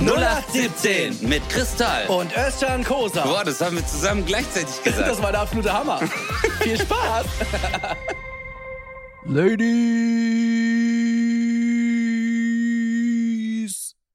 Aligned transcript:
0817 0.00 1.28
mit 1.28 1.48
Kristall. 1.48 2.06
Und 2.06 2.30
Özcan 2.36 2.84
Kosa. 2.84 3.24
Boah, 3.24 3.44
das 3.44 3.60
haben 3.60 3.76
wir 3.76 3.86
zusammen 3.86 4.24
gleichzeitig 4.24 4.82
gesagt. 4.82 5.08
Das 5.08 5.20
war 5.22 5.32
der 5.32 5.40
absolute 5.40 5.72
Hammer. 5.72 5.98
Viel 6.60 6.78
Spaß. 6.78 7.26
Ladies, 9.24 9.66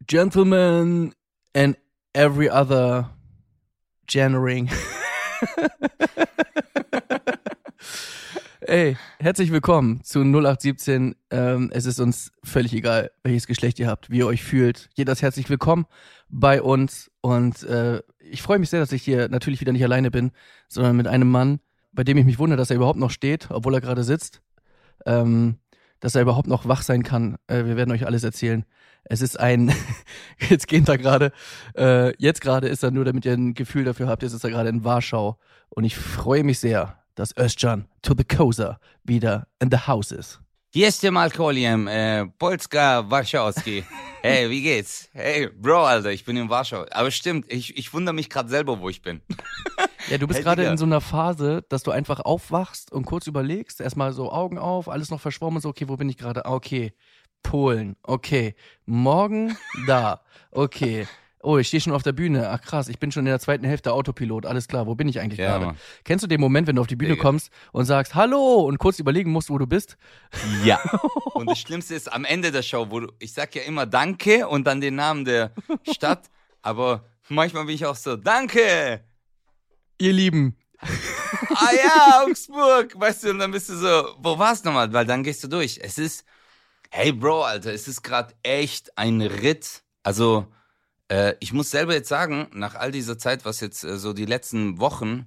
Gentlemen 0.07 1.13
and 1.53 1.77
every 2.13 2.49
other 2.49 3.09
gendering. 4.07 4.69
Ey, 8.65 8.95
herzlich 9.19 9.51
willkommen 9.51 10.01
zu 10.05 10.19
0817. 10.19 11.15
Ähm, 11.31 11.69
es 11.73 11.85
ist 11.85 11.99
uns 11.99 12.31
völlig 12.45 12.71
egal, 12.73 13.11
welches 13.21 13.45
Geschlecht 13.45 13.77
ihr 13.77 13.87
habt, 13.87 14.09
wie 14.09 14.19
ihr 14.19 14.27
euch 14.27 14.41
fühlt. 14.41 14.89
Jeder 14.93 15.11
ist 15.11 15.21
herzlich 15.21 15.49
willkommen 15.49 15.85
bei 16.29 16.61
uns 16.61 17.11
und 17.19 17.63
äh, 17.63 18.01
ich 18.19 18.41
freue 18.41 18.59
mich 18.59 18.69
sehr, 18.69 18.79
dass 18.79 18.93
ich 18.93 19.03
hier 19.03 19.27
natürlich 19.27 19.59
wieder 19.59 19.73
nicht 19.73 19.83
alleine 19.83 20.11
bin, 20.11 20.31
sondern 20.69 20.95
mit 20.95 21.07
einem 21.07 21.29
Mann, 21.29 21.59
bei 21.91 22.05
dem 22.05 22.17
ich 22.17 22.23
mich 22.23 22.39
wundere, 22.39 22.55
dass 22.57 22.69
er 22.69 22.77
überhaupt 22.77 22.99
noch 22.99 23.11
steht, 23.11 23.51
obwohl 23.51 23.73
er 23.73 23.81
gerade 23.81 24.05
sitzt. 24.05 24.41
Ähm, 25.05 25.57
dass 25.99 26.15
er 26.15 26.21
überhaupt 26.21 26.47
noch 26.47 26.67
wach 26.67 26.83
sein 26.83 27.03
kann. 27.03 27.37
Äh, 27.47 27.65
wir 27.65 27.75
werden 27.75 27.91
euch 27.91 28.05
alles 28.05 28.23
erzählen. 28.23 28.65
Es 29.03 29.21
ist 29.21 29.37
ein, 29.39 29.73
jetzt 30.49 30.69
geht 30.69 30.87
er 30.87 30.97
gerade, 30.97 31.33
äh, 31.75 32.15
jetzt 32.17 32.39
gerade 32.39 32.69
ist 32.69 32.83
er 32.83 32.91
nur, 32.91 33.03
damit 33.03 33.25
ihr 33.25 33.33
ein 33.33 33.55
Gefühl 33.55 33.83
dafür 33.83 34.07
habt, 34.07 34.23
jetzt 34.23 34.33
ist 34.33 34.43
er 34.45 34.51
gerade 34.51 34.69
in 34.69 34.85
Warschau. 34.85 35.37
Und 35.69 35.83
ich 35.83 35.97
freue 35.97 36.43
mich 36.43 36.59
sehr, 36.59 37.02
dass 37.15 37.35
Özcan 37.37 37.87
to 38.01 38.13
the 38.17 38.23
Kosa 38.23 38.79
wieder 39.03 39.47
in 39.61 39.69
the 39.71 39.77
house 39.77 40.11
ist. 40.11 40.39
Jestem 40.75 41.17
Alkoholiem, 41.17 41.87
äh, 41.87 42.25
Polska 42.25 43.09
Warschawski. 43.09 43.83
Hey, 44.25 44.49
wie 44.49 44.61
geht's? 44.61 45.09
Hey, 45.11 45.49
Bro, 45.49 45.83
Alter, 45.83 46.11
ich 46.11 46.23
bin 46.23 46.37
in 46.37 46.47
Warschau. 46.49 46.85
Aber 46.91 47.11
stimmt, 47.11 47.51
ich, 47.51 47.77
ich 47.77 47.93
wundere 47.93 48.15
mich 48.15 48.29
gerade 48.29 48.47
selber, 48.47 48.79
wo 48.79 48.87
ich 48.89 49.01
bin. 49.01 49.21
Ja, 50.09 50.17
du 50.17 50.27
bist 50.27 50.37
Hey, 50.39 50.43
gerade 50.43 50.63
in 50.65 50.77
so 50.77 50.83
einer 50.85 50.99
Phase, 51.01 51.63
dass 51.69 51.83
du 51.83 51.91
einfach 51.91 52.19
aufwachst 52.19 52.91
und 52.91 53.05
kurz 53.05 53.25
überlegst, 53.27 53.79
erstmal 53.79 54.11
so 54.11 54.31
Augen 54.31 54.57
auf, 54.57 54.89
alles 54.89 55.09
noch 55.09 55.21
verschwommen, 55.21 55.61
so, 55.61 55.69
okay, 55.69 55.87
wo 55.87 55.95
bin 55.95 56.09
ich 56.09 56.17
gerade? 56.17 56.45
Ah, 56.45 56.53
okay, 56.53 56.93
Polen, 57.41 57.95
okay, 58.03 58.55
morgen 58.85 59.57
da, 59.87 60.21
okay. 60.51 61.07
Oh, 61.43 61.57
ich 61.57 61.67
stehe 61.67 61.81
schon 61.81 61.91
auf 61.93 62.03
der 62.03 62.13
Bühne. 62.13 62.49
Ach 62.49 62.61
krass, 62.61 62.87
ich 62.87 62.99
bin 62.99 63.11
schon 63.11 63.21
in 63.25 63.29
der 63.29 63.39
zweiten 63.39 63.65
Hälfte 63.65 63.91
Autopilot. 63.91 64.45
Alles 64.45 64.67
klar, 64.67 64.87
wo 64.87 64.95
bin 64.95 65.07
ich 65.09 65.19
eigentlich 65.19 65.39
Ja, 65.39 65.51
gerade? 65.51 65.65
Mann. 65.67 65.77
Kennst 66.05 66.23
du 66.23 66.27
den 66.27 66.39
Moment, 66.39 66.67
wenn 66.67 66.75
du 66.77 66.81
auf 66.81 66.87
die 66.87 66.95
Bühne 66.95 67.11
Digga. 67.13 67.21
kommst 67.21 67.51
und 67.73 67.85
sagst 67.85 68.15
Hallo 68.15 68.61
und 68.61 68.77
kurz 68.77 68.97
überlegen 68.99 69.31
musst, 69.31 69.49
wo 69.49 69.57
du 69.57 69.67
bist? 69.67 69.97
Ja. 70.63 70.79
Und 71.33 71.49
das 71.49 71.59
Schlimmste 71.59 71.95
ist 71.95 72.11
am 72.13 72.23
Ende 72.25 72.51
der 72.51 72.61
Show, 72.61 72.87
wo 72.89 73.01
du, 73.01 73.11
ich 73.19 73.33
sag 73.33 73.53
ja 73.55 73.63
immer 73.63 73.85
Danke 73.85 74.47
und 74.47 74.65
dann 74.65 74.79
den 74.79 74.95
Namen 74.95 75.25
der 75.25 75.51
Stadt, 75.91 76.29
aber 76.61 77.03
manchmal 77.27 77.65
bin 77.65 77.75
ich 77.75 77.85
auch 77.85 77.95
so, 77.95 78.15
Danke! 78.15 79.03
Ihr 79.97 80.13
Lieben, 80.13 80.55
ah 81.49 81.69
ja, 81.75 82.23
Augsburg, 82.23 82.97
weißt 82.97 83.23
du, 83.25 83.29
und 83.31 83.39
dann 83.39 83.51
bist 83.51 83.67
du 83.69 83.75
so, 83.75 84.15
wo 84.19 84.37
war's 84.37 84.63
nochmal? 84.63 84.93
Weil 84.93 85.05
dann 85.05 85.23
gehst 85.23 85.43
du 85.43 85.47
durch. 85.47 85.79
Es 85.81 85.97
ist, 85.97 86.23
hey 86.91 87.11
Bro, 87.11 87.43
Alter, 87.43 87.73
es 87.73 87.87
ist 87.87 88.03
gerade 88.03 88.33
echt 88.43 88.97
ein 88.97 89.21
Ritt. 89.21 89.83
Also, 90.03 90.47
äh, 91.13 91.35
ich 91.39 91.53
muss 91.53 91.69
selber 91.71 91.93
jetzt 91.93 92.09
sagen, 92.09 92.47
nach 92.53 92.75
all 92.75 92.91
dieser 92.91 93.17
Zeit, 93.17 93.45
was 93.45 93.59
jetzt 93.59 93.83
äh, 93.83 93.97
so 93.97 94.13
die 94.13 94.25
letzten 94.25 94.79
Wochen 94.79 95.25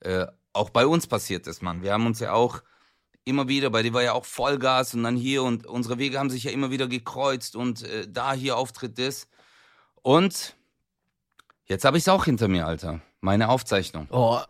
äh, 0.00 0.26
auch 0.52 0.70
bei 0.70 0.86
uns 0.86 1.06
passiert 1.06 1.46
ist, 1.46 1.62
Mann. 1.62 1.82
Wir 1.82 1.92
haben 1.92 2.06
uns 2.06 2.20
ja 2.20 2.32
auch 2.32 2.62
immer 3.24 3.48
wieder, 3.48 3.70
bei 3.70 3.82
dir 3.82 3.92
war 3.94 4.02
ja 4.02 4.12
auch 4.12 4.24
Vollgas 4.26 4.94
und 4.94 5.02
dann 5.02 5.16
hier 5.16 5.42
und 5.42 5.66
unsere 5.66 5.98
Wege 5.98 6.18
haben 6.18 6.30
sich 6.30 6.44
ja 6.44 6.50
immer 6.52 6.70
wieder 6.70 6.86
gekreuzt 6.88 7.56
und 7.56 7.82
äh, 7.82 8.06
da 8.08 8.32
hier 8.34 8.56
Auftritt 8.56 8.98
ist. 8.98 9.28
Und 10.02 10.54
jetzt 11.64 11.84
habe 11.84 11.96
ich 11.96 12.04
es 12.04 12.08
auch 12.08 12.24
hinter 12.26 12.48
mir, 12.48 12.66
Alter. 12.66 13.00
Meine 13.20 13.48
Aufzeichnung. 13.48 14.06
oh, 14.10 14.40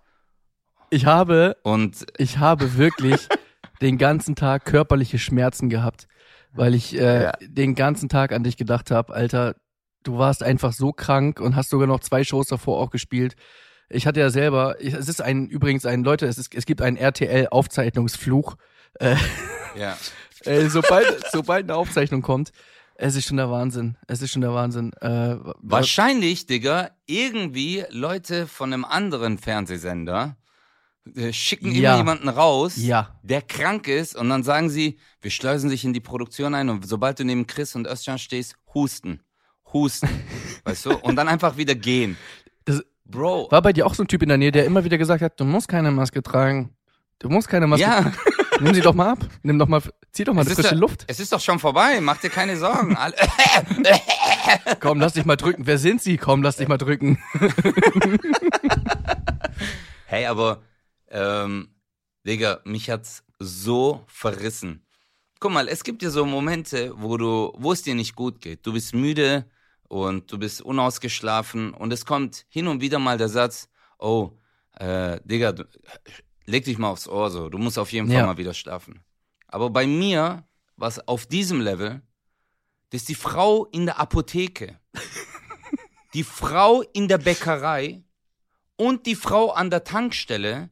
ich 0.90 1.06
habe 1.06 1.56
Und 1.62 2.04
ich 2.18 2.38
habe 2.38 2.76
wirklich 2.76 3.28
den 3.80 3.96
ganzen 3.98 4.34
Tag 4.36 4.64
körperliche 4.64 5.18
Schmerzen 5.18 5.68
gehabt, 5.68 6.06
weil 6.52 6.74
ich 6.74 6.94
äh, 6.98 7.24
Ja. 7.24 7.32
den 7.40 7.74
ganzen 7.74 8.08
Tag 8.08 8.32
an 8.32 8.42
dich 8.44 8.56
gedacht 8.56 8.90
habe, 8.90 9.14
Alter, 9.14 9.54
du 10.04 10.18
warst 10.18 10.42
einfach 10.42 10.72
so 10.72 10.92
krank 10.92 11.40
und 11.40 11.56
hast 11.56 11.70
sogar 11.70 11.86
noch 11.88 12.00
zwei 12.00 12.22
Shows 12.24 12.46
davor 12.48 12.78
auch 12.80 12.90
gespielt. 12.90 13.34
Ich 13.90 14.06
hatte 14.06 14.20
ja 14.20 14.30
selber, 14.30 14.76
es 14.80 15.08
ist 15.08 15.20
ein 15.20 15.48
übrigens 15.48 15.84
ein 15.84 16.04
Leute, 16.04 16.26
es 16.26 16.38
ist 16.38 16.54
es 16.54 16.64
gibt 16.66 16.80
einen 16.82 16.96
RTL 16.96 17.48
Aufzeichnungsfluch. 17.50 18.56
Äh, 19.00 19.16
ja. 19.76 19.96
äh, 20.44 20.68
sobald 20.68 21.06
sobald 21.32 21.64
eine 21.64 21.76
Aufzeichnung 21.76 22.22
kommt, 22.22 22.52
es 22.96 23.16
ist 23.16 23.26
schon 23.26 23.36
der 23.38 23.50
Wahnsinn. 23.50 23.96
Es 24.06 24.22
ist 24.22 24.30
schon 24.32 24.42
der 24.42 24.54
Wahnsinn. 24.54 24.92
Äh, 25.00 25.36
Wahrscheinlich, 25.60 26.46
Digga, 26.46 26.90
irgendwie 27.06 27.84
Leute 27.90 28.46
von 28.46 28.72
einem 28.72 28.84
anderen 28.84 29.36
Fernsehsender 29.38 30.36
äh, 31.14 31.32
schicken 31.32 31.72
Ja. 31.72 31.90
immer 31.90 31.98
jemanden 31.98 32.28
raus, 32.28 32.74
Ja. 32.76 33.18
der 33.22 33.42
krank 33.42 33.88
ist 33.88 34.16
und 34.16 34.28
dann 34.30 34.42
sagen 34.44 34.70
sie, 34.70 34.98
wir 35.20 35.30
schleusen 35.30 35.70
dich 35.70 35.84
in 35.84 35.92
die 35.92 36.00
Produktion 36.00 36.54
ein 36.54 36.68
und 36.70 36.86
sobald 36.86 37.18
du 37.18 37.24
neben 37.24 37.46
Chris 37.46 37.74
und 37.74 37.86
Özcan 37.86 38.18
stehst, 38.18 38.56
husten. 38.72 39.20
Husten. 39.74 40.08
weißt 40.64 40.86
du? 40.86 40.96
Und 40.96 41.16
dann 41.16 41.28
einfach 41.28 41.56
wieder 41.58 41.74
gehen. 41.74 42.16
Das- 42.64 42.82
Bro. 43.06 43.48
War 43.50 43.60
bei 43.60 43.74
dir 43.74 43.84
auch 43.86 43.92
so 43.94 44.02
ein 44.02 44.08
Typ 44.08 44.22
in 44.22 44.30
der 44.30 44.38
Nähe, 44.38 44.50
der 44.50 44.64
immer 44.64 44.82
wieder 44.82 44.96
gesagt 44.96 45.20
hat, 45.22 45.38
du 45.38 45.44
musst 45.44 45.68
keine 45.68 45.90
Maske 45.90 46.22
tragen. 46.22 46.70
Du 47.18 47.28
musst 47.28 47.48
keine 47.48 47.66
Maske 47.66 47.82
Ja, 47.82 48.10
Nimm 48.60 48.72
sie 48.74 48.80
doch 48.80 48.94
mal 48.94 49.10
ab. 49.12 49.18
Nimm 49.42 49.58
doch 49.58 49.68
mal, 49.68 49.82
zieh 50.12 50.24
doch 50.24 50.32
mal 50.32 50.40
es 50.42 50.46
eine 50.46 50.52
ist, 50.52 50.60
frische 50.60 50.74
ja- 50.74 50.80
Luft. 50.80 51.04
es 51.08 51.20
ist 51.20 51.30
doch 51.32 51.40
schon 51.40 51.58
vorbei, 51.58 52.00
mach 52.00 52.16
dir 52.18 52.30
keine 52.30 52.56
Sorgen. 52.56 52.96
Komm, 54.80 55.00
lass 55.00 55.12
dich 55.14 55.24
mal 55.26 55.36
drücken. 55.36 55.66
Wer 55.66 55.76
sind 55.78 56.00
sie? 56.02 56.16
Komm, 56.16 56.42
lass 56.42 56.56
dich 56.56 56.68
mal 56.68 56.78
drücken. 56.78 57.18
Hey, 60.06 60.26
aber, 60.26 60.62
ähm, 61.10 61.68
Digga, 62.26 62.60
mich 62.64 62.90
hat's 62.90 63.24
so 63.38 64.02
verrissen. 64.06 64.84
Guck 65.40 65.52
mal, 65.52 65.66
es 65.68 65.82
gibt 65.82 66.02
ja 66.02 66.10
so 66.10 66.24
Momente, 66.24 66.92
wo 66.96 67.16
du, 67.16 67.52
wo 67.56 67.72
es 67.72 67.82
dir 67.82 67.94
nicht 67.94 68.14
gut 68.14 68.40
geht. 68.40 68.64
Du 68.66 68.72
bist 68.72 68.94
müde 68.94 69.44
und 70.02 70.30
du 70.32 70.38
bist 70.38 70.60
unausgeschlafen 70.60 71.72
und 71.72 71.92
es 71.92 72.04
kommt 72.04 72.46
hin 72.48 72.66
und 72.66 72.80
wieder 72.80 72.98
mal 72.98 73.16
der 73.16 73.28
Satz, 73.28 73.68
oh, 73.98 74.32
äh, 74.72 75.20
Digga, 75.24 75.52
du, 75.52 75.64
leg 76.46 76.64
dich 76.64 76.78
mal 76.78 76.90
aufs 76.90 77.06
Ohr 77.06 77.30
so, 77.30 77.48
du 77.48 77.58
musst 77.58 77.78
auf 77.78 77.92
jeden 77.92 78.08
Fall 78.08 78.16
Ja. 78.16 78.26
mal 78.26 78.36
wieder 78.36 78.54
schlafen. 78.54 79.04
Aber 79.46 79.70
bei 79.70 79.86
mir, 79.86 80.48
was 80.76 81.06
auf 81.06 81.26
diesem 81.26 81.60
Level, 81.60 82.02
das 82.90 83.02
ist 83.02 83.08
die 83.08 83.14
Frau 83.14 83.66
in 83.66 83.86
der 83.86 84.00
Apotheke, 84.00 84.80
die 86.12 86.24
Frau 86.24 86.82
in 86.92 87.06
der 87.06 87.18
Bäckerei 87.18 88.02
und 88.76 89.06
die 89.06 89.14
Frau 89.14 89.50
an 89.52 89.70
der 89.70 89.84
Tankstelle, 89.84 90.70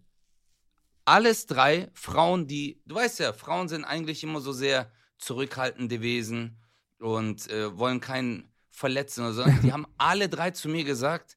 alles 1.05 1.47
drei 1.47 1.91
Frauen, 1.95 2.49
die, 2.49 2.83
du 2.87 2.97
weißt 2.97 3.21
ja, 3.21 3.33
Frauen 3.33 3.69
sind 3.69 3.85
eigentlich 3.85 4.25
immer 4.25 4.41
so 4.41 4.53
sehr 4.53 4.91
zurückhaltende 5.19 6.01
Wesen 6.01 6.59
und 6.99 7.49
äh, 7.51 7.77
wollen 7.79 8.01
keinen 8.01 8.52
verletzen 8.83 9.23
oder 9.25 9.33
so. 9.33 9.45
Die 9.63 9.73
haben 9.73 9.87
alle 9.97 10.29
drei 10.29 10.51
zu 10.51 10.69
mir 10.69 10.83
gesagt, 10.83 11.37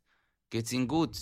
geht's 0.50 0.72
ihnen 0.74 0.88
gut. 0.88 1.16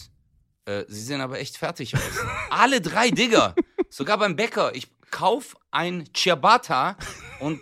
Äh, 0.65 0.85
sie 0.87 1.01
sehen 1.01 1.19
aber 1.19 1.37
echt 1.39 1.57
fertig 1.57 1.93
aus. 1.95 2.01
alle 2.49 2.79
drei, 2.79 3.09
Digga. 3.11 3.53
Sogar 3.89 4.17
beim 4.17 4.35
Bäcker. 4.37 4.73
Ich 4.73 4.87
kauf 5.11 5.55
ein 5.71 6.05
Ciabatta 6.15 6.95
und 7.41 7.59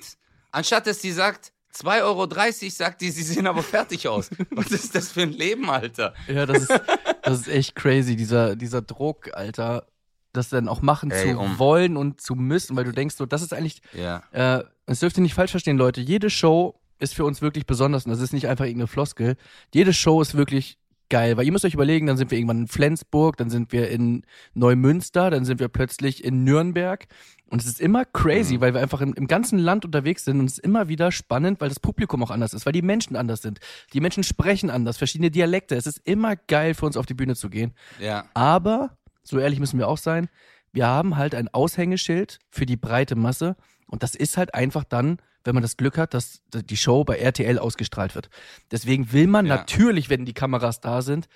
anstatt 0.51 0.85
dass 0.85 0.99
die 0.99 1.11
sagt, 1.11 1.51
2,30 1.73 2.03
Euro, 2.03 2.69
sagt 2.69 3.01
die, 3.01 3.09
sie 3.09 3.23
sehen 3.23 3.47
aber 3.47 3.63
fertig 3.63 4.07
aus. 4.07 4.29
Was 4.51 4.67
ist 4.71 4.93
das 4.93 5.11
für 5.11 5.21
ein 5.23 5.31
Leben, 5.31 5.69
Alter? 5.69 6.13
Ja, 6.27 6.45
das 6.45 6.63
ist, 6.63 6.81
das 7.23 7.39
ist 7.41 7.47
echt 7.47 7.75
crazy, 7.75 8.15
dieser, 8.15 8.55
dieser 8.55 8.81
Druck, 8.83 9.33
Alter. 9.33 9.87
Das 10.33 10.49
dann 10.49 10.67
auch 10.69 10.81
machen 10.81 11.09
Ey, 11.11 11.31
zu 11.33 11.39
um- 11.39 11.57
wollen 11.59 11.97
und 11.97 12.21
zu 12.21 12.35
müssen, 12.35 12.75
weil 12.77 12.83
du 12.85 12.91
denkst 12.93 13.15
so, 13.15 13.25
das 13.25 13.41
ist 13.41 13.53
eigentlich, 13.53 13.81
Ja. 13.93 14.21
äh, 14.31 14.63
es 14.85 14.99
dürft 14.99 15.17
ihr 15.17 15.23
nicht 15.23 15.33
falsch 15.33 15.51
verstehen, 15.51 15.77
Leute. 15.77 15.99
Jede 16.01 16.29
Show 16.29 16.80
ist 17.01 17.13
für 17.15 17.25
uns 17.25 17.41
wirklich 17.41 17.65
besonders 17.65 18.05
und 18.05 18.11
das 18.11 18.21
ist 18.21 18.33
nicht 18.33 18.47
einfach 18.47 18.65
irgendeine 18.65 18.87
Floskel. 18.87 19.35
Jede 19.73 19.93
Show 19.93 20.21
ist 20.21 20.35
wirklich 20.35 20.77
geil, 21.09 21.35
weil 21.35 21.45
ihr 21.45 21.51
müsst 21.51 21.65
euch 21.65 21.73
überlegen, 21.73 22.07
dann 22.07 22.15
sind 22.15 22.31
wir 22.31 22.37
irgendwann 22.37 22.59
in 22.61 22.67
Flensburg, 22.69 23.35
dann 23.35 23.49
sind 23.49 23.73
wir 23.73 23.89
in 23.89 24.23
Neumünster, 24.53 25.29
dann 25.29 25.43
sind 25.43 25.59
wir 25.59 25.67
plötzlich 25.67 26.23
in 26.23 26.45
Nürnberg 26.45 27.05
und 27.49 27.61
es 27.61 27.67
ist 27.67 27.81
immer 27.81 28.05
crazy, 28.05 28.55
Mhm. 28.55 28.61
weil 28.61 28.73
wir 28.75 28.81
einfach 28.81 29.01
im, 29.01 29.13
im 29.13 29.27
ganzen 29.27 29.59
Land 29.59 29.83
unterwegs 29.83 30.23
sind 30.23 30.39
und 30.39 30.45
es 30.45 30.53
ist 30.53 30.63
immer 30.63 30.87
wieder 30.87 31.11
spannend, 31.11 31.59
weil 31.59 31.67
das 31.67 31.81
Publikum 31.81 32.23
auch 32.23 32.31
anders 32.31 32.53
ist, 32.53 32.65
weil 32.65 32.71
die 32.71 32.81
Menschen 32.81 33.17
anders 33.17 33.41
sind. 33.41 33.59
Die 33.91 33.99
Menschen 33.99 34.23
sprechen 34.23 34.69
anders, 34.69 34.97
verschiedene 34.97 35.31
Dialekte. 35.31 35.75
Es 35.75 35.85
ist 35.85 35.99
immer 36.05 36.35
geil 36.37 36.73
für 36.75 36.85
uns 36.85 36.95
auf 36.95 37.05
die 37.05 37.13
Bühne 37.13 37.35
zu 37.35 37.49
gehen. 37.49 37.73
Ja. 37.99 38.23
Aber, 38.33 38.95
so 39.23 39.37
ehrlich 39.37 39.59
müssen 39.59 39.79
wir 39.79 39.89
auch 39.89 39.97
sein, 39.97 40.29
wir 40.71 40.87
haben 40.87 41.17
halt 41.17 41.35
ein 41.35 41.49
Aushängeschild 41.49 42.39
für 42.49 42.65
die 42.65 42.77
breite 42.77 43.17
Masse 43.17 43.57
und 43.87 44.01
das 44.03 44.15
ist 44.15 44.37
halt 44.37 44.53
einfach 44.55 44.85
dann, 44.85 45.17
wenn 45.43 45.55
man 45.55 45.61
das 45.63 45.77
Glück 45.77 45.97
hat, 45.97 46.13
dass 46.13 46.41
die 46.53 46.77
Show 46.77 47.03
bei 47.03 47.17
RTL 47.17 47.57
ausgestrahlt 47.59 48.15
wird. 48.15 48.29
Deswegen 48.71 49.11
will 49.11 49.27
man 49.27 49.45
Ja. 49.45 49.55
natürlich, 49.57 50.09
wenn 50.09 50.25
die 50.25 50.33
Kameras 50.33 50.81
da 50.81 51.01
sind, 51.01 51.27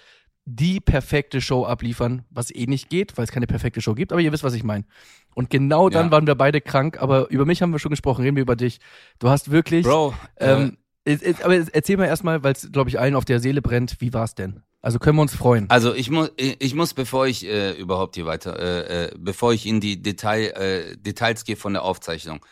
die 0.48 0.80
perfekte 0.80 1.42
Show 1.42 1.66
abliefern, 1.66 2.24
was 2.30 2.54
eh 2.54 2.68
nicht 2.68 2.90
geht, 2.90 3.18
weil 3.18 3.26
es 3.26 3.32
keine 3.32 3.48
perfekte 3.48 3.82
Show 3.82 3.96
gibt, 3.96 4.12
aber 4.12 4.22
ihr 4.22 4.32
wisst, 4.32 4.44
was 4.44 4.54
ich 4.54 4.64
meine. 4.64 4.86
Und 5.34 5.50
genau 5.50 5.90
dann 5.90 6.06
Ja. 6.08 6.12
waren 6.12 6.28
wir 6.28 6.36
beide 6.36 6.62
krank, 6.62 7.02
aber 7.02 7.30
über 7.32 7.46
mich 7.46 7.62
haben 7.64 7.72
wir 7.72 7.80
schon 7.80 7.90
gesprochen, 7.90 8.22
reden 8.24 8.36
wir 8.36 8.44
über 8.44 8.56
dich. 8.56 8.80
Du 9.20 9.30
hast 9.30 9.50
wirklich 9.52 9.86
Bro, 9.86 10.14
ähm, 10.38 10.78
Es- 11.08 11.22
es- 11.22 11.40
Aber 11.44 11.54
erzähl 11.72 11.98
mal 11.98 12.06
erstmal, 12.08 12.44
weil 12.44 12.54
es, 12.54 12.72
glaube 12.72 12.90
ich, 12.90 13.00
allen 13.00 13.14
auf 13.14 13.26
der 13.26 13.40
Seele 13.40 13.62
brennt, 13.62 13.98
wie 14.02 14.12
war's 14.12 14.34
denn? 14.34 14.64
Also 14.82 14.98
können 14.98 15.16
wir 15.18 15.22
uns 15.22 15.36
freuen. 15.36 15.70
Also 15.70 15.94
ich 15.94 16.10
muss, 16.10 16.32
ich 16.38 16.74
muss, 16.74 16.96
bevor 16.96 17.28
ich 17.28 17.46
äh, 17.46 17.74
überhaupt 17.74 18.16
hier 18.16 18.26
weiter, 18.26 18.58
äh, 18.60 19.04
äh, 19.06 19.12
bevor 19.16 19.54
ich 19.54 19.68
in 19.68 19.80
die 19.80 20.02
Detail, 20.02 20.46
äh, 20.56 20.98
Details 20.98 21.44
gehe 21.44 21.58
von 21.58 21.74
der 21.74 21.84
Aufzeichnung, 21.84 22.44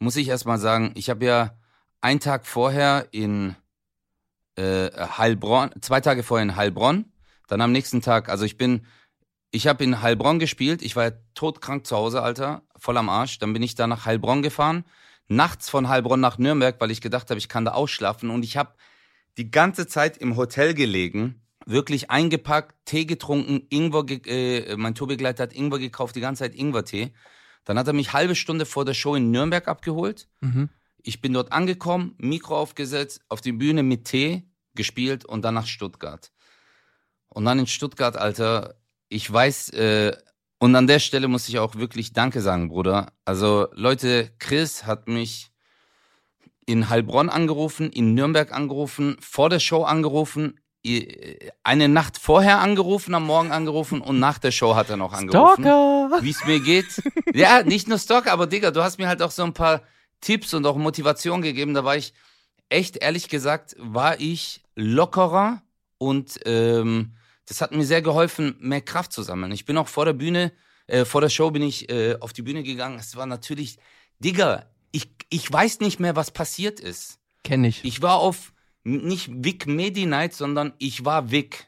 muss 0.00 0.16
ich 0.16 0.28
erstmal 0.28 0.58
sagen, 0.58 0.92
ich 0.96 1.10
habe 1.10 1.24
ja 1.24 1.56
einen 2.00 2.20
Tag 2.20 2.46
vorher 2.46 3.06
in 3.12 3.54
äh, 4.56 4.90
Heilbronn, 4.90 5.70
zwei 5.80 6.00
Tage 6.00 6.22
vorher 6.22 6.42
in 6.42 6.56
Heilbronn, 6.56 7.04
dann 7.46 7.60
am 7.60 7.70
nächsten 7.70 8.00
Tag, 8.00 8.28
also 8.28 8.44
ich 8.44 8.56
bin, 8.56 8.86
ich 9.50 9.66
habe 9.66 9.84
in 9.84 10.02
Heilbronn 10.02 10.38
gespielt, 10.38 10.82
ich 10.82 10.96
war 10.96 11.04
ja 11.04 11.12
todkrank 11.34 11.86
zu 11.86 11.96
Hause, 11.96 12.22
Alter, 12.22 12.62
voll 12.76 12.96
am 12.96 13.08
Arsch, 13.08 13.38
dann 13.38 13.52
bin 13.52 13.62
ich 13.62 13.74
da 13.74 13.86
nach 13.86 14.06
Heilbronn 14.06 14.42
gefahren, 14.42 14.84
nachts 15.28 15.68
von 15.68 15.88
Heilbronn 15.88 16.20
nach 16.20 16.38
Nürnberg, 16.38 16.80
weil 16.80 16.90
ich 16.90 17.00
gedacht 17.00 17.30
habe, 17.30 17.38
ich 17.38 17.48
kann 17.48 17.64
da 17.64 17.72
ausschlafen 17.72 18.30
und 18.30 18.42
ich 18.42 18.56
habe 18.56 18.74
die 19.36 19.50
ganze 19.50 19.86
Zeit 19.86 20.16
im 20.16 20.36
Hotel 20.36 20.74
gelegen, 20.74 21.42
wirklich 21.66 22.10
eingepackt, 22.10 22.74
Tee 22.86 23.04
getrunken, 23.04 23.66
Ingwer, 23.68 24.04
ge 24.04 24.64
äh, 24.64 24.76
mein 24.76 24.94
Tourbegleiter 24.94 25.44
hat 25.44 25.52
Ingwer 25.52 25.78
gekauft, 25.78 26.16
die 26.16 26.20
ganze 26.20 26.44
Zeit 26.44 26.54
Ingwertee. 26.54 27.12
Dann 27.64 27.78
hat 27.78 27.86
er 27.86 27.92
mich 27.92 28.12
halbe 28.12 28.34
Stunde 28.34 28.66
vor 28.66 28.84
der 28.84 28.94
Show 28.94 29.14
in 29.14 29.30
Nürnberg 29.30 29.68
abgeholt. 29.68 30.28
Mhm. 30.40 30.70
Ich 31.02 31.20
bin 31.20 31.32
dort 31.32 31.52
angekommen, 31.52 32.14
Mikro 32.18 32.56
aufgesetzt, 32.58 33.22
auf 33.28 33.40
die 33.40 33.52
Bühne 33.52 33.82
mit 33.82 34.04
Tee 34.04 34.44
gespielt 34.74 35.24
und 35.24 35.42
dann 35.42 35.54
nach 35.54 35.66
Stuttgart. 35.66 36.30
Und 37.28 37.44
dann 37.44 37.58
in 37.58 37.66
Stuttgart, 37.66 38.16
Alter, 38.16 38.76
ich 39.08 39.30
weiß, 39.30 39.70
äh, 39.70 40.16
und 40.58 40.76
an 40.76 40.86
der 40.86 40.98
Stelle 40.98 41.28
muss 41.28 41.48
ich 41.48 41.58
auch 41.58 41.76
wirklich 41.76 42.12
Danke 42.12 42.42
sagen, 42.42 42.68
Bruder. 42.68 43.12
Also 43.24 43.68
Leute, 43.72 44.30
Chris 44.38 44.84
hat 44.84 45.08
mich 45.08 45.50
in 46.66 46.90
Heilbronn 46.90 47.30
angerufen, 47.30 47.90
in 47.90 48.14
Nürnberg 48.14 48.52
angerufen, 48.52 49.16
vor 49.20 49.48
der 49.48 49.58
Show 49.58 49.84
angerufen, 49.84 50.60
eine 51.62 51.88
Nacht 51.88 52.16
vorher 52.16 52.60
angerufen, 52.60 53.14
am 53.14 53.24
Morgen 53.26 53.52
angerufen 53.52 54.00
und 54.00 54.18
nach 54.18 54.38
der 54.38 54.50
Show 54.50 54.74
hat 54.74 54.88
er 54.88 54.96
noch 54.96 55.12
angerufen 55.12 55.62
Stalker! 55.62 56.22
wie 56.22 56.30
es 56.30 56.44
mir 56.46 56.60
geht. 56.60 57.02
Ja, 57.34 57.62
nicht 57.62 57.86
nur 57.86 57.98
Stock, 57.98 58.26
aber 58.26 58.46
Digga, 58.46 58.70
du 58.70 58.82
hast 58.82 58.98
mir 58.98 59.06
halt 59.06 59.20
auch 59.20 59.30
so 59.30 59.42
ein 59.42 59.52
paar 59.52 59.82
Tipps 60.20 60.54
und 60.54 60.66
auch 60.66 60.76
Motivation 60.76 61.42
gegeben. 61.42 61.74
Da 61.74 61.84
war 61.84 61.96
ich 61.96 62.14
echt, 62.70 62.96
ehrlich 62.96 63.28
gesagt, 63.28 63.76
war 63.78 64.20
ich 64.20 64.62
lockerer 64.74 65.62
und 65.98 66.40
ähm, 66.46 67.14
das 67.46 67.60
hat 67.60 67.72
mir 67.72 67.84
sehr 67.84 68.00
geholfen, 68.00 68.56
mehr 68.58 68.80
Kraft 68.80 69.12
zu 69.12 69.22
sammeln. 69.22 69.52
Ich 69.52 69.66
bin 69.66 69.76
auch 69.76 69.88
vor 69.88 70.06
der 70.06 70.12
Bühne, 70.14 70.52
äh, 70.86 71.04
vor 71.04 71.20
der 71.20 71.28
Show 71.28 71.50
bin 71.50 71.62
ich 71.62 71.90
äh, 71.90 72.16
auf 72.20 72.32
die 72.32 72.42
Bühne 72.42 72.62
gegangen. 72.62 72.98
Es 72.98 73.16
war 73.16 73.26
natürlich, 73.26 73.78
Digga, 74.18 74.66
ich, 74.92 75.10
ich 75.28 75.52
weiß 75.52 75.80
nicht 75.80 76.00
mehr, 76.00 76.16
was 76.16 76.30
passiert 76.30 76.80
ist. 76.80 77.18
Kenn 77.44 77.64
ich. 77.64 77.84
Ich 77.84 78.02
war 78.02 78.16
auf 78.16 78.52
nicht 78.84 79.30
Vic 79.32 79.66
Medi 79.66 80.06
Night, 80.06 80.34
sondern 80.34 80.72
ich 80.78 81.04
war 81.04 81.30
Vic. 81.30 81.66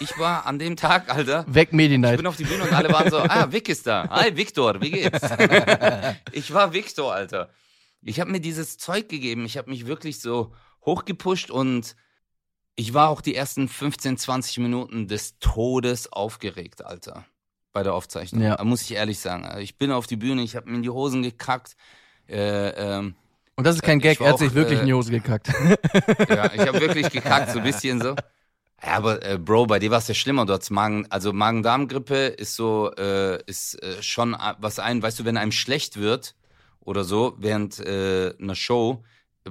Ich 0.00 0.18
war 0.18 0.46
an 0.46 0.58
dem 0.58 0.76
Tag, 0.76 1.08
Alter. 1.08 1.44
Weg 1.54 1.72
Medi 1.72 1.94
Ich 1.94 2.16
bin 2.16 2.26
auf 2.26 2.36
die 2.36 2.44
Bühne 2.44 2.64
und 2.64 2.72
alle 2.72 2.92
waren 2.92 3.10
so, 3.10 3.18
ah, 3.18 3.50
Vic 3.52 3.68
ist 3.68 3.86
da. 3.86 4.08
Hi, 4.10 4.36
Victor, 4.36 4.80
wie 4.80 4.90
geht's? 4.90 5.20
ich 6.32 6.52
war 6.52 6.72
Victor, 6.72 7.14
Alter. 7.14 7.50
Ich 8.02 8.20
habe 8.20 8.30
mir 8.30 8.40
dieses 8.40 8.78
Zeug 8.78 9.08
gegeben. 9.08 9.44
Ich 9.44 9.56
habe 9.56 9.70
mich 9.70 9.86
wirklich 9.86 10.20
so 10.20 10.52
hochgepusht 10.84 11.50
und 11.50 11.94
ich 12.74 12.94
war 12.94 13.08
auch 13.08 13.20
die 13.20 13.34
ersten 13.34 13.68
15, 13.68 14.18
20 14.18 14.58
Minuten 14.58 15.08
des 15.08 15.38
Todes 15.38 16.12
aufgeregt, 16.12 16.84
Alter. 16.84 17.24
Bei 17.72 17.82
der 17.82 17.94
Aufzeichnung. 17.94 18.42
Ja. 18.42 18.56
Da 18.56 18.64
muss 18.64 18.82
ich 18.82 18.92
ehrlich 18.92 19.18
sagen. 19.20 19.48
Ich 19.60 19.78
bin 19.78 19.92
auf 19.92 20.06
die 20.06 20.16
Bühne, 20.16 20.42
ich 20.42 20.56
habe 20.56 20.70
mir 20.70 20.76
in 20.76 20.82
die 20.82 20.90
Hosen 20.90 21.22
gekackt. 21.22 21.76
Äh, 22.28 22.68
ähm, 22.70 23.14
Und 23.58 23.66
das 23.66 23.74
ist 23.74 23.82
kein 23.82 23.98
Gag, 23.98 24.20
er 24.20 24.28
hat 24.30 24.38
sich 24.38 24.54
wirklich 24.54 24.78
äh, 24.78 24.82
in 24.82 24.86
die 24.86 24.94
Hose 24.94 25.10
gekackt. 25.10 25.48
ja, 26.28 26.52
ich 26.54 26.60
habe 26.60 26.80
wirklich 26.80 27.10
gekackt, 27.10 27.50
so 27.50 27.58
ein 27.58 27.64
bisschen 27.64 28.00
so. 28.00 28.14
Ja, 28.80 28.92
aber 28.92 29.20
äh, 29.26 29.36
Bro, 29.36 29.66
bei 29.66 29.80
dir 29.80 29.90
war 29.90 29.98
es 29.98 30.06
ja 30.06 30.14
schlimmer. 30.14 30.46
Du 30.46 30.52
hattest 30.52 30.70
Magen, 30.70 31.06
also 31.10 31.32
Magen-Darm-Grippe 31.32 32.14
ist 32.28 32.54
so, 32.54 32.92
äh, 32.96 33.42
ist 33.46 33.74
äh, 33.82 34.00
schon 34.00 34.34
äh, 34.34 34.54
was 34.58 34.78
ein, 34.78 35.02
weißt 35.02 35.18
du, 35.18 35.24
wenn 35.24 35.36
einem 35.36 35.50
schlecht 35.50 35.96
wird 35.98 36.36
oder 36.78 37.02
so 37.02 37.34
während 37.38 37.80
äh, 37.80 38.32
einer 38.40 38.54
Show. 38.54 39.02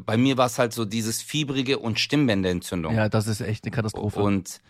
Bei 0.06 0.15
mir 0.15 0.38
war 0.38 0.45
es 0.45 0.57
halt 0.57 0.71
so 0.71 0.86
dieses 0.86 1.21
fiebrige 1.21 1.77
und 1.80 2.00
Stimmbänderentzündung. 2.00 2.95
ja, 2.95 3.09
das 3.09 3.27
ist 3.27 3.42
echt 3.42 3.65
eine 3.65 3.71
Katastrophe. 3.71 4.21
Und 4.21 4.62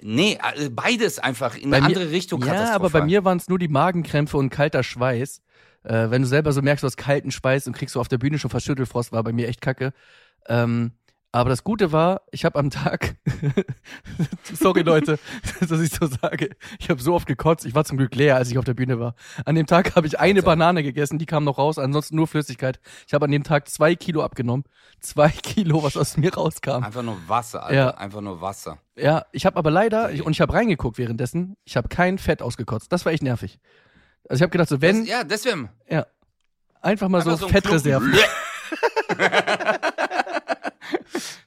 nee, 0.00 0.38
äh, 0.56 0.70
beides 0.70 1.18
einfach 1.18 1.56
in 1.58 1.68
Bei 1.70 1.76
eine 1.76 1.88
mir- 1.88 1.96
andere 1.96 2.10
Richtung 2.10 2.42
Ja, 2.42 2.74
aber 2.74 2.88
bei 2.88 3.02
mir 3.04 3.22
waren 3.26 3.36
es 3.36 3.48
nur 3.48 3.58
die 3.58 3.68
Magenkrämpfe 3.68 4.38
und 4.38 4.48
kalter 4.48 4.82
Schweiß. 4.82 5.42
Äh, 5.84 6.10
wenn 6.10 6.22
du 6.22 6.28
selber 6.28 6.52
so 6.52 6.62
merkst, 6.62 6.82
du 6.82 6.86
hast 6.86 6.96
kalten 6.96 7.30
Schweiß 7.30 7.66
und 7.66 7.74
kriegst 7.74 7.94
du 7.94 8.00
auf 8.00 8.08
der 8.08 8.18
Bühne 8.18 8.38
schon 8.38 8.50
Verschüttelfrost, 8.50 9.12
war 9.12 9.22
bei 9.22 9.32
mir 9.32 9.48
echt 9.48 9.60
kacke. 9.60 9.92
Ähm, 10.48 10.92
aber 11.30 11.50
das 11.50 11.62
Gute 11.62 11.92
war, 11.92 12.22
ich 12.30 12.46
habe 12.46 12.58
am 12.58 12.70
Tag, 12.70 13.16
sorry 14.54 14.80
Leute, 14.80 15.18
dass 15.60 15.78
ich 15.78 15.90
so 15.90 16.06
sage, 16.06 16.50
ich 16.78 16.88
habe 16.88 17.02
so 17.02 17.12
oft 17.14 17.26
gekotzt, 17.26 17.66
ich 17.66 17.74
war 17.74 17.84
zum 17.84 17.98
Glück 17.98 18.14
leer, 18.14 18.36
als 18.36 18.50
ich 18.50 18.56
auf 18.56 18.64
der 18.64 18.72
Bühne 18.72 18.98
war. 18.98 19.14
An 19.44 19.54
dem 19.54 19.66
Tag 19.66 19.94
habe 19.94 20.06
ich 20.06 20.18
eine 20.18 20.38
Alter. 20.38 20.46
Banane 20.46 20.82
gegessen, 20.82 21.18
die 21.18 21.26
kam 21.26 21.44
noch 21.44 21.58
raus, 21.58 21.78
ansonsten 21.78 22.16
nur 22.16 22.26
Flüssigkeit. 22.26 22.80
Ich 23.06 23.12
habe 23.12 23.26
an 23.26 23.30
dem 23.30 23.44
Tag 23.44 23.68
zwei 23.68 23.94
Kilo 23.94 24.22
abgenommen, 24.22 24.64
zwei 25.00 25.28
Kilo, 25.42 25.82
was 25.82 25.98
aus 25.98 26.16
mir 26.16 26.32
rauskam. 26.32 26.82
Einfach 26.82 27.02
nur 27.02 27.18
Wasser, 27.26 27.62
Alter. 27.62 27.74
Ja. 27.74 27.90
Einfach 27.90 28.22
nur 28.22 28.40
Wasser. 28.40 28.78
Ja, 28.96 29.26
ich 29.32 29.44
habe 29.44 29.56
aber 29.58 29.70
leider, 29.70 30.10
ich, 30.10 30.22
und 30.22 30.32
ich 30.32 30.40
habe 30.40 30.54
reingeguckt 30.54 30.96
währenddessen, 30.96 31.56
ich 31.64 31.76
habe 31.76 31.88
kein 31.88 32.16
Fett 32.16 32.40
ausgekotzt. 32.40 32.90
Das 32.90 33.04
war 33.04 33.12
echt 33.12 33.22
nervig. 33.22 33.60
Also 34.28 34.40
ich 34.40 34.42
habe 34.42 34.50
gedacht, 34.50 34.68
so 34.68 34.80
wenn, 34.80 35.00
das, 35.00 35.08
ja, 35.08 35.24
deswegen. 35.24 35.70
ja, 35.88 36.06
einfach 36.80 37.08
mal 37.08 37.18
Einfach 37.18 37.38
so, 37.38 37.46
ein 37.46 37.52
Fettreserven. 37.52 38.14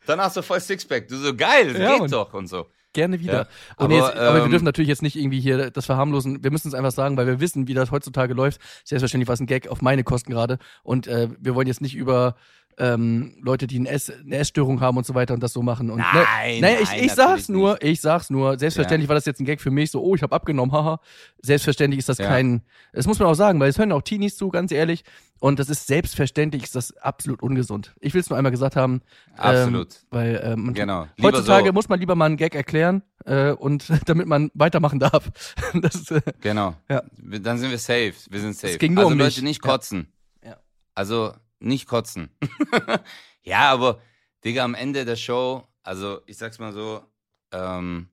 Dann 0.07 0.19
hast 0.19 0.35
du 0.35 0.41
voll 0.41 0.59
Sixpack. 0.59 1.07
Du 1.07 1.15
so, 1.17 1.35
geil, 1.35 1.73
das 1.73 1.81
Ja, 1.81 1.99
geht 1.99 2.11
doch 2.11 2.33
und 2.33 2.47
so. 2.47 2.67
Gerne 2.93 3.21
wieder. 3.21 3.33
Ja, 3.33 3.47
aber, 3.77 3.93
jetzt, 3.93 4.15
aber 4.17 4.35
wir 4.39 4.43
ähm, 4.43 4.51
dürfen 4.51 4.65
natürlich 4.65 4.89
jetzt 4.89 5.01
nicht 5.01 5.15
irgendwie 5.15 5.39
hier 5.39 5.71
das 5.71 5.85
verharmlosen. 5.85 6.43
Wir 6.43 6.51
müssen 6.51 6.67
es 6.67 6.73
einfach 6.73 6.91
sagen, 6.91 7.15
weil 7.15 7.25
wir 7.25 7.39
wissen, 7.39 7.69
wie 7.69 7.73
das 7.73 7.91
heutzutage 7.91 8.33
läuft. 8.33 8.59
Selbstverständlich 8.83 9.29
war 9.29 9.33
es 9.35 9.39
ein 9.39 9.45
Gag 9.45 9.69
auf 9.69 9.81
meine 9.81 10.03
Kosten 10.03 10.31
gerade. 10.31 10.57
Und 10.83 11.07
äh, 11.07 11.29
wir 11.39 11.55
wollen 11.55 11.67
jetzt 11.67 11.79
nicht 11.79 11.95
über 11.95 12.35
ähm, 12.77 13.35
Leute, 13.41 13.67
die 13.67 13.79
ein 13.79 13.85
Ess, 13.85 14.09
eine 14.11 14.37
Essstörung 14.37 14.81
haben 14.81 14.97
und 14.97 15.05
so 15.05 15.13
weiter 15.13 15.33
und 15.33 15.41
das 15.41 15.53
so 15.53 15.61
machen. 15.61 15.89
Und, 15.89 15.99
Nein, 15.99 16.55
ne, 16.55 16.61
naja, 16.61 16.77
ich, 16.81 16.93
ich 17.05 17.11
sag's 17.13 17.49
nur, 17.49 17.81
ich 17.83 18.01
sag's 18.01 18.29
nur. 18.29 18.57
Selbstverständlich 18.57 19.07
war 19.09 19.15
das 19.15 19.25
jetzt 19.25 19.39
ein 19.39 19.45
Gag 19.45 19.61
für 19.61 19.71
mich, 19.71 19.91
so, 19.91 20.01
oh, 20.01 20.15
ich 20.15 20.23
habe 20.23 20.33
abgenommen, 20.35 20.71
haha. 20.73 20.99
Selbstverständlich 21.41 21.99
ist 21.99 22.09
das 22.09 22.17
Ja. 22.17 22.27
kein, 22.27 22.61
das 22.93 23.07
muss 23.07 23.19
man 23.19 23.27
auch 23.27 23.33
sagen, 23.35 23.59
weil 23.59 23.69
es 23.69 23.77
hören 23.77 23.91
auch 23.91 24.01
Teenies 24.01 24.35
zu, 24.37 24.49
ganz 24.49 24.71
ehrlich. 24.71 25.03
Und 25.39 25.57
das 25.59 25.69
ist 25.69 25.87
selbstverständlich, 25.87 26.63
ist 26.63 26.75
das 26.75 26.95
absolut 26.97 27.41
ungesund. 27.41 27.95
Ich 27.99 28.13
will 28.13 28.21
es 28.21 28.29
nur 28.29 28.37
einmal 28.37 28.51
gesagt 28.51 28.75
haben. 28.75 29.01
Absolut. 29.37 29.93
Ähm, 29.93 30.07
weil 30.11 30.41
ähm, 30.43 30.65
man- 30.65 30.73
Genau. 30.75 31.07
Heutzutage 31.21 31.67
so. 31.67 31.73
muss 31.73 31.89
man 31.89 31.99
lieber 31.99 32.13
mal 32.15 32.25
einen 32.25 32.37
Gag 32.37 32.53
erklären 32.53 33.01
äh, 33.25 33.51
und 33.51 33.85
damit 34.05 34.27
man 34.27 34.51
weitermachen 34.53 34.99
darf. 34.99 35.31
Das, 35.73 36.11
äh, 36.11 36.21
Genau. 36.41 36.75
Ja. 36.89 37.01
Dann 37.17 37.57
sind 37.57 37.71
wir 37.71 37.77
safe. 37.79 38.13
Wir 38.29 38.39
sind 38.39 38.55
safe. 38.55 38.77
ging 38.77 38.93
nur 38.93 39.03
also 39.05 39.13
um 39.13 39.17
Leute, 39.17 39.29
mich. 39.39 39.41
nicht 39.41 39.65
Ja. 39.65 39.71
kotzen. 39.71 40.07
Ja. 40.45 40.57
Also 40.93 41.33
nicht 41.61 41.87
kotzen. 41.87 42.29
ja, 43.43 43.71
aber 43.71 44.01
Digga, 44.43 44.63
am 44.63 44.75
Ende 44.75 45.05
der 45.05 45.15
Show, 45.15 45.67
also 45.83 46.21
ich 46.25 46.37
sag's 46.37 46.59
mal 46.59 46.73
so, 46.73 47.03
ähm, 47.51 48.09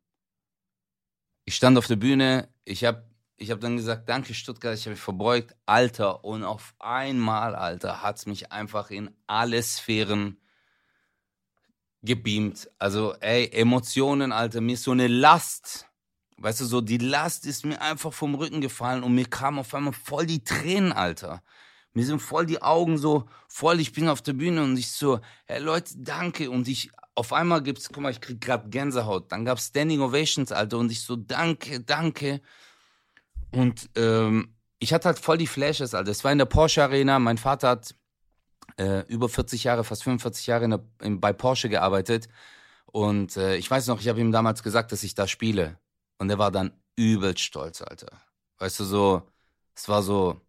ich 1.45 1.55
stand 1.55 1.79
auf 1.79 1.87
der 1.87 1.97
Bühne, 1.97 2.49
ich 2.65 2.85
hab, 2.85 3.05
ich 3.37 3.51
hab 3.51 3.61
dann 3.61 3.77
gesagt, 3.77 4.09
danke 4.09 4.35
Stuttgart, 4.35 4.77
ich 4.77 4.83
habe 4.83 4.91
mich 4.91 5.01
verbeugt, 5.01 5.57
Alter, 5.65 6.25
und 6.25 6.45
auf 6.45 6.75
einmal, 6.79 7.55
Alter, 7.55 8.03
hat's 8.03 8.27
mich 8.27 8.53
einfach 8.53 8.91
in 8.91 9.11
alle 9.27 9.63
Sphären 9.63 10.39
gebeamt. 12.03 12.71
Also, 12.79 13.15
ey, 13.21 13.49
Emotionen, 13.53 14.33
Alter, 14.33 14.61
mir 14.61 14.75
ist 14.75 14.85
so 14.85 14.93
eine 14.93 15.09
Last. 15.09 15.87
Weißt 16.37 16.61
du, 16.61 16.67
so 16.67 16.81
die 16.81 16.99
Last 16.99 17.47
ist 17.47 17.65
mir 17.65 17.81
einfach 17.81 18.13
vom 18.13 18.35
Rücken 18.35 18.61
gefallen 18.61 19.03
und 19.03 19.15
mir 19.15 19.27
kamen 19.27 19.59
auf 19.59 19.75
einmal 19.75 19.93
voll 19.93 20.27
die 20.27 20.45
Tränen, 20.45 20.93
Alter. 20.93 21.43
Mir 21.95 22.05
sind 22.05 22.21
voll 22.21 22.47
die 22.47 22.63
Augen 22.63 22.99
so 22.99 23.29
voll, 23.49 23.81
ich 23.81 23.93
bin 23.93 24.09
auf 24.09 24.23
der 24.23 24.35
Bühne 24.35 24.63
und 24.63 24.77
ich 24.77 24.93
so, 24.93 25.21
hey 25.47 25.61
Leute, 25.61 25.95
danke. 25.97 26.51
Und 26.51 26.69
ich, 26.69 26.91
auf 27.15 27.33
einmal 27.33 27.63
gibt's, 27.63 27.89
guck 27.89 28.03
mal, 28.03 28.13
ich 28.13 28.21
krieg 28.21 28.41
grad 28.41 28.71
Gänsehaut. 28.71 29.33
Dann 29.33 29.45
gab's 29.45 29.67
Standing 29.67 30.01
Ovations, 30.01 30.53
Alter, 30.53 30.79
und 30.79 30.93
ich 30.93 31.01
so, 31.01 31.17
danke, 31.17 31.81
danke. 31.81 32.41
Und 33.51 33.89
ähm, 33.97 34.55
ich 34.79 34.93
hatte 34.93 35.07
halt 35.07 35.19
voll 35.19 35.39
die 35.39 35.47
Flashes, 35.47 35.95
Alter. 35.95 36.11
Es 36.11 36.23
war 36.23 36.33
in 36.33 36.39
der 36.39 36.45
Porsche 36.45 36.83
Arena, 36.83 37.19
mein 37.19 37.39
Vater 37.39 37.71
hat 37.71 37.95
äh, 38.79 39.01
über 39.09 39.29
40 39.29 39.65
Jahre, 39.65 39.85
fast 39.85 40.05
45 40.05 40.47
Jahre 40.47 40.65
in 40.65 40.71
der, 40.71 40.85
in, 41.03 41.21
bei 41.21 41.33
Porsche 41.33 41.69
gearbeitet. 41.69 42.29
Und 42.87 43.37
äh, 43.37 43.57
ich 43.57 43.71
weiß 43.71 43.87
noch, 43.89 44.01
ich 44.01 44.09
habe 44.09 44.21
ihm 44.21 44.33
damals 44.33 44.63
gesagt, 44.63 44.93
dass 44.93 45.03
ich 45.03 45.15
da 45.15 45.27
spiele. 45.27 45.79
Und 46.19 46.31
er 46.31 46.39
war 46.39 46.51
dann 46.51 46.73
übelst 46.97 47.41
stolz, 47.41 47.83
Alter. 47.83 48.21
Weißt 48.59 48.81
du, 48.81 48.85
so, 48.85 49.23
es 49.75 49.89
war 49.89 50.03
so, 50.03 50.41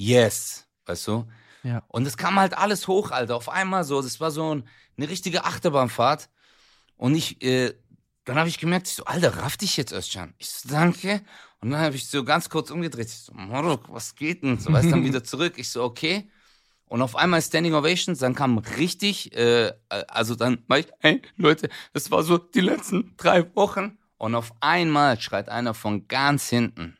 yes, 0.00 0.66
weißt 0.86 1.08
du? 1.08 1.26
Ja. 1.62 1.82
Und 1.88 2.06
es 2.06 2.16
kam 2.16 2.36
halt 2.40 2.56
alles 2.56 2.88
hoch, 2.88 3.10
Alter. 3.10 3.36
Auf 3.36 3.48
einmal 3.48 3.84
so, 3.84 4.00
das 4.00 4.18
war 4.18 4.30
so 4.30 4.54
ein, 4.54 4.68
eine 4.96 5.08
richtige 5.08 5.44
Achterbahnfahrt. 5.44 6.30
Und 6.96 7.14
ich, 7.14 7.42
äh, 7.42 7.74
dann 8.24 8.38
habe 8.38 8.48
ich 8.48 8.58
gemerkt, 8.58 8.88
ich 8.88 8.94
so, 8.94 9.04
Alter, 9.04 9.36
raff 9.36 9.56
dich 9.56 9.76
jetzt, 9.76 9.92
Özcan. 9.92 10.34
Ich 10.38 10.48
so, 10.48 10.68
danke. 10.68 11.20
Und 11.60 11.70
dann 11.70 11.80
habe 11.80 11.96
ich 11.96 12.08
so 12.08 12.24
ganz 12.24 12.48
kurz 12.48 12.70
umgedreht. 12.70 13.08
Ich 13.08 13.18
so, 13.18 13.32
Morok, 13.34 13.92
was 13.92 14.14
geht 14.14 14.42
denn? 14.42 14.58
So, 14.58 14.72
weißt 14.72 14.90
dann 14.90 15.04
wieder 15.04 15.22
zurück. 15.22 15.54
Ich 15.56 15.68
so, 15.70 15.82
okay. 15.84 16.30
Und 16.86 17.02
auf 17.02 17.14
einmal 17.14 17.42
Standing 17.42 17.74
Ovations, 17.74 18.18
dann 18.18 18.34
kam 18.34 18.58
richtig, 18.58 19.36
äh, 19.36 19.72
also 19.88 20.34
dann 20.34 20.64
war 20.66 20.78
ich, 20.78 20.88
hey 20.98 21.22
Leute, 21.36 21.68
das 21.92 22.10
war 22.10 22.22
so 22.22 22.38
die 22.38 22.60
letzten 22.60 23.14
drei 23.16 23.54
Wochen. 23.54 23.98
Und 24.16 24.34
auf 24.34 24.52
einmal 24.60 25.20
schreit 25.20 25.48
einer 25.48 25.72
von 25.72 26.08
ganz 26.08 26.48
hinten, 26.48 26.98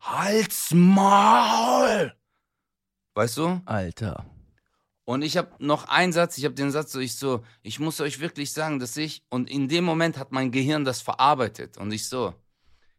Halt's 0.00 0.72
Maul! 0.72 2.12
Weißt 3.14 3.36
du? 3.36 3.60
Alter. 3.64 4.24
Und 5.04 5.22
ich 5.22 5.36
habe 5.38 5.50
noch 5.58 5.88
einen 5.88 6.12
Satz, 6.12 6.38
ich 6.38 6.44
habe 6.44 6.54
den 6.54 6.70
Satz 6.70 6.92
so, 6.92 7.00
ich 7.00 7.16
so, 7.16 7.42
ich 7.62 7.80
muss 7.80 8.00
euch 8.00 8.20
wirklich 8.20 8.52
sagen, 8.52 8.78
dass 8.78 8.96
ich, 8.96 9.24
und 9.30 9.50
in 9.50 9.66
dem 9.66 9.84
Moment 9.84 10.18
hat 10.18 10.32
mein 10.32 10.50
Gehirn 10.50 10.84
das 10.84 11.00
verarbeitet. 11.00 11.78
Und 11.78 11.92
ich 11.92 12.08
so, 12.08 12.34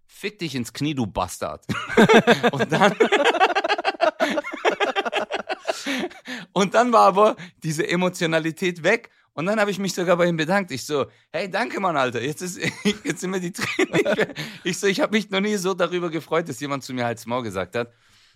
fick 0.07 0.39
dich 0.39 0.55
ins 0.55 0.73
Knie, 0.73 0.95
du 0.95 1.05
Bastard. 1.05 1.65
und 2.51 2.71
dann. 2.71 2.93
und 6.53 6.73
dann 6.73 6.91
war 6.91 7.05
aber 7.05 7.35
diese 7.63 7.87
Emotionalität 7.87 8.83
weg. 8.83 9.11
Und 9.33 9.45
dann 9.45 9.59
habe 9.59 9.71
ich 9.71 9.79
mich 9.79 9.93
sogar 9.93 10.17
bei 10.17 10.25
ihm 10.25 10.37
bedankt. 10.37 10.71
Ich 10.71 10.85
so, 10.85 11.05
hey, 11.31 11.49
danke, 11.49 11.79
Mann, 11.79 11.95
Alter. 11.95 12.21
Jetzt, 12.21 12.41
ist, 12.41 12.59
jetzt 13.03 13.21
sind 13.21 13.31
mir 13.31 13.39
die 13.39 13.51
Tränen. 13.51 14.33
Ich 14.63 14.79
so, 14.79 14.87
ich 14.87 14.99
habe 14.99 15.15
mich 15.15 15.29
noch 15.29 15.39
nie 15.39 15.55
so 15.55 15.73
darüber 15.73 16.09
gefreut, 16.09 16.49
dass 16.49 16.59
jemand 16.59 16.83
zu 16.83 16.93
mir 16.93 17.05
halt 17.05 17.25
Maul 17.25 17.43
gesagt 17.43 17.75
hat. 17.75 17.91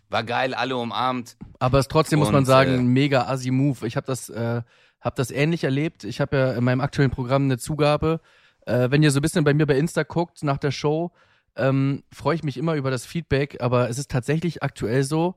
War 0.10 0.24
geil, 0.24 0.54
alle 0.54 0.78
umarmt. 0.78 1.38
Aber 1.60 1.80
es 1.80 1.88
trotzdem 1.88 2.20
muss 2.20 2.30
man 2.32 2.40
Und, 2.40 2.46
sagen, 2.46 2.74
äh, 2.74 2.82
mega 2.82 3.28
assi 3.28 3.52
Move. 3.52 3.86
Ich 3.88 3.96
habe 3.96 4.06
das, 4.06 4.30
äh, 4.30 4.62
hab 5.02 5.16
das 5.16 5.32
ähnlich 5.32 5.64
erlebt. 5.64 6.04
Ich 6.04 6.22
habe 6.22 6.38
ja 6.38 6.52
in 6.54 6.64
meinem 6.64 6.82
aktuellen 6.82 7.12
Programm 7.12 7.44
eine 7.44 7.58
Zugabe. 7.58 8.22
Äh, 8.66 8.92
wenn 8.92 9.04
ihr 9.04 9.12
so 9.12 9.20
ein 9.20 9.22
bisschen 9.22 9.44
bei 9.44 9.54
mir 9.54 9.66
bei 9.66 9.78
Insta 9.78 10.04
guckt 10.04 10.44
nach 10.44 10.58
der 10.58 10.72
Show, 10.72 11.12
ähm, 11.56 12.04
freue 12.12 12.36
ich 12.36 12.44
mich 12.44 12.58
immer 12.58 12.76
über 12.76 12.92
das 12.92 13.06
Feedback. 13.06 13.62
Aber 13.62 13.90
es 13.90 13.98
ist 13.98 14.12
tatsächlich 14.12 14.62
aktuell 14.64 15.04
so, 15.04 15.36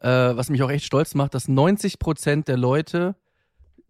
äh, 0.00 0.08
was 0.08 0.50
mich 0.50 0.62
auch 0.62 0.70
echt 0.70 0.84
stolz 0.84 1.14
macht, 1.14 1.34
dass 1.34 1.48
90 1.48 1.98
Prozent 1.98 2.48
der 2.48 2.56
Leute 2.56 3.16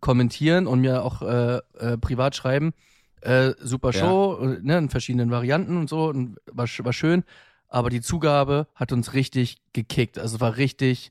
kommentieren 0.00 0.66
und 0.66 0.80
mir 0.80 1.02
auch 1.04 1.22
äh, 1.22 1.58
äh, 1.78 1.98
privat 1.98 2.36
schreiben, 2.36 2.72
äh, 3.20 3.52
super 3.60 3.90
Ja. 3.92 4.00
Show, 4.00 4.38
äh, 4.42 4.58
ne, 4.62 4.78
in 4.78 4.88
verschiedenen 4.88 5.30
Varianten 5.30 5.76
und 5.76 5.88
so, 5.88 6.06
und 6.06 6.38
war, 6.50 6.66
war 6.66 6.92
schön. 6.92 7.24
Aber 7.68 7.90
die 7.90 8.00
Zugabe 8.00 8.66
hat 8.74 8.92
uns 8.92 9.12
richtig 9.14 9.58
gekickt. 9.72 10.18
Also 10.18 10.40
war 10.40 10.56
richtig. 10.56 11.10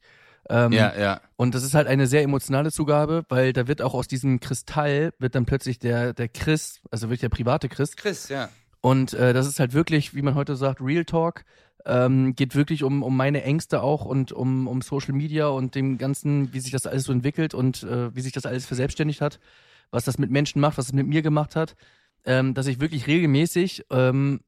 Ähm, 0.50 0.72
Ja, 0.72 0.98
ja. 0.98 1.22
und 1.36 1.54
das 1.54 1.64
ist 1.64 1.74
halt 1.74 1.88
eine 1.88 2.08
sehr 2.08 2.24
emotionale 2.24 2.72
Zugabe, 2.72 3.26
weil 3.30 3.52
da 3.54 3.68
wird 3.68 3.82
auch 3.82 3.94
aus 3.94 4.08
diesem 4.08 4.40
Kristall 4.40 5.12
wird 5.20 5.36
dann 5.36 5.46
plötzlich 5.46 5.78
der 5.78 6.14
der 6.14 6.30
Chris, 6.30 6.80
also 6.90 7.08
wirklich 7.08 7.20
der 7.20 7.30
private 7.30 7.68
Chris. 7.68 7.96
Chris, 7.98 8.30
ja. 8.30 8.50
Und 8.80 9.14
äh, 9.14 9.34
das 9.34 9.46
ist 9.48 9.60
halt 9.60 9.74
wirklich, 9.74 10.16
wie 10.16 10.22
man 10.22 10.36
heute 10.36 10.56
sagt, 10.56 10.80
Real 10.82 11.04
Talk. 11.04 11.44
Ähm, 11.90 12.36
geht 12.36 12.54
wirklich 12.54 12.84
um, 12.84 13.02
um 13.02 13.16
meine 13.16 13.44
Ängste 13.44 13.82
auch 13.82 14.04
und 14.04 14.34
um, 14.34 14.68
um 14.68 14.82
Social 14.82 15.14
Media 15.14 15.48
und 15.48 15.74
dem 15.74 15.98
Ganzen, 15.98 16.54
wie 16.54 16.60
sich 16.60 16.72
das 16.72 16.86
alles 16.86 17.06
so 17.06 17.14
entwickelt 17.14 17.54
und 17.54 17.84
äh, 17.84 18.14
wie 18.14 18.22
sich 18.22 18.34
das 18.34 18.46
alles 18.46 18.66
verselbstständigt 18.66 19.22
hat, 19.22 19.40
was 19.90 20.04
das 20.04 20.18
mit 20.18 20.30
Menschen 20.30 20.60
macht, 20.60 20.78
was 20.78 20.88
es 20.88 20.94
mit 20.94 21.08
mir 21.08 21.22
gemacht 21.22 21.56
hat, 21.56 21.76
ähm, 22.26 22.54
dass 22.54 22.68
ich 22.68 22.82
wirklich 22.82 23.08
regelmäßig 23.08 23.86
ähm, 23.90 24.42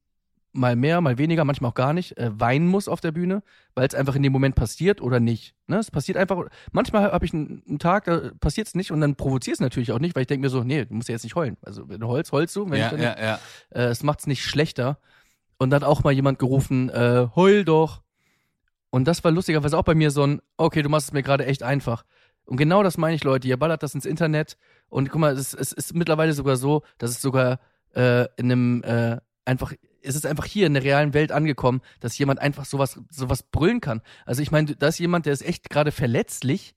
mal 0.52 0.76
mehr, 0.76 1.00
mal 1.02 1.18
weniger, 1.18 1.46
manchmal 1.46 1.70
auch 1.72 1.76
gar 1.76 1.94
nicht, 1.94 2.18
äh, 2.18 2.32
weinen 2.34 2.68
muss 2.68 2.88
auf 2.88 3.02
der 3.02 3.12
Bühne, 3.12 3.44
weil 3.76 3.88
es 3.88 3.96
einfach 3.96 4.16
in 4.16 4.24
dem 4.24 4.34
Moment 4.34 4.56
passiert 4.56 5.02
oder 5.02 5.20
nicht. 5.20 5.54
Ne? 5.68 5.78
Es 5.78 5.92
passiert 5.92 6.18
einfach, 6.18 6.44
manchmal 6.72 7.12
habe 7.12 7.26
ich 7.26 7.34
einen, 7.34 7.64
einen 7.68 7.80
Tag, 7.80 8.06
da 8.06 8.32
passiert 8.40 8.68
es 8.68 8.76
nicht 8.76 8.92
und 8.92 9.00
dann 9.02 9.16
provoziert 9.16 9.56
es 9.56 9.62
natürlich 9.62 9.92
auch 9.92 10.00
nicht, 10.00 10.16
weil 10.16 10.22
ich 10.24 10.28
denke 10.28 10.42
mir 10.42 10.50
so, 10.50 10.64
nee, 10.64 10.86
du 10.86 10.94
musst 10.94 11.08
ja 11.08 11.14
jetzt 11.14 11.24
nicht 11.24 11.36
heulen. 11.36 11.58
Also 11.62 11.88
wenn 11.88 12.00
du 12.00 12.08
heulst, 12.08 12.32
heulst 12.32 12.56
du. 12.56 12.70
Wenn 12.70 12.80
Ja, 12.80 12.86
ich 12.86 12.92
dann, 12.92 13.02
ja, 13.02 13.16
ja. 13.22 13.40
äh, 13.70 13.86
es 13.86 14.04
macht's 14.04 14.28
nicht 14.28 14.44
schlechter. 14.44 15.00
Und 15.60 15.70
dann 15.70 15.82
hat 15.82 15.88
auch 15.88 16.04
mal 16.04 16.14
jemand 16.14 16.40
gerufen, 16.40 16.90
äh, 16.90 17.28
heul 17.36 17.66
doch. 17.66 18.02
Und 18.90 19.08
das 19.08 19.24
war 19.24 19.32
lustigerweise 19.32 19.78
auch 19.78 19.84
bei 19.84 19.94
mir 19.94 20.10
so 20.10 20.26
ein, 20.26 20.42
okay, 20.58 20.82
du 20.82 20.90
machst 20.90 21.10
es 21.10 21.14
mir 21.14 21.22
gerade 21.22 21.46
echt 21.46 21.62
einfach. 21.62 22.06
Und 22.46 22.58
genau 22.58 22.82
das 22.82 22.98
meine 22.98 23.16
ich, 23.16 23.24
Leute. 23.24 23.48
Ihr 23.48 23.58
ballert 23.58 23.84
das 23.84 23.94
ins 23.94 24.06
Internet. 24.06 24.58
Und 24.88 25.12
guck 25.12 25.20
mal, 25.20 25.34
es, 25.34 25.54
es 25.54 25.72
ist 25.72 25.94
mittlerweile 25.94 26.34
sogar 26.34 26.56
so, 26.56 26.82
dass 26.98 27.12
es 27.12 27.22
sogar 27.22 27.60
äh, 27.94 28.24
in 28.38 28.52
einem 28.52 28.84
äh, 28.84 29.18
einfach, 29.46 29.74
es 30.02 30.16
ist 30.16 30.26
einfach 30.26 30.46
hier 30.46 30.66
in 30.66 30.74
der 30.74 30.84
realen 30.84 31.14
Welt 31.14 31.32
angekommen, 31.32 31.82
dass 32.00 32.18
jemand 32.18 32.40
einfach 32.40 32.66
sowas, 32.66 33.00
sowas 33.12 33.44
brüllen 33.44 33.82
kann. 33.82 34.02
Also 34.26 34.42
ich 34.42 34.52
meine, 34.52 34.76
da 34.76 34.88
ist 34.88 34.98
jemand, 34.98 35.26
der 35.26 35.34
ist 35.34 35.46
echt 35.46 35.70
gerade 35.70 35.92
verletzlich 35.92 36.74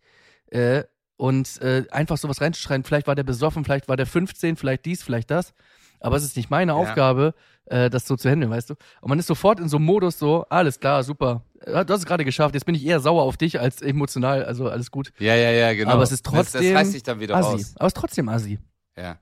äh, 0.51 0.83
und 1.17 1.62
äh, 1.62 1.85
einfach 1.91 2.19
sowas 2.19 2.41
reinzuschreien. 2.41 2.83
Vielleicht 2.83 3.07
war 3.07 3.15
der 3.15 3.23
besoffen, 3.23 3.65
vielleicht 3.65 3.89
war 3.89 3.97
der 3.97 4.07
15, 4.07 4.57
vielleicht 4.57 4.85
dies, 4.85 5.03
vielleicht 5.03 5.31
das. 5.31 5.55
Aber 6.01 6.17
es 6.17 6.25
ist 6.25 6.37
nicht 6.37 6.51
meine 6.51 6.75
Aufgabe, 6.75 7.35
äh, 7.73 7.91
das 7.91 8.07
so 8.07 8.17
zu 8.17 8.29
handeln, 8.31 8.50
weißt 8.50 8.71
du? 8.71 8.75
Und 9.00 9.09
man 9.09 9.19
ist 9.19 9.26
sofort 9.26 9.59
in 9.61 9.69
so 9.69 9.79
einem 9.79 9.87
Modus 9.87 10.19
so, 10.19 10.45
alles 10.49 10.79
klar, 10.79 11.02
super. 11.02 11.43
Äh, 11.61 11.85
Du 11.85 11.93
hast 11.93 12.00
es 12.00 12.07
gerade 12.07 12.25
geschafft, 12.25 12.55
jetzt 12.55 12.64
bin 12.67 12.75
ich 12.75 12.85
eher 12.85 13.00
sauer 13.00 13.23
auf 13.23 13.37
dich 13.37 13.59
als 13.61 13.83
emotional, 13.83 14.45
also 14.45 14.69
alles 14.69 14.91
gut. 14.91 15.12
Ja, 15.19 15.35
ja, 15.35 15.50
ja, 15.50 15.73
genau. 15.75 15.93
Aber 15.93 16.02
es 16.02 16.12
ist 16.12 16.26
Das- 16.26 16.33
trotzdem 16.33 16.62
Das, 16.62 16.75
reißt 16.81 16.93
sich 16.93 17.02
dann 17.02 17.21
wieder 17.21 17.37
assi. 17.37 17.50
raus. 17.52 17.73
Aber 17.76 17.87
es 17.87 17.93
ist 17.93 17.97
trotzdem 17.97 18.29
assi. 18.29 18.59
Ja. 18.97 19.19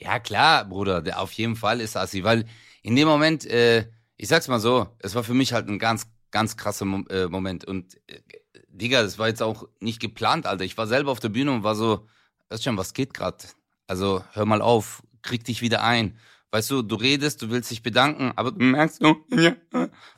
Ja, 0.00 0.18
klar, 0.20 0.64
Bruder, 0.64 1.02
der 1.02 1.20
auf 1.20 1.32
jeden 1.32 1.56
Fall 1.56 1.80
ist 1.80 1.96
Assi, 1.96 2.22
weil 2.22 2.44
in 2.82 2.94
dem 2.94 3.08
Moment, 3.08 3.44
äh, 3.46 3.88
ich 4.16 4.28
sag's 4.28 4.46
mal 4.46 4.60
so, 4.60 4.86
es 5.00 5.16
war 5.16 5.24
für 5.24 5.34
mich 5.34 5.52
halt 5.52 5.66
ein 5.68 5.80
ganz, 5.80 6.06
ganz 6.30 6.56
krasser 6.56 6.84
Mo 6.84 7.04
äh, 7.10 7.26
Moment. 7.26 7.64
Und 7.64 7.96
äh, 8.06 8.20
Digga, 8.68 9.02
das 9.02 9.18
war 9.18 9.26
jetzt 9.26 9.42
auch 9.42 9.66
nicht 9.80 9.98
geplant, 10.00 10.46
Alter. 10.46 10.62
Ich 10.64 10.78
war 10.78 10.86
selber 10.86 11.10
auf 11.10 11.18
der 11.18 11.30
Bühne 11.30 11.50
und 11.50 11.64
war 11.64 11.74
so, 11.74 12.06
schon, 12.60 12.76
was 12.76 12.92
geht 12.94 13.12
grad? 13.12 13.56
Also 13.88 14.22
hör 14.34 14.44
mal 14.46 14.62
auf, 14.62 15.02
krieg 15.22 15.42
dich 15.44 15.62
wieder 15.62 15.82
ein. 15.82 16.16
Weißt 16.50 16.70
du, 16.70 16.80
du 16.82 16.94
redest, 16.96 17.42
du 17.42 17.50
willst 17.50 17.70
dich 17.70 17.82
bedanken, 17.82 18.32
aber 18.34 18.52
du 18.52 18.64
merkst 18.64 19.00
so, 19.02 19.16
ja, 19.30 19.54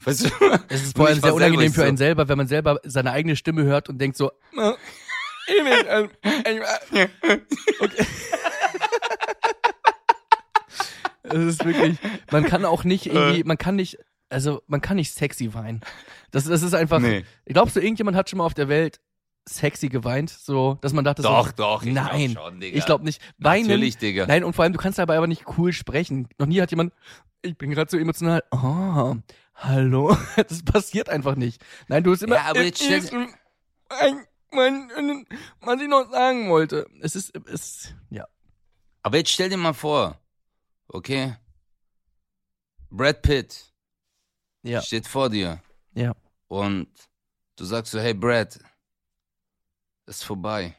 weißt 0.05 0.25
du. 0.27 0.29
Es 0.69 0.83
ist 0.85 0.97
vor 0.97 1.09
allem 1.09 1.21
sehr 1.21 1.35
unangenehm 1.35 1.73
für 1.73 1.81
so- 1.81 1.87
einen 1.87 1.97
selber, 1.97 2.29
wenn 2.29 2.39
man 2.39 2.47
selber 2.47 2.79
seine 2.85 3.11
eigene 3.11 3.35
Stimme 3.35 3.65
hört 3.65 3.89
und 3.89 3.99
denkt 3.99 4.17
so, 4.17 4.31
äh, 4.57 4.73
ich 5.49 5.65
will, 5.65 6.09
äh, 6.23 6.59
äh, 7.03 7.39
okay. 7.81 8.07
Es 11.23 11.39
ist 11.45 11.65
wirklich, 11.65 11.97
man 12.33 12.45
kann 12.45 12.65
auch 12.65 12.83
nicht 12.83 13.07
irgendwie, 13.07 13.45
man 13.45 13.57
kann 13.59 13.77
nicht, 13.77 13.99
also 14.31 14.63
man 14.67 14.81
kann 14.81 14.97
nicht 14.97 15.13
sexy 15.15 15.55
weinen. 15.55 15.81
Das, 16.33 16.45
das 16.45 16.63
ist 16.63 16.75
einfach, 16.75 16.99
Nee. 16.99 17.25
glaubst 17.47 17.77
du, 17.77 17.81
irgendjemand 17.81 18.17
hat 18.17 18.29
schon 18.31 18.39
mal 18.39 18.47
auf 18.47 18.55
der 18.55 18.69
Welt 18.69 19.01
sexy 19.55 19.89
geweint, 19.89 20.31
so, 20.31 20.79
dass 20.81 20.93
man 20.93 21.05
dachte 21.05 21.23
Doch, 21.23 21.49
so, 21.49 21.53
doch, 21.55 21.83
ich 21.83 21.91
glaub 21.93 22.13
nein, 22.13 22.31
schon, 22.33 22.61
Digga. 22.61 22.79
ich 22.79 22.87
glaube 22.87 23.05
nicht. 23.05 23.21
Weinen, 23.39 23.67
Natürlich, 23.67 23.99
Digga. 23.99 24.27
Nein, 24.27 24.45
und 24.45 24.55
vor 24.55 24.63
allem, 24.65 24.73
du 24.73 24.79
kannst 24.79 24.99
dabei 24.99 25.17
aber 25.17 25.27
nicht 25.27 25.45
cool 25.59 25.73
sprechen. 25.73 26.29
Noch 26.39 26.47
nie 26.47 26.61
hat 26.61 26.71
jemand, 26.71 26.93
ich 27.43 27.57
bin 27.59 27.71
gerade 27.71 27.91
so 27.91 27.97
emotional, 27.99 28.43
oh, 28.51 29.17
hallo. 29.55 30.17
Das 30.37 30.63
passiert 30.65 31.09
einfach 31.09 31.37
nicht. 31.37 31.63
Nein, 31.89 32.05
du 32.05 32.13
hast 32.13 32.23
immer, 32.23 32.37
Ja, 32.37 32.45
aber 32.47 32.63
jetzt 32.63 32.81
ich, 32.83 33.13
mein- 34.53 35.27
was 35.61 35.81
ich 35.81 35.89
noch 35.89 36.11
sagen 36.11 36.49
wollte. 36.51 36.87
Es 37.01 37.17
ist, 37.17 37.35
es, 37.47 37.95
ja. 38.11 38.27
Aber 39.03 39.17
jetzt 39.19 39.31
stell 39.31 39.49
dir 39.49 39.57
mal 39.57 39.73
vor, 39.73 40.19
okay? 40.89 41.37
Brad 42.91 43.23
Pitt 43.23 43.73
Ja, 44.63 44.83
steht 44.83 45.07
vor 45.07 45.31
dir 45.31 45.63
ja. 45.95 46.13
und 46.49 46.89
du 47.57 47.65
sagst 47.65 47.93
so, 47.93 48.01
hey 48.01 48.15
Brad, 48.15 48.59
ist 50.11 50.25
vorbei. 50.25 50.77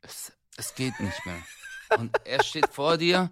Es, 0.00 0.32
es 0.56 0.74
geht 0.74 0.98
nicht 0.98 1.24
mehr. 1.26 1.42
Und 1.98 2.16
er 2.24 2.42
steht 2.42 2.68
vor 2.68 2.96
dir, 2.96 3.30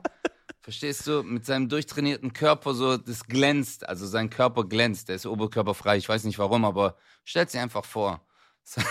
verstehst 0.60 1.06
du, 1.06 1.22
mit 1.22 1.44
seinem 1.44 1.68
durchtrainierten 1.68 2.32
Körper 2.32 2.74
so, 2.74 2.96
das 2.96 3.24
glänzt, 3.24 3.88
also 3.88 4.06
sein 4.06 4.30
Körper 4.30 4.64
glänzt, 4.64 5.08
der 5.08 5.16
ist 5.16 5.26
oberkörperfrei, 5.26 5.96
ich 5.96 6.08
weiß 6.08 6.24
nicht 6.24 6.38
warum, 6.38 6.64
aber 6.64 6.96
stell 7.24 7.46
dir 7.46 7.62
einfach 7.62 7.84
vor. 7.84 8.24
Sein 8.64 8.84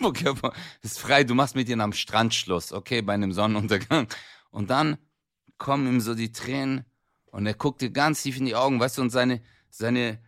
Oberkörper 0.00 0.54
ist 0.80 0.98
frei, 0.98 1.22
du 1.22 1.34
machst 1.34 1.54
mit 1.54 1.68
ihm 1.68 1.82
am 1.82 1.92
Strand 1.92 2.34
Schluss, 2.34 2.72
okay, 2.72 3.02
bei 3.02 3.12
einem 3.12 3.34
Sonnenuntergang. 3.34 4.08
Und 4.50 4.70
dann 4.70 4.96
kommen 5.58 5.86
ihm 5.86 6.00
so 6.00 6.14
die 6.14 6.32
Tränen 6.32 6.86
und 7.26 7.44
er 7.44 7.52
guckt 7.52 7.82
dir 7.82 7.90
ganz 7.90 8.22
tief 8.22 8.38
in 8.38 8.46
die 8.46 8.54
Augen, 8.54 8.80
weißt 8.80 8.96
du, 8.96 9.02
und 9.02 9.10
seine, 9.10 9.42
seine 9.68 10.18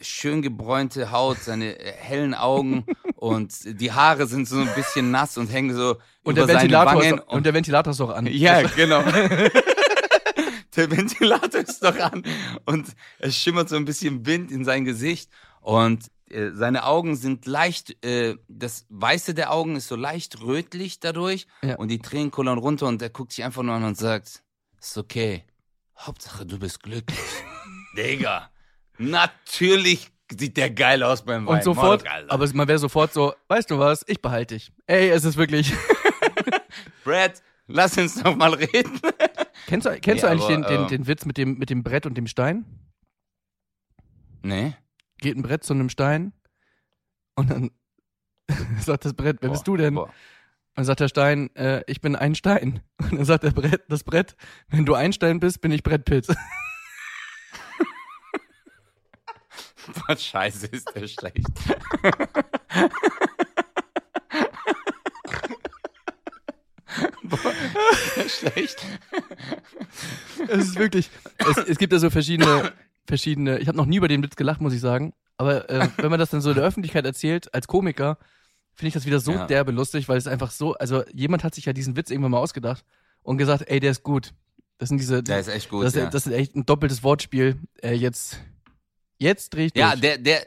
schön 0.00 0.42
gebräunte 0.42 1.10
Haut, 1.10 1.38
seine 1.40 1.78
äh, 1.78 1.92
hellen 1.92 2.34
Augen 2.34 2.86
und 3.16 3.80
die 3.80 3.92
Haare 3.92 4.26
sind 4.26 4.46
so 4.48 4.58
ein 4.60 4.72
bisschen 4.74 5.10
nass 5.10 5.36
und 5.38 5.48
hängen 5.52 5.74
so 5.74 5.96
Und 6.22 6.36
über 6.38 6.46
der, 6.46 6.46
seine 6.46 6.60
Ventilator 6.60 6.94
Wangen. 7.00 7.18
ist, 7.18 7.28
und 7.28 7.46
der 7.46 7.54
Ventilator 7.54 7.90
ist 7.92 8.00
auch 8.00 8.10
an. 8.10 8.26
Ja, 8.26 8.62
genau. 8.62 9.02
Der 10.76 10.90
Ventilator 10.92 11.60
ist 11.60 11.82
doch 11.82 11.98
an 11.98 12.22
und 12.64 12.86
es 13.18 13.36
schimmert 13.36 13.68
so 13.68 13.74
ein 13.74 13.84
bisschen 13.84 14.26
Wind 14.26 14.52
in 14.52 14.64
sein 14.64 14.84
Gesicht 14.84 15.28
und 15.60 16.04
äh, 16.30 16.50
seine 16.52 16.84
Augen 16.84 17.16
sind 17.16 17.46
leicht, 17.46 18.04
äh, 18.04 18.36
das 18.46 18.86
Weiße 18.88 19.34
der 19.34 19.50
Augen 19.52 19.74
ist 19.74 19.88
so 19.88 19.96
leicht 19.96 20.40
rötlich 20.40 21.00
dadurch 21.00 21.48
Ja. 21.62 21.76
und 21.76 21.88
die 21.88 21.98
Tränen 21.98 22.30
kullern 22.30 22.58
runter 22.58 22.86
und 22.86 23.02
er 23.02 23.10
guckt 23.10 23.32
sich 23.32 23.44
einfach 23.44 23.62
nur 23.64 23.74
an 23.74 23.82
und 23.82 23.96
sagt, 23.96 24.42
ist 24.80 24.96
okay, 24.98 25.42
Hauptsache 25.98 26.46
du 26.46 26.58
bist 26.60 26.80
glücklich. 26.82 27.18
Digga, 27.96 28.48
natürlich 28.98 30.10
sieht 30.36 30.56
der 30.56 30.70
geil 30.70 31.02
aus 31.02 31.24
beim 31.24 31.46
Wein. 31.46 31.56
Und 31.56 31.64
sofort, 31.64 32.06
Alter. 32.06 32.32
aber 32.32 32.46
man 32.54 32.68
wäre 32.68 32.78
sofort 32.78 33.12
so, 33.12 33.34
weißt 33.48 33.70
du 33.70 33.78
was, 33.78 34.04
ich 34.06 34.20
behalte 34.20 34.54
dich. 34.56 34.70
Ey, 34.86 35.08
es 35.10 35.24
ist 35.24 35.36
wirklich. 35.36 35.72
Brad, 37.04 37.42
lass 37.66 37.96
uns 37.96 38.22
noch 38.22 38.36
mal 38.36 38.52
reden. 38.54 39.00
kennst 39.66 39.86
du, 39.86 39.90
kennst 40.00 40.22
Nee, 40.24 40.28
du 40.28 40.28
eigentlich 40.28 40.44
aber, 40.56 40.68
den, 40.68 40.76
den, 40.76 40.84
äh, 40.84 40.88
den 40.88 41.06
Witz 41.06 41.24
mit 41.24 41.38
dem, 41.38 41.56
mit 41.58 41.70
dem 41.70 41.82
Brett 41.82 42.04
und 42.04 42.14
dem 42.16 42.26
Stein? 42.26 42.66
Nee. 44.42 44.74
Geht 45.18 45.36
ein 45.36 45.42
Brett 45.42 45.64
zu 45.64 45.72
einem 45.72 45.88
Stein 45.88 46.32
und 47.34 47.50
dann 47.50 47.70
sagt 48.80 49.04
das 49.04 49.14
Brett, 49.14 49.38
wer 49.40 49.48
Boah, 49.48 49.52
bist 49.54 49.66
du 49.66 49.76
denn? 49.76 49.94
boah. 49.94 50.12
Dann 50.74 50.84
sagt 50.84 51.00
der 51.00 51.08
Stein, 51.08 51.54
äh, 51.56 51.82
ich 51.88 52.00
bin 52.00 52.14
ein 52.14 52.36
Stein. 52.36 52.82
Und 53.00 53.14
dann 53.18 53.24
sagt 53.24 53.42
der 53.42 53.50
Brett, 53.50 53.82
das 53.88 54.04
Brett, 54.04 54.36
wenn 54.68 54.84
du 54.84 54.94
ein 54.94 55.12
Stein 55.12 55.40
bist, 55.40 55.60
bin 55.60 55.72
ich 55.72 55.82
Brett 55.82 56.04
Pitt. 56.04 56.28
Boah, 60.06 60.16
scheiße, 60.16 60.66
ist 60.66 60.88
der 60.94 61.06
schlecht. 61.08 61.46
Boah, 67.22 67.38
schlecht. 68.28 68.84
es 70.48 70.66
ist 70.68 70.78
wirklich, 70.78 71.10
es, 71.38 71.56
es 71.58 71.78
gibt 71.78 71.92
ja 71.92 71.98
so 71.98 72.10
verschiedene, 72.10 72.72
verschiedene, 73.06 73.58
ich 73.58 73.68
habe 73.68 73.76
noch 73.76 73.86
nie 73.86 73.96
über 73.96 74.08
den 74.08 74.22
Witz 74.22 74.36
gelacht, 74.36 74.60
muss 74.60 74.72
ich 74.72 74.80
sagen. 74.80 75.12
Aber 75.36 75.68
äh, 75.70 75.88
wenn 75.98 76.10
man 76.10 76.18
das 76.18 76.30
dann 76.30 76.40
so 76.40 76.50
in 76.50 76.56
der 76.56 76.64
Öffentlichkeit 76.64 77.04
erzählt, 77.04 77.52
als 77.54 77.68
Komiker, 77.68 78.18
finde 78.74 78.88
ich 78.88 78.94
das 78.94 79.06
wieder 79.06 79.20
so 79.20 79.32
Ja. 79.32 79.46
derbe 79.46 79.70
lustig, 79.72 80.08
weil 80.08 80.16
es 80.18 80.26
einfach 80.26 80.50
so, 80.50 80.74
also 80.74 81.04
jemand 81.12 81.44
hat 81.44 81.54
sich 81.54 81.66
ja 81.66 81.72
diesen 81.72 81.96
Witz 81.96 82.10
irgendwann 82.10 82.32
mal 82.32 82.38
ausgedacht 82.38 82.84
und 83.22 83.38
gesagt, 83.38 83.64
ey, 83.68 83.78
der 83.80 83.90
ist 83.92 84.02
gut. 84.02 84.32
Das 84.78 84.88
sind 84.88 84.98
diese, 84.98 85.22
Der 85.22 85.40
ist 85.40 85.48
echt 85.48 85.70
gut. 85.70 85.84
das, 85.84 85.94
ja. 85.94 86.08
das 86.08 86.26
ist 86.26 86.32
echt 86.32 86.54
ein 86.56 86.64
doppeltes 86.64 87.02
Wortspiel. 87.02 87.56
Äh, 87.82 87.94
jetzt, 87.94 88.38
jetzt 89.18 89.50
dreh 89.50 89.66
ich 89.66 89.72
durch. 89.72 89.80
Ja, 89.80 89.96
der, 89.96 90.18
der, 90.18 90.46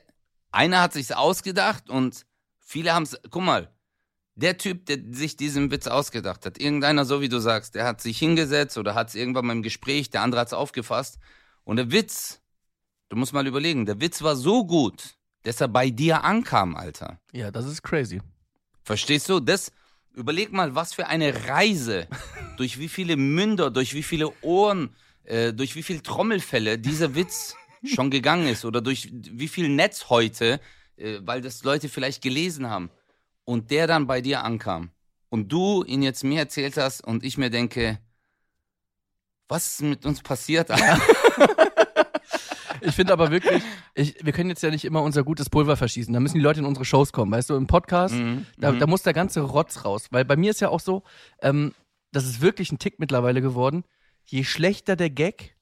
einer 0.52 0.82
hat 0.82 0.94
sich's 0.94 1.12
ausgedacht 1.12 1.90
und 1.90 2.26
viele 2.60 2.94
haben's, 2.94 3.18
guck 3.30 3.44
mal, 3.44 3.72
der 4.36 4.58
Typ, 4.58 4.86
der 4.86 4.98
sich 5.12 5.36
diesen 5.36 5.72
Witz 5.72 5.88
ausgedacht 5.88 6.46
hat, 6.46 6.58
irgendeiner, 6.58 7.06
so 7.06 7.22
wie 7.22 7.30
du 7.30 7.40
sagst, 7.40 7.76
der 7.76 7.86
hat 7.86 8.02
sich 8.02 8.18
hingesetzt 8.18 8.78
oder 8.78 8.96
hat's 8.96 9.16
irgendwann 9.16 9.46
mal 9.46 9.54
im 9.54 9.64
Gespräch, 9.64 10.10
der 10.10 10.22
andere 10.22 10.42
hat's 10.42 10.54
aufgefasst 10.54 11.20
und 11.64 11.78
der 11.78 11.92
Witz, 11.92 12.42
du 13.10 13.18
musst 13.18 13.34
mal 13.34 13.46
überlegen, 13.48 13.86
der 13.86 14.00
Witz 14.02 14.22
war 14.22 14.36
so 14.36 14.66
gut, 14.66 15.16
dass 15.44 15.62
er 15.62 15.68
bei 15.68 15.90
dir 15.90 16.24
ankam, 16.24 16.76
Alter. 16.76 17.20
ja, 17.32 17.52
das 17.52 17.66
ist 17.66 17.82
crazy. 17.82 18.22
Verstehst 18.84 19.30
du? 19.30 19.40
Das, 19.40 19.72
überleg 20.14 20.52
mal, 20.52 20.76
was 20.76 20.94
für 20.94 21.08
eine 21.08 21.48
Reise, 21.48 22.08
durch 22.58 22.80
wie 22.80 22.90
viele 22.90 23.18
Münder, 23.18 23.70
durch 23.70 23.94
wie 23.94 24.04
viele 24.04 24.32
Ohren, 24.42 24.96
äh, 25.24 25.54
durch 25.54 25.76
wie 25.76 25.84
viele 25.84 26.02
Trommelfälle 26.02 26.80
dieser 26.80 27.16
Witz 27.16 27.56
schon 27.86 28.10
gegangen 28.10 28.48
ist 28.48 28.66
oder 28.66 28.82
durch 28.82 29.10
wie 29.12 29.48
viel 29.48 29.70
Netz 29.70 30.10
heute, 30.10 30.60
äh, 30.98 31.20
weil 31.22 31.42
das 31.42 31.64
Leute 31.64 31.90
vielleicht 31.90 32.22
gelesen 32.22 32.70
haben 32.70 32.90
und 33.46 33.72
der 33.72 33.88
dann 33.88 34.08
bei 34.08 34.22
dir 34.22 34.44
ankam 34.44 34.92
und 35.30 35.52
du 35.52 35.84
ihn 35.84 36.04
jetzt 36.04 36.24
mir 36.24 36.40
erzählt 36.40 36.78
hast 36.78 37.02
und 37.02 37.24
ich 37.24 37.38
mir 37.38 37.50
denke, 37.50 38.00
was 39.48 39.74
ist 39.74 39.82
mit 39.82 40.06
uns 40.06 40.22
passiert? 40.22 40.70
Ich 42.84 42.96
finde 42.96 43.14
aber 43.14 43.30
wirklich, 43.30 43.62
ich, 43.94 44.16
wir 44.26 44.34
können 44.34 44.50
jetzt 44.50 44.64
ja 44.64 44.72
nicht 44.72 44.86
immer 44.86 45.04
unser 45.04 45.24
gutes 45.24 45.50
Pulver 45.50 45.78
verschießen. 45.78 46.14
Da 46.14 46.20
müssen 46.20 46.38
die 46.38 46.44
Leute 46.44 46.62
in 46.62 46.66
unsere 46.66 46.84
Shows 46.84 47.14
kommen, 47.14 47.32
weißt 47.32 47.52
du, 47.52 47.56
im 47.56 47.68
Podcast. 47.68 48.16
Mhm, 48.16 48.48
Da, 48.58 48.72
mhm. 48.72 48.80
da 48.80 48.88
muss 48.88 49.04
der 49.04 49.14
ganze 49.14 49.42
Rotz 49.42 49.86
raus. 49.86 50.08
Weil 50.10 50.26
bei 50.26 50.36
mir 50.36 50.50
ist 50.50 50.62
ja 50.62 50.70
auch 50.70 50.80
so, 50.80 51.04
ähm, 51.42 51.74
das 52.12 52.26
ist 52.26 52.42
wirklich 52.42 52.72
ein 52.72 52.80
Tick 52.80 53.00
mittlerweile 53.00 53.42
geworden. 53.42 53.84
Je 54.26 54.44
schlechter 54.44 54.96
der 54.96 55.12
Gag, 55.12 55.56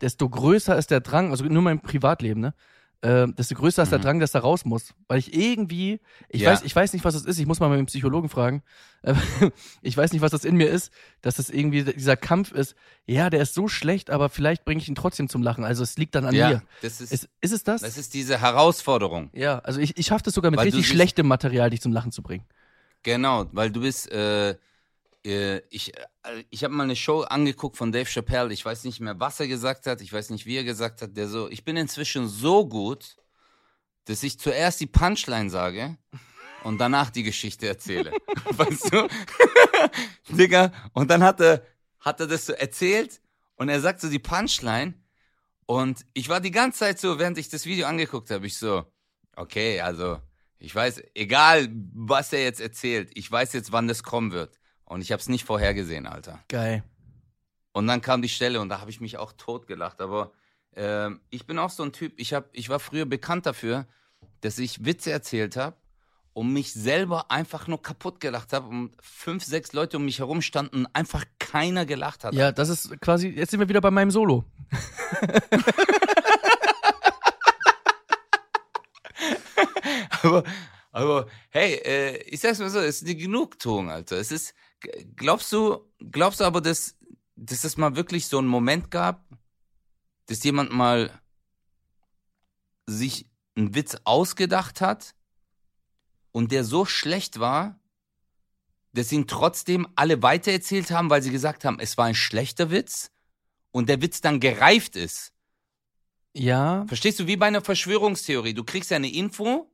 desto 0.00 0.28
größer 0.28 0.76
ist 0.76 0.90
der 0.90 1.00
Drang, 1.00 1.30
also 1.30 1.44
nur 1.44 1.62
mein 1.62 1.80
Privatleben, 1.80 2.40
ne? 2.40 2.54
Äh, 3.02 3.26
desto 3.36 3.54
größer 3.54 3.82
ist 3.82 3.92
der 3.92 3.98
Drang, 3.98 4.18
dass 4.18 4.32
er 4.34 4.40
raus 4.40 4.64
muss. 4.64 4.94
Weil 5.08 5.18
ich 5.18 5.34
irgendwie, 5.34 6.00
ich 6.30 6.40
Ja. 6.40 6.52
weiß, 6.52 6.62
ich 6.62 6.74
weiß 6.74 6.94
nicht, 6.94 7.04
was 7.04 7.12
das 7.12 7.26
ist, 7.26 7.38
ich 7.38 7.44
muss 7.44 7.60
mal 7.60 7.68
mit 7.68 7.78
dem 7.78 7.84
Psychologen 7.86 8.30
fragen. 8.30 8.62
Ich 9.82 9.94
weiß 9.94 10.12
nicht, 10.12 10.22
was 10.22 10.30
das 10.30 10.46
in 10.46 10.56
mir 10.56 10.70
ist, 10.70 10.90
dass 11.20 11.34
das 11.36 11.50
irgendwie 11.50 11.84
dieser 11.84 12.16
Kampf 12.16 12.52
ist. 12.52 12.74
Ja, 13.04 13.28
der 13.28 13.42
ist 13.42 13.52
so 13.52 13.68
schlecht, 13.68 14.08
aber 14.08 14.30
vielleicht 14.30 14.64
bringe 14.64 14.80
ich 14.80 14.88
ihn 14.88 14.94
trotzdem 14.94 15.28
zum 15.28 15.42
Lachen. 15.42 15.64
Also 15.64 15.82
es 15.82 15.98
liegt 15.98 16.14
dann 16.14 16.24
an 16.24 16.34
ja, 16.34 16.48
mir. 16.48 16.62
das 16.80 17.02
ist, 17.02 17.12
Ist, 17.12 17.28
ist 17.42 17.52
es 17.52 17.62
das? 17.64 17.82
das 17.82 17.98
ist 17.98 18.14
diese 18.14 18.40
Herausforderung. 18.40 19.28
ja, 19.34 19.58
also 19.58 19.80
ich, 19.80 19.98
ich 19.98 20.06
schaffe 20.06 20.22
das 20.24 20.32
sogar 20.32 20.50
mit 20.50 20.58
Weil 20.58 20.64
richtig 20.68 20.88
schlechtem 20.88 21.26
Material, 21.26 21.68
dich 21.68 21.82
zum 21.82 21.92
Lachen 21.92 22.10
zu 22.12 22.22
bringen. 22.22 22.44
Genau, 23.02 23.44
weil 23.52 23.70
du 23.70 23.82
bist, 23.82 24.10
äh, 24.10 24.56
ich, 25.24 25.96
äh, 25.96 26.44
ich 26.50 26.64
habe 26.64 26.74
mal 26.74 26.82
eine 26.84 26.96
Show 26.96 27.22
angeguckt 27.22 27.76
von 27.76 27.92
Dave 27.92 28.08
Chappelle. 28.08 28.52
Ich 28.52 28.64
weiß 28.64 28.84
nicht 28.84 29.00
mehr, 29.00 29.18
was 29.18 29.40
er 29.40 29.48
gesagt 29.48 29.86
hat. 29.86 30.00
Ich 30.02 30.12
weiß 30.12 30.30
nicht, 30.30 30.44
wie 30.44 30.56
er 30.56 30.64
gesagt 30.64 31.00
hat. 31.00 31.16
Der 31.16 31.28
so, 31.28 31.48
ich 31.48 31.64
bin 31.64 31.76
inzwischen 31.76 32.28
so 32.28 32.68
gut, 32.68 33.16
dass 34.04 34.22
ich 34.22 34.38
zuerst 34.38 34.80
die 34.80 34.86
Punchline 34.86 35.48
sage 35.48 35.96
und 36.62 36.78
danach 36.78 37.10
die 37.10 37.22
Geschichte 37.22 37.66
erzähle. 37.66 38.12
weißt 38.50 38.92
du? 38.92 39.08
Digga, 40.36 40.72
und 40.92 41.10
dann 41.10 41.22
hat 41.22 41.40
er, 41.40 41.64
hat 42.00 42.20
er 42.20 42.26
das 42.26 42.46
so 42.46 42.52
erzählt 42.52 43.20
und 43.56 43.70
er 43.70 43.80
sagt 43.80 44.00
so 44.00 44.10
die 44.10 44.18
Punchline 44.18 44.94
und 45.66 46.04
ich 46.12 46.28
war 46.28 46.40
die 46.40 46.50
ganze 46.50 46.80
Zeit 46.80 46.98
so, 46.98 47.18
während 47.18 47.38
ich 47.38 47.48
das 47.48 47.64
Video 47.64 47.86
angeguckt 47.86 48.30
habe, 48.30 48.46
ich 48.46 48.58
so, 48.58 48.84
okay, 49.36 49.80
also 49.80 50.18
ich 50.58 50.74
weiß, 50.74 51.02
egal 51.14 51.68
was 51.94 52.32
er 52.34 52.42
jetzt 52.42 52.60
erzählt, 52.60 53.10
ich 53.14 53.30
weiß 53.30 53.54
jetzt, 53.54 53.72
wann 53.72 53.88
das 53.88 54.02
kommen 54.02 54.32
wird. 54.32 54.58
Und 54.94 55.00
ich 55.00 55.10
habe 55.10 55.20
es 55.20 55.28
nicht 55.28 55.44
vorhergesehen, 55.44 56.06
Alter. 56.06 56.38
Geil. 56.48 56.84
Und 57.72 57.88
dann 57.88 58.00
kam 58.00 58.22
die 58.22 58.28
Stelle 58.28 58.60
und 58.60 58.68
da 58.68 58.80
habe 58.80 58.90
ich 58.92 59.00
mich 59.00 59.18
auch 59.18 59.32
totgelacht. 59.32 60.00
Aber 60.00 60.30
ähm, 60.76 61.20
ich 61.30 61.46
bin 61.46 61.58
auch 61.58 61.70
so 61.70 61.82
ein 61.82 61.92
Typ, 61.92 62.12
ich, 62.16 62.32
hab, 62.32 62.48
ich 62.52 62.68
war 62.68 62.78
früher 62.78 63.04
bekannt 63.04 63.44
dafür, 63.44 63.88
dass 64.42 64.56
ich 64.58 64.84
Witze 64.84 65.10
erzählt 65.10 65.56
habe 65.56 65.74
und 66.32 66.52
mich 66.52 66.72
selber 66.72 67.32
einfach 67.32 67.66
nur 67.66 67.82
kaputt 67.82 68.20
gelacht 68.20 68.52
habe 68.52 68.68
und 68.68 68.92
fünf, 69.02 69.42
sechs 69.42 69.72
Leute 69.72 69.96
um 69.96 70.04
mich 70.04 70.20
herum 70.20 70.40
standen 70.42 70.84
und 70.84 70.94
einfach 70.94 71.24
keiner 71.40 71.86
gelacht 71.86 72.22
hat. 72.22 72.32
Ja, 72.32 72.52
das 72.52 72.68
ist 72.68 73.00
quasi, 73.00 73.26
jetzt 73.30 73.50
sind 73.50 73.58
wir 73.58 73.68
wieder 73.68 73.80
bei 73.80 73.90
meinem 73.90 74.12
Solo. 74.12 74.44
Aber, 80.22 80.44
aber 80.90 81.26
hey, 81.50 81.74
äh, 81.84 82.16
ich 82.28 82.40
sag's 82.40 82.58
mal 82.58 82.70
so, 82.70 82.78
es 82.78 83.02
ist 83.02 83.04
eine 83.04 83.14
Genugtuung, 83.14 83.90
Alter. 83.90 84.16
Es 84.16 84.32
ist, 84.32 84.54
glaubst 85.16 85.52
du, 85.52 85.80
glaubst 86.10 86.40
du 86.40 86.44
aber, 86.44 86.60
dass, 86.60 86.96
dass 87.36 87.64
es 87.64 87.76
mal 87.76 87.96
wirklich 87.96 88.26
so 88.26 88.38
einen 88.38 88.48
Moment 88.48 88.90
gab, 88.90 89.26
dass 90.26 90.42
jemand 90.44 90.72
mal 90.72 91.10
sich 92.86 93.26
einen 93.56 93.74
Witz 93.74 93.96
ausgedacht 94.04 94.80
hat 94.80 95.14
und 96.32 96.52
der 96.52 96.64
so 96.64 96.84
schlecht 96.84 97.38
war, 97.38 97.78
dass 98.92 99.12
ihn 99.12 99.26
trotzdem 99.26 99.88
alle 99.96 100.22
weitererzählt 100.22 100.90
haben, 100.90 101.10
weil 101.10 101.22
sie 101.22 101.30
gesagt 101.30 101.64
haben, 101.64 101.80
es 101.80 101.98
war 101.98 102.06
ein 102.06 102.14
schlechter 102.14 102.70
Witz 102.70 103.10
und 103.72 103.88
der 103.88 104.00
Witz 104.02 104.20
dann 104.20 104.40
gereift 104.40 104.96
ist. 104.96 105.32
Ja, 106.32 106.84
Verstehst 106.86 107.20
du, 107.20 107.26
wie 107.26 107.36
bei 107.36 107.46
einer 107.46 107.60
Verschwörungstheorie. 107.60 108.54
Du 108.54 108.64
kriegst 108.64 108.90
ja 108.90 108.96
eine 108.96 109.12
Info 109.12 109.70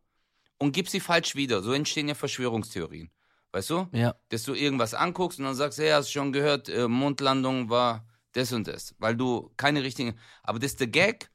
und 0.59 0.73
gibst 0.73 0.93
sie 0.93 1.01
falsch 1.01 1.35
wieder. 1.35 1.63
So 1.63 1.73
entstehen 1.73 2.09
ja 2.09 2.15
Verschwörungstheorien. 2.15 3.11
Weißt 3.53 3.71
du? 3.71 3.89
ja. 3.93 4.15
Dass 4.29 4.45
du 4.45 4.55
irgendwas 4.55 4.95
anguckst 4.95 5.39
und 5.39 5.45
dann 5.45 5.55
sagst, 5.55 5.79
hey, 5.79 5.91
hast 5.91 6.11
schon 6.13 6.33
gehört, 6.33 6.69
äh, 6.69 6.87
Mondlandung 6.89 7.69
war 7.69 8.07
das 8.33 8.53
und 8.53 8.69
das. 8.69 8.95
Weil 8.99 9.17
du 9.17 9.51
keine 9.57 9.83
richtigen. 9.83 10.17
Aber 10.43 10.59
das 10.61 10.73
ist 10.73 10.81
der 10.81 10.87
Gag, 10.87 11.31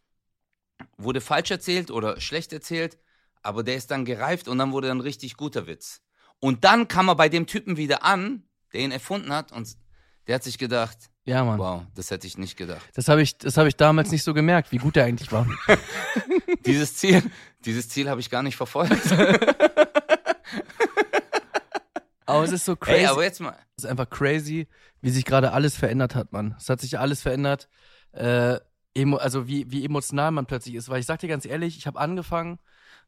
wurde 0.97 1.19
falsch 1.21 1.51
erzählt 1.51 1.91
oder 1.91 2.19
schlecht 2.21 2.54
erzählt, 2.54 2.97
aber 3.41 3.63
der 3.63 3.75
ist 3.75 3.91
dann 3.91 4.06
gereift 4.06 4.47
und 4.47 4.58
dann 4.58 4.71
wurde 4.71 4.88
dann 4.88 5.01
richtig 5.01 5.36
guter 5.36 5.67
Witz. 5.67 6.01
Und 6.39 6.63
dann 6.63 6.88
kam 6.88 7.10
er 7.10 7.15
bei 7.15 7.30
dem 7.30 7.47
Typen 7.47 7.75
wieder 7.78 8.04
an, 8.04 8.43
der 8.73 8.82
ihn 8.82 8.91
erfunden 8.91 9.32
hat 9.34 9.51
und 9.51 9.75
der 10.28 10.36
hat 10.36 10.43
sich 10.43 10.58
gedacht, 10.58 10.97
Ja, 11.25 11.43
Mann. 11.43 11.60
wow, 11.60 11.84
das 11.95 12.12
hätte 12.12 12.28
ich 12.28 12.38
nicht 12.38 12.58
gedacht. 12.58 12.84
Das 12.93 13.08
habe 13.08 13.21
ich, 13.21 13.38
das 13.38 13.58
habe 13.58 13.67
ich 13.67 13.75
damals 13.75 14.12
nicht 14.12 14.23
so 14.23 14.34
gemerkt, 14.34 14.71
wie 14.71 14.78
gut 14.78 14.95
der 14.95 15.06
eigentlich 15.06 15.32
war. 15.32 15.47
Dieses 16.65 16.95
Ziel, 16.95 17.21
dieses 17.63 17.89
Ziel 17.89 18.10
habe 18.10 18.19
ich 18.21 18.30
gar 18.32 18.41
nicht 18.41 18.56
verfolgt. 18.56 18.97
Aber 22.26 22.44
es 22.44 22.52
ist 22.52 22.66
so 22.66 22.76
crazy. 22.76 23.00
Ey, 23.02 23.06
aber 23.06 23.24
jetzt 23.24 23.40
mal. 23.40 23.56
es 23.78 23.84
ist 23.84 23.90
einfach 23.90 24.10
crazy, 24.10 24.68
wie 25.02 25.10
sich 25.10 25.26
gerade 25.26 25.52
alles 25.52 25.78
verändert 25.78 26.16
hat, 26.16 26.32
Mann. 26.32 26.56
Es 26.58 26.70
hat 26.70 26.82
sich 26.82 26.98
alles 26.98 27.22
verändert. 27.22 27.70
Äh, 28.14 28.60
also 29.18 29.48
wie, 29.48 29.70
wie 29.72 29.84
emotional 29.86 30.32
man 30.32 30.46
plötzlich 30.46 30.76
ist. 30.76 30.90
Weil 30.90 31.00
ich 31.00 31.06
sag 31.06 31.20
dir 31.20 31.28
ganz 31.28 31.46
ehrlich, 31.46 31.78
ich 31.78 31.86
habe 31.86 32.00
angefangen 32.00 32.60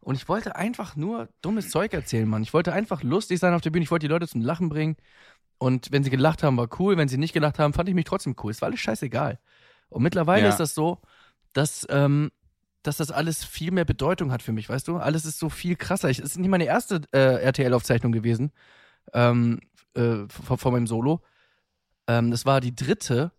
und 0.02 0.16
ich 0.16 0.28
wollte 0.28 0.56
einfach 0.56 0.96
nur 0.96 1.30
dummes 1.42 1.70
Zeug 1.70 1.94
erzählen, 1.94 2.28
Mann. 2.28 2.44
Ich 2.44 2.54
wollte 2.54 2.74
einfach 2.74 3.04
lustig 3.04 3.40
sein 3.40 3.54
auf 3.54 3.62
der 3.62 3.70
Bühne. 3.72 3.84
Ich 3.84 3.92
wollte 3.92 4.08
die 4.08 4.12
Leute 4.12 4.28
zum 4.28 4.42
Lachen 4.42 4.70
bringen. 4.70 4.98
Und 5.58 5.92
wenn 5.92 6.04
sie 6.04 6.10
gelacht 6.10 6.44
haben, 6.44 6.58
war 6.58 6.70
cool. 6.80 6.98
Wenn 6.98 7.08
sie 7.08 7.18
nicht 7.18 7.34
gelacht 7.34 7.58
haben, 7.58 7.74
fand 7.74 7.90
ich 7.90 7.96
mich 7.96 8.06
trotzdem 8.06 8.36
cool. 8.44 8.52
Es 8.52 8.62
war 8.62 8.68
alles 8.68 8.80
scheißegal. 8.82 9.40
Und 9.90 10.04
mittlerweile 10.04 10.44
Ja. 10.44 10.50
ist 10.50 10.60
das 10.60 10.76
so, 10.76 11.02
dass, 11.54 11.88
ähm, 11.90 12.32
dass 12.84 12.98
das 12.98 13.10
alles 13.10 13.44
viel 13.44 13.72
mehr 13.72 13.86
Bedeutung 13.86 14.32
hat 14.32 14.44
für 14.44 14.52
mich, 14.52 14.70
weißt 14.70 14.88
du? 14.88 14.98
Alles 14.98 15.26
ist 15.26 15.40
so 15.40 15.50
viel 15.50 15.76
krasser. 15.76 16.10
Ich, 16.10 16.20
es 16.20 16.26
ist 16.26 16.38
nicht 16.38 16.50
meine 16.50 16.66
erste 16.66 17.02
äh, 17.12 17.42
RTL-Aufzeichnung 17.44 18.12
gewesen 18.12 18.52
ähm, 19.14 19.60
äh, 19.96 20.28
von, 20.30 20.58
von 20.58 20.74
meinem 20.74 20.88
Solo. 20.88 21.22
Ähm, 22.08 22.32
das 22.32 22.46
war 22.46 22.62
die 22.62 22.76
dritte 22.76 23.32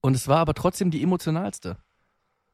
und 0.00 0.14
es 0.14 0.28
war 0.28 0.38
aber 0.38 0.54
trotzdem 0.54 0.90
die 0.90 1.02
emotionalste. 1.02 1.78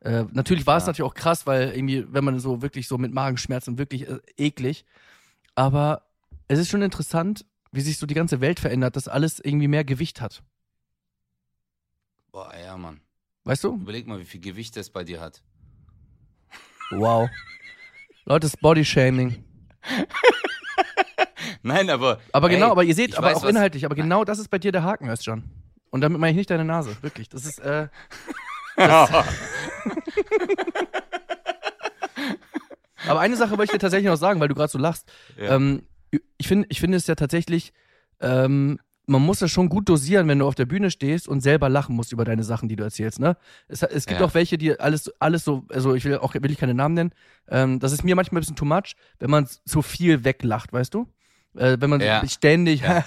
Äh, 0.00 0.24
natürlich 0.32 0.66
war 0.66 0.76
es 0.78 0.84
Ja. 0.84 0.88
natürlich 0.88 1.10
auch 1.10 1.14
krass, 1.14 1.46
weil 1.46 1.72
irgendwie, 1.72 2.06
wenn 2.12 2.24
man 2.24 2.38
so 2.40 2.62
wirklich 2.62 2.88
so 2.88 2.96
mit 2.96 3.12
Magenschmerzen 3.12 3.76
wirklich 3.78 4.08
äh, 4.08 4.18
eklig. 4.36 4.84
Aber 5.54 6.06
es 6.48 6.58
ist 6.58 6.68
schon 6.70 6.82
interessant, 6.82 7.44
wie 7.72 7.82
sich 7.82 7.98
so 7.98 8.06
die 8.06 8.14
ganze 8.14 8.40
Welt 8.40 8.60
verändert, 8.60 8.96
dass 8.96 9.08
alles 9.08 9.40
irgendwie 9.40 9.68
mehr 9.68 9.84
Gewicht 9.84 10.20
hat. 10.20 10.42
Boah, 12.32 12.52
ja, 12.56 12.76
Mann. 12.76 13.00
Weißt 13.44 13.64
du? 13.64 13.74
Überleg 13.74 14.06
mal, 14.06 14.20
wie 14.20 14.24
viel 14.24 14.40
Gewicht 14.40 14.76
das 14.76 14.90
bei 14.90 15.04
dir 15.04 15.20
hat. 15.20 15.42
Wow. 16.90 17.28
Leute, 18.24 18.46
das 18.46 18.56
Bodyshaming. 18.56 19.44
Nein, 21.62 21.90
aber. 21.90 22.18
Aber 22.32 22.48
genau, 22.48 22.66
ey, 22.66 22.72
aber 22.72 22.84
ihr 22.84 22.94
seht, 22.94 23.16
aber 23.16 23.28
weiß, 23.28 23.36
auch 23.38 23.42
was- 23.44 23.50
inhaltlich, 23.50 23.84
aber 23.84 23.94
genau 23.94 24.24
das 24.24 24.38
ist 24.38 24.48
bei 24.48 24.58
dir 24.58 24.72
der 24.72 24.82
Haken, 24.82 25.08
Özcan. 25.08 25.44
Und 25.90 26.00
damit 26.02 26.20
meine 26.20 26.30
ich 26.30 26.36
nicht 26.36 26.50
deine 26.50 26.64
Nase, 26.64 26.96
wirklich. 27.02 27.28
Das 27.28 27.44
ist, 27.44 27.58
äh, 27.58 27.88
aber 33.06 33.20
eine 33.20 33.36
Sache 33.36 33.50
wollte 33.52 33.64
ich 33.64 33.70
dir 33.72 33.78
tatsächlich 33.78 34.08
noch 34.10 34.16
sagen, 34.16 34.40
weil 34.40 34.48
du 34.48 34.54
gerade 34.54 34.70
so 34.70 34.78
lachst. 34.78 35.10
Ja. 35.36 35.56
Ähm, 35.56 35.82
ich 36.38 36.48
finde, 36.48 36.66
ich 36.70 36.80
finde 36.80 36.96
es 36.96 37.06
ja 37.06 37.14
tatsächlich, 37.14 37.72
ähm, 38.20 38.78
man 39.06 39.22
muss 39.22 39.38
das 39.40 39.50
schon 39.50 39.68
gut 39.68 39.88
dosieren, 39.88 40.28
wenn 40.28 40.38
du 40.38 40.46
auf 40.46 40.54
der 40.54 40.66
Bühne 40.66 40.90
stehst 40.90 41.26
und 41.26 41.40
selber 41.40 41.68
lachen 41.68 41.96
musst 41.96 42.12
über 42.12 42.24
deine 42.24 42.44
Sachen, 42.44 42.68
die 42.68 42.76
du 42.76 42.84
erzählst, 42.84 43.18
ne? 43.18 43.36
Es, 43.66 43.82
es 43.82 44.06
gibt 44.06 44.20
Ja. 44.20 44.26
auch 44.26 44.34
welche, 44.34 44.56
die 44.58 44.78
alles, 44.78 45.10
alles 45.18 45.44
so, 45.44 45.64
also 45.70 45.94
ich 45.94 46.04
will 46.04 46.18
auch, 46.18 46.34
will 46.34 46.50
ich 46.50 46.58
keine 46.58 46.74
Namen 46.74 46.94
nennen, 46.94 47.12
ähm, 47.48 47.80
das 47.80 47.92
ist 47.92 48.04
mir 48.04 48.14
manchmal 48.14 48.38
ein 48.38 48.42
bisschen 48.42 48.56
too 48.56 48.64
much, 48.64 48.94
wenn 49.18 49.30
man 49.30 49.46
zu 49.64 49.82
viel 49.82 50.24
weglacht, 50.24 50.72
weißt 50.72 50.94
du? 50.94 51.08
Äh, 51.56 51.76
wenn 51.80 51.90
man 51.90 52.00
Ja. 52.00 52.26
ständig, 52.28 52.80
Ja. 52.82 53.04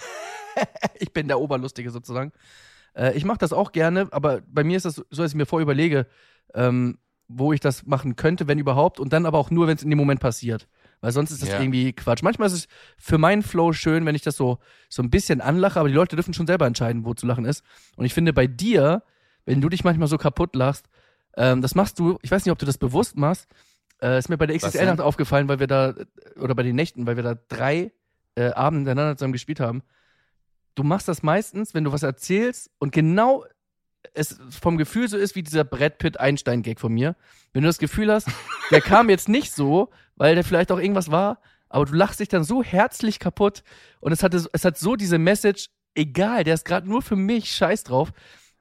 ich 0.99 1.11
bin 1.13 1.27
der 1.27 1.39
Oberlustige 1.39 1.89
sozusagen. 1.91 2.31
Äh, 2.95 3.13
ich 3.17 3.25
mache 3.25 3.37
das 3.39 3.53
auch 3.53 3.71
gerne, 3.71 4.07
aber 4.11 4.41
bei 4.47 4.63
mir 4.63 4.77
ist 4.77 4.85
das 4.85 4.95
so, 4.95 5.03
dass 5.09 5.31
ich 5.31 5.35
mir 5.35 5.45
vorüberlege, 5.45 6.05
ähm, 6.53 6.97
wo 7.27 7.53
ich 7.53 7.59
das 7.59 7.85
machen 7.85 8.15
könnte, 8.15 8.47
wenn 8.47 8.59
überhaupt, 8.59 8.99
und 8.99 9.13
dann 9.13 9.25
aber 9.25 9.39
auch 9.39 9.49
nur, 9.49 9.67
wenn 9.67 9.75
es 9.77 9.83
in 9.83 9.89
dem 9.89 9.97
Moment 9.97 10.19
passiert. 10.19 10.67
Weil 11.01 11.11
sonst 11.11 11.31
ist 11.31 11.41
das 11.41 11.49
Ja. 11.49 11.59
irgendwie 11.59 11.91
Quatsch. 11.93 12.21
Manchmal 12.21 12.47
ist 12.47 12.53
es 12.53 12.67
für 12.97 13.17
meinen 13.17 13.41
Flow 13.43 13.73
schön, 13.73 14.05
wenn 14.05 14.15
ich 14.15 14.21
das 14.21 14.35
so, 14.37 14.59
so 14.89 15.01
ein 15.01 15.09
bisschen 15.09 15.41
anlache, 15.41 15.79
aber 15.79 15.89
die 15.89 15.95
Leute 15.95 16.15
dürfen 16.15 16.33
schon 16.33 16.47
selber 16.47 16.65
entscheiden, 16.67 17.03
wo 17.05 17.13
zu 17.13 17.25
lachen 17.25 17.45
ist. 17.45 17.63
Und 17.95 18.05
ich 18.05 18.13
finde 18.13 18.31
bei 18.33 18.47
dir, 18.47 19.03
wenn 19.45 19.59
du 19.59 19.69
dich 19.69 19.83
manchmal 19.83 20.07
so 20.07 20.17
kaputt 20.17 20.55
lachst, 20.55 20.85
ähm, 21.35 21.61
das 21.61 21.75
machst 21.75 21.97
du, 21.99 22.19
ich 22.21 22.31
weiß 22.31 22.45
nicht, 22.45 22.51
ob 22.51 22.59
du 22.59 22.65
das 22.65 22.77
bewusst 22.77 23.17
machst, 23.17 23.47
äh, 24.01 24.17
ist 24.19 24.29
mir 24.29 24.37
bei 24.37 24.45
der 24.45 24.55
XXL-Nacht 24.57 24.99
denn? 24.99 25.05
aufgefallen, 25.05 25.47
weil 25.47 25.59
wir 25.59 25.67
da, 25.67 25.93
oder 26.39 26.55
bei 26.55 26.63
den 26.63 26.75
Nächten, 26.75 27.07
weil 27.07 27.15
wir 27.15 27.23
da 27.23 27.35
drei 27.47 27.91
äh, 28.35 28.51
Abende 28.51 28.89
hintereinander 28.89 29.17
zusammen 29.17 29.33
gespielt 29.33 29.59
haben. 29.59 29.83
Du 30.75 30.83
machst 30.83 31.07
das 31.07 31.23
meistens, 31.23 31.73
wenn 31.73 31.83
du 31.83 31.91
was 31.91 32.03
erzählst 32.03 32.71
und 32.79 32.91
genau 32.91 33.45
es 34.13 34.39
vom 34.49 34.77
Gefühl 34.77 35.07
so 35.07 35.17
ist 35.17 35.35
wie 35.35 35.43
dieser 35.43 35.63
Brad 35.63 35.97
Pitt 35.97 36.19
Einstein-Gag 36.19 36.79
von 36.79 36.93
mir. 36.93 37.15
Wenn 37.53 37.61
du 37.61 37.67
das 37.67 37.77
Gefühl 37.77 38.11
hast, 38.11 38.27
der 38.71 38.81
kam 38.81 39.09
jetzt 39.09 39.29
nicht 39.29 39.53
so, 39.53 39.89
weil 40.15 40.35
der 40.35 40.43
vielleicht 40.43 40.71
auch 40.71 40.79
irgendwas 40.79 41.11
war, 41.11 41.39
aber 41.69 41.85
du 41.85 41.93
lachst 41.93 42.19
dich 42.19 42.27
dann 42.27 42.43
so 42.43 42.63
herzlich 42.63 43.19
kaputt 43.19 43.63
und 43.99 44.11
es, 44.11 44.23
hatte, 44.23 44.45
es 44.51 44.65
hat 44.65 44.77
so 44.77 44.95
diese 44.95 45.17
Message, 45.17 45.69
egal, 45.95 46.43
der 46.43 46.53
ist 46.53 46.65
gerade 46.65 46.87
nur 46.87 47.01
für 47.01 47.15
mich, 47.15 47.51
scheiß 47.51 47.83
drauf. 47.83 48.11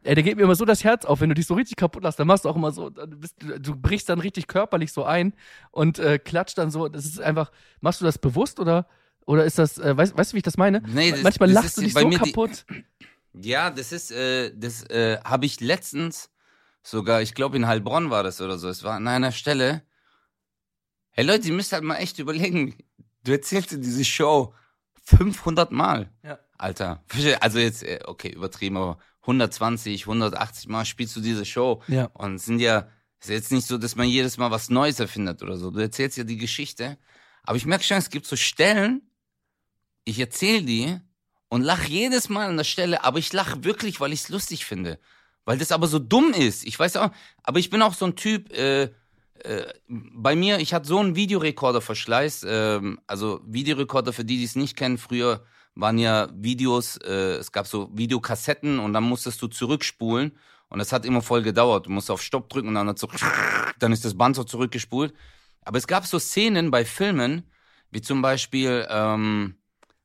Ey, 0.05 0.15
der 0.15 0.25
geht 0.25 0.37
mir 0.37 0.43
immer 0.43 0.55
so 0.55 0.65
das 0.65 0.83
Herz 0.83 1.05
auf, 1.05 1.21
wenn 1.21 1.29
du 1.29 1.35
dich 1.35 1.47
so 1.47 1.55
richtig 1.55 1.77
kaputt 1.77 2.03
lachst, 2.03 2.19
dann 2.19 2.27
machst 2.27 2.45
du 2.45 2.49
auch 2.49 2.57
immer 2.57 2.73
so, 2.73 2.91
du, 2.91 3.07
bist, 3.07 3.37
du 3.41 3.77
brichst 3.77 4.09
dann 4.09 4.19
richtig 4.19 4.49
körperlich 4.49 4.93
so 4.93 5.05
ein 5.05 5.35
und 5.71 5.99
äh, 5.99 6.19
klatscht 6.19 6.59
dann 6.59 6.71
so. 6.71 6.89
Das 6.89 7.05
ist 7.05 7.21
einfach, 7.21 7.53
machst 7.81 8.01
du 8.01 8.05
das 8.05 8.19
bewusst 8.19 8.59
oder, 8.59 8.87
oder 9.27 9.45
ist 9.45 9.59
das, 9.59 9.79
äh, 9.79 9.97
weißt, 9.97 10.17
weißt 10.17 10.33
du, 10.33 10.35
wie 10.35 10.39
ich 10.39 10.43
das 10.45 10.57
meine? 10.57 10.83
Nee, 10.87 11.11
das- 11.13 11.23
Manchmal 11.23 11.53
das 11.53 11.63
lachst 11.65 11.77
du 11.77 11.81
dich 11.83 11.95
bei 11.95 12.01
so 12.03 12.09
mir 12.09 12.19
die- 12.19 12.33
kaputt. 12.33 12.65
Ja, 13.35 13.71
das 13.71 13.93
ist, 13.93 14.11
äh, 14.13 14.53
das 14.55 14.83
äh, 14.91 15.19
habe 15.25 15.47
ich 15.47 15.59
letztens 15.61 16.29
sogar, 16.83 17.23
ich 17.23 17.33
glaube 17.33 17.57
in 17.57 17.67
Heilbronn 17.67 18.11
war 18.11 18.23
das 18.23 18.43
oder 18.43 18.59
so. 18.59 18.69
Es 18.69 18.83
war 18.85 18.93
an 18.97 19.09
einer 19.09 19.33
Stelle. 19.33 19.81
Hey 21.13 21.25
Leute, 21.25 21.49
ihr 21.49 21.55
müsst 21.55 21.73
halt 21.73 21.83
mal 21.83 21.97
echt 21.97 22.19
überlegen. 22.19 22.77
Du 23.25 23.33
erzählst 23.33 23.71
dir 23.71 23.79
diese 23.79 24.05
Show 24.05 24.53
500 25.05 25.73
Mal, 25.73 26.11
Ja. 26.23 26.39
Alter. 26.59 27.03
Also 27.41 27.59
jetzt, 27.59 27.83
äh, 27.85 28.01
okay, 28.05 28.29
übertrieben, 28.33 28.77
aber 28.77 28.99
120, 29.23 30.07
180 30.07 30.69
Mal 30.69 30.85
spielst 30.85 31.17
du 31.17 31.21
diese 31.23 31.47
Show. 31.47 31.83
Ja. 31.89 32.07
Und 32.13 32.35
es 32.35 32.45
sind 32.45 32.59
ja, 32.59 32.89
es 33.19 33.29
ist 33.29 33.33
jetzt 33.33 33.53
nicht 33.53 33.67
so, 33.67 33.79
dass 33.79 33.97
man 33.97 34.09
jedes 34.09 34.37
Mal 34.37 34.51
was 34.51 34.69
Neues 34.69 35.01
erfindet 35.01 35.43
oder 35.43 35.57
so. 35.57 35.71
Du 35.71 35.81
erzählst 35.81 36.19
ja 36.19 36.25
die 36.25 36.37
Geschichte. 36.37 36.99
Aber 37.45 37.57
ich 37.57 37.65
merke 37.65 37.83
schon, 37.85 37.97
es 37.97 38.11
gibt 38.11 38.27
so 38.27 38.37
Stellen, 38.37 39.01
ich 40.05 40.19
erzähle 40.19 40.63
die 40.63 40.99
und 41.49 41.63
lach 41.63 41.85
jedes 41.85 42.29
Mal 42.29 42.49
an 42.49 42.57
der 42.57 42.65
Stelle, 42.65 43.05
aber 43.05 43.19
ich 43.19 43.33
lache 43.33 43.65
wirklich, 43.65 44.01
weil 44.01 44.13
ich 44.13 44.21
es 44.21 44.29
lustig 44.29 44.65
finde. 44.65 44.99
Weil 45.45 45.59
das 45.59 45.73
aber 45.73 45.89
so 45.89 45.99
dumm 45.99 46.33
ist. 46.33 46.65
Ich 46.65 46.79
weiß 46.79 46.97
auch, 46.97 47.11
aber 47.43 47.59
ich 47.59 47.71
bin 47.71 47.83
auch 47.83 47.95
so 47.95 48.07
ein 48.07 48.17
Typ, 48.17 48.53
äh, 48.53 48.91
äh, 49.45 49.67
bei 49.89 50.37
mir, 50.37 50.59
ich 50.59 50.73
hatte 50.73 50.87
so 50.87 50.99
einen 50.99 51.17
Videorekorder-Verschleiß. 51.17 52.47
ähm, 52.49 53.01
also 53.07 53.41
Videorekorder, 53.45 54.13
für 54.13 54.25
die, 54.25 54.39
die 54.39 54.45
es 54.45 54.57
nicht 54.57 54.77
kennen, 54.77 54.99
früher 54.99 55.45
waren 55.75 55.99
ja 55.99 56.29
Videos, 56.35 56.97
äh, 56.99 57.37
es 57.37 57.51
gab 57.51 57.67
so 57.67 57.91
Videokassetten 57.93 58.79
und 58.79 58.93
dann 58.93 59.05
musstest 59.05 59.41
du 59.43 59.49
zurückspulen 59.49 60.39
und 60.69 60.79
das 60.79 60.93
hat 60.93 61.05
immer 61.05 61.23
voll 61.23 61.43
gedauert. 61.43 61.87
Du 61.87 61.91
musst 61.91 62.11
auf 62.11 62.23
Stopp 62.23 62.49
drücken 62.49 62.69
und 62.69 62.75
dann, 62.75 62.89
hat 62.89 62.99
so, 62.99 63.09
dann 63.79 63.93
ist 63.93 64.05
das 64.05 64.17
Band 64.17 64.37
so 64.37 64.45
zurückgespult. 64.45 65.13
Aber 65.65 65.79
es 65.79 65.87
gab 65.87 66.07
so 66.07 66.19
Szenen 66.19 66.71
bei 66.71 66.85
Filmen, 66.85 67.51
wie 67.91 68.01
zum 68.01 68.23
Beispiel 68.23 68.87
ähm, 68.89 69.57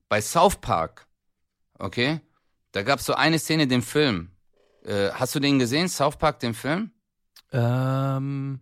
bei 0.10 0.22
South 0.22 0.58
Park, 0.58 1.08
okay? 1.80 2.22
Da 2.72 2.84
gab 2.84 3.00
es 3.00 3.06
so 3.06 3.14
eine 3.16 3.40
Szene, 3.40 3.68
den 3.68 3.82
Film. 3.82 4.32
Äh, 4.84 5.10
hast 5.12 5.36
du 5.36 5.40
den 5.40 5.60
gesehen, 5.60 5.90
South 5.90 6.18
Park, 6.18 6.40
den 6.40 6.54
Film? 6.54 6.92
Ähm, 7.52 8.60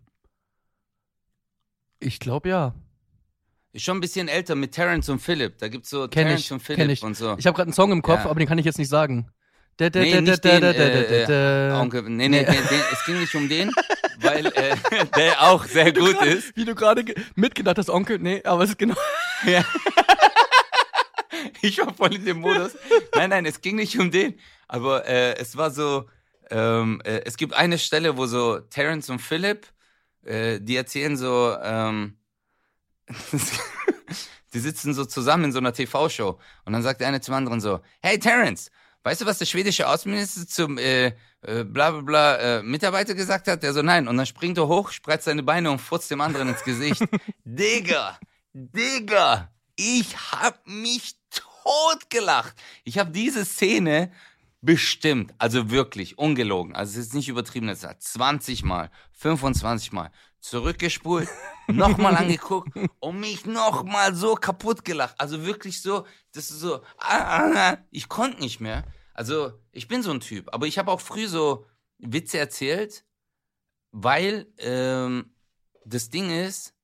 ich 1.98 2.18
glaube 2.18 2.48
ja. 2.48 2.74
Ist 3.72 3.84
schon 3.84 3.98
ein 3.98 4.00
bisschen 4.00 4.28
älter 4.28 4.54
mit 4.54 4.72
Terrence 4.72 5.08
und 5.10 5.18
Philip. 5.20 5.58
Da 5.58 5.68
gibt's 5.68 5.90
so 5.90 6.02
Kenn 6.08 6.24
Terrence 6.24 6.40
ich, 6.44 6.52
und 6.52 6.60
Philip 6.60 6.88
ich. 6.90 7.02
und 7.02 7.16
so. 7.16 7.36
Ich 7.38 7.46
habe 7.46 7.54
gerade 7.54 7.68
einen 7.68 7.74
Song 7.74 7.92
im 7.92 8.02
Kopf, 8.02 8.24
Ja. 8.24 8.30
aber 8.30 8.38
den 8.38 8.48
kann 8.48 8.58
ich 8.58 8.64
jetzt 8.64 8.78
nicht 8.78 8.88
sagen. 8.88 9.30
Nee, 9.78 10.20
nicht 10.22 10.42
den, 10.42 10.62
äh. 10.62 11.70
Onkel, 11.78 12.02
nee, 12.04 12.28
nee, 12.28 12.40
nee, 12.40 12.44
den, 12.44 12.80
es 12.92 13.04
ging 13.04 13.20
nicht 13.20 13.34
um 13.34 13.46
den, 13.46 13.70
weil 14.20 14.46
äh, 14.46 14.74
der 15.16 15.42
auch 15.42 15.66
sehr 15.66 15.92
gut 15.92 16.22
ist. 16.22 16.56
Wie 16.56 16.64
du 16.64 16.74
gerade 16.74 17.04
ge- 17.04 17.14
mitgedacht 17.34 17.76
hast, 17.76 17.90
Onkel. 17.90 18.18
Nee, 18.18 18.42
aber 18.44 18.64
es 18.64 18.70
ist 18.70 18.78
genau. 18.78 18.96
Ja. 19.44 19.62
Ich 21.62 21.78
war 21.78 21.92
voll 21.94 22.14
in 22.14 22.24
dem 22.24 22.40
Modus. 22.40 22.76
Nein, 23.14 23.30
nein, 23.30 23.46
es 23.46 23.60
ging 23.60 23.76
nicht 23.76 23.98
um 23.98 24.10
den. 24.10 24.38
Aber 24.68 25.06
äh, 25.06 25.36
es 25.36 25.56
war 25.56 25.70
so, 25.70 26.06
ähm, 26.50 27.00
äh, 27.04 27.22
es 27.24 27.36
gibt 27.36 27.54
eine 27.54 27.78
Stelle, 27.78 28.16
wo 28.16 28.26
so 28.26 28.58
Terrence 28.58 29.10
und 29.10 29.20
Philip, 29.20 29.66
äh, 30.24 30.60
die 30.60 30.76
erzählen 30.76 31.16
so, 31.16 31.56
ähm, 31.62 32.16
die 34.54 34.58
sitzen 34.58 34.94
so 34.94 35.04
zusammen 35.04 35.44
in 35.44 35.52
so 35.52 35.58
einer 35.58 35.72
TV-Show. 35.72 36.38
Und 36.64 36.72
dann 36.72 36.82
sagt 36.82 37.00
der 37.00 37.08
eine 37.08 37.20
zum 37.20 37.34
anderen 37.34 37.60
so, 37.60 37.80
hey 38.00 38.18
Terrence, 38.18 38.70
weißt 39.04 39.20
du, 39.20 39.26
was 39.26 39.38
der 39.38 39.46
schwedische 39.46 39.88
Außenminister 39.88 40.46
zum 40.46 40.78
äh, 40.78 41.12
äh, 41.42 41.64
bla 41.64 41.92
bla 41.92 42.00
bla 42.00 42.36
äh, 42.36 42.62
Mitarbeiter 42.62 43.14
gesagt 43.14 43.46
hat? 43.48 43.62
Der 43.62 43.72
so, 43.72 43.82
nein. 43.82 44.08
Und 44.08 44.16
dann 44.16 44.26
springt 44.26 44.58
er 44.58 44.66
hoch, 44.66 44.90
spreizt 44.90 45.24
seine 45.24 45.42
Beine 45.42 45.70
und 45.70 45.80
furzt 45.80 46.10
dem 46.10 46.20
anderen 46.20 46.48
ins 46.48 46.64
Gesicht. 46.64 47.04
Digga, 47.44 48.18
Digga, 48.52 49.50
ich 49.76 50.16
hab 50.32 50.66
mich 50.66 51.16
totgelacht. 51.30 52.54
Ich 52.84 52.98
habe 52.98 53.10
diese 53.10 53.44
Szene 53.44 54.12
bestimmt, 54.60 55.34
also 55.38 55.70
wirklich, 55.70 56.18
ungelogen, 56.18 56.74
also 56.74 56.98
es 56.98 57.06
ist 57.06 57.14
nicht 57.14 57.28
übertrieben, 57.28 57.68
es 57.68 57.84
hat 57.84 58.02
20 58.02 58.64
Mal, 58.64 58.90
25 59.12 59.92
Mal 59.92 60.10
zurückgespult, 60.40 61.28
nochmal 61.68 62.16
angeguckt 62.16 62.70
und 63.00 63.20
mich 63.20 63.46
nochmal 63.46 64.14
so 64.14 64.34
kaputt 64.34 64.84
gelacht. 64.84 65.14
Also 65.18 65.44
wirklich 65.44 65.82
so, 65.82 66.06
das 66.32 66.50
ist 66.50 66.60
so, 66.60 66.82
ich 67.90 68.08
konnte 68.08 68.40
nicht 68.40 68.60
mehr. 68.60 68.84
Also 69.14 69.52
ich 69.72 69.88
bin 69.88 70.02
so 70.02 70.10
ein 70.10 70.20
Typ, 70.20 70.52
aber 70.52 70.66
ich 70.66 70.78
habe 70.78 70.90
auch 70.90 71.00
früh 71.00 71.26
so 71.26 71.66
Witze 71.98 72.38
erzählt, 72.38 73.04
weil 73.92 74.46
ähm, 74.58 75.34
das 75.84 76.10
Ding 76.10 76.30
ist, 76.30 76.74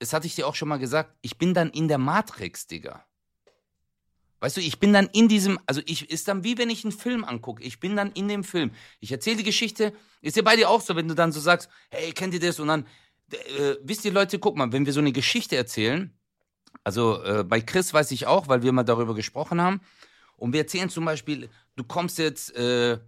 das 0.00 0.12
hatte 0.12 0.26
ich 0.26 0.34
dir 0.34 0.48
auch 0.48 0.56
schon 0.56 0.68
mal 0.68 0.78
gesagt, 0.78 1.14
ich 1.20 1.38
bin 1.38 1.54
dann 1.54 1.70
in 1.70 1.86
der 1.86 1.98
Matrix, 1.98 2.66
Digga. 2.66 3.04
Weißt 4.40 4.56
du, 4.56 4.62
ich 4.62 4.80
bin 4.80 4.92
dann 4.94 5.06
in 5.12 5.28
diesem, 5.28 5.60
also 5.66 5.82
ich 5.84 6.10
ist 6.10 6.26
dann 6.26 6.42
wie 6.44 6.56
wenn 6.56 6.70
ich 6.70 6.84
einen 6.84 6.92
Film 6.92 7.24
angucke. 7.24 7.62
Ich 7.62 7.78
bin 7.78 7.94
dann 7.94 8.10
in 8.12 8.26
dem 8.26 8.42
Film. 8.42 8.72
Ich 8.98 9.12
erzähle 9.12 9.36
die 9.36 9.44
Geschichte. 9.44 9.92
Ist 10.22 10.36
ja 10.36 10.42
bei 10.42 10.56
dir 10.56 10.70
auch 10.70 10.80
so, 10.80 10.96
wenn 10.96 11.08
du 11.08 11.14
dann 11.14 11.30
so 11.30 11.40
sagst, 11.40 11.68
hey, 11.90 12.12
kennt 12.12 12.32
ihr 12.32 12.40
das? 12.40 12.58
Und 12.58 12.68
dann, 12.68 12.86
äh, 13.30 13.74
wisst 13.82 14.04
ihr 14.06 14.12
Leute, 14.12 14.38
guck 14.38 14.56
mal, 14.56 14.72
wenn 14.72 14.86
wir 14.86 14.94
so 14.94 15.00
eine 15.00 15.12
Geschichte 15.12 15.56
erzählen, 15.56 16.16
also 16.84 17.22
äh, 17.22 17.44
bei 17.44 17.60
Chris 17.60 17.92
weiß 17.92 18.10
ich 18.12 18.26
auch, 18.26 18.48
weil 18.48 18.62
wir 18.62 18.72
mal 18.72 18.84
darüber 18.84 19.14
gesprochen 19.14 19.60
haben. 19.60 19.82
Und 20.36 20.54
wir 20.54 20.60
erzählen 20.60 20.88
zum 20.88 21.04
Beispiel, 21.04 21.50
du 21.76 21.84
kommst 21.84 22.16
jetzt 22.16 22.56
äh, 22.56 22.98